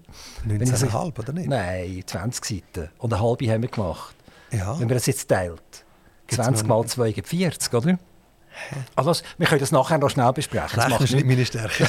19,5 0.49 1.19
oder 1.19 1.33
nicht? 1.35 1.49
Nein, 1.51 2.03
20 2.07 2.45
Seiten. 2.47 2.89
Und 2.97 3.13
eine 3.13 3.23
halbe 3.23 3.51
haben 3.53 3.61
wir 3.61 3.69
gemacht. 3.69 4.15
Ja. 4.53 4.73
Wenn 4.81 4.89
man 4.89 4.97
das 4.97 5.05
jetzt 5.05 5.29
teilt. 5.29 5.85
20 6.29 6.67
mal 6.67 6.87
2 6.87 7.13
gibt 7.13 7.29
40, 7.29 7.75
oder? 7.75 7.99
Also, 8.97 9.15
wir 9.39 9.47
können 9.47 9.61
das 9.61 9.73
nachher 9.73 9.99
noch 9.99 10.11
schnell 10.11 10.33
besprechen. 10.33 10.77
Das 10.77 11.01
ist 11.01 11.13
nicht 11.13 11.27
meine 11.27 11.45
Stärke. 11.47 11.89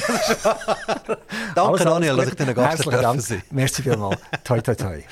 Danke, 1.54 1.60
alles, 1.60 1.84
Daniel, 1.84 2.16
dass 2.16 2.28
ich 2.28 2.34
deinen 2.34 2.54
Gast 2.54 2.84
Herzlichen 2.84 3.02
Dank. 3.02 3.44
Merci 3.50 3.82
vielmals. 3.82 4.18
toi, 4.44 4.60
toi, 4.60 4.74
toi. 4.74 5.02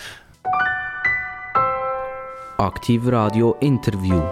Aktiv 2.59 3.03
Radio 3.07 3.57
Interview. 3.61 4.22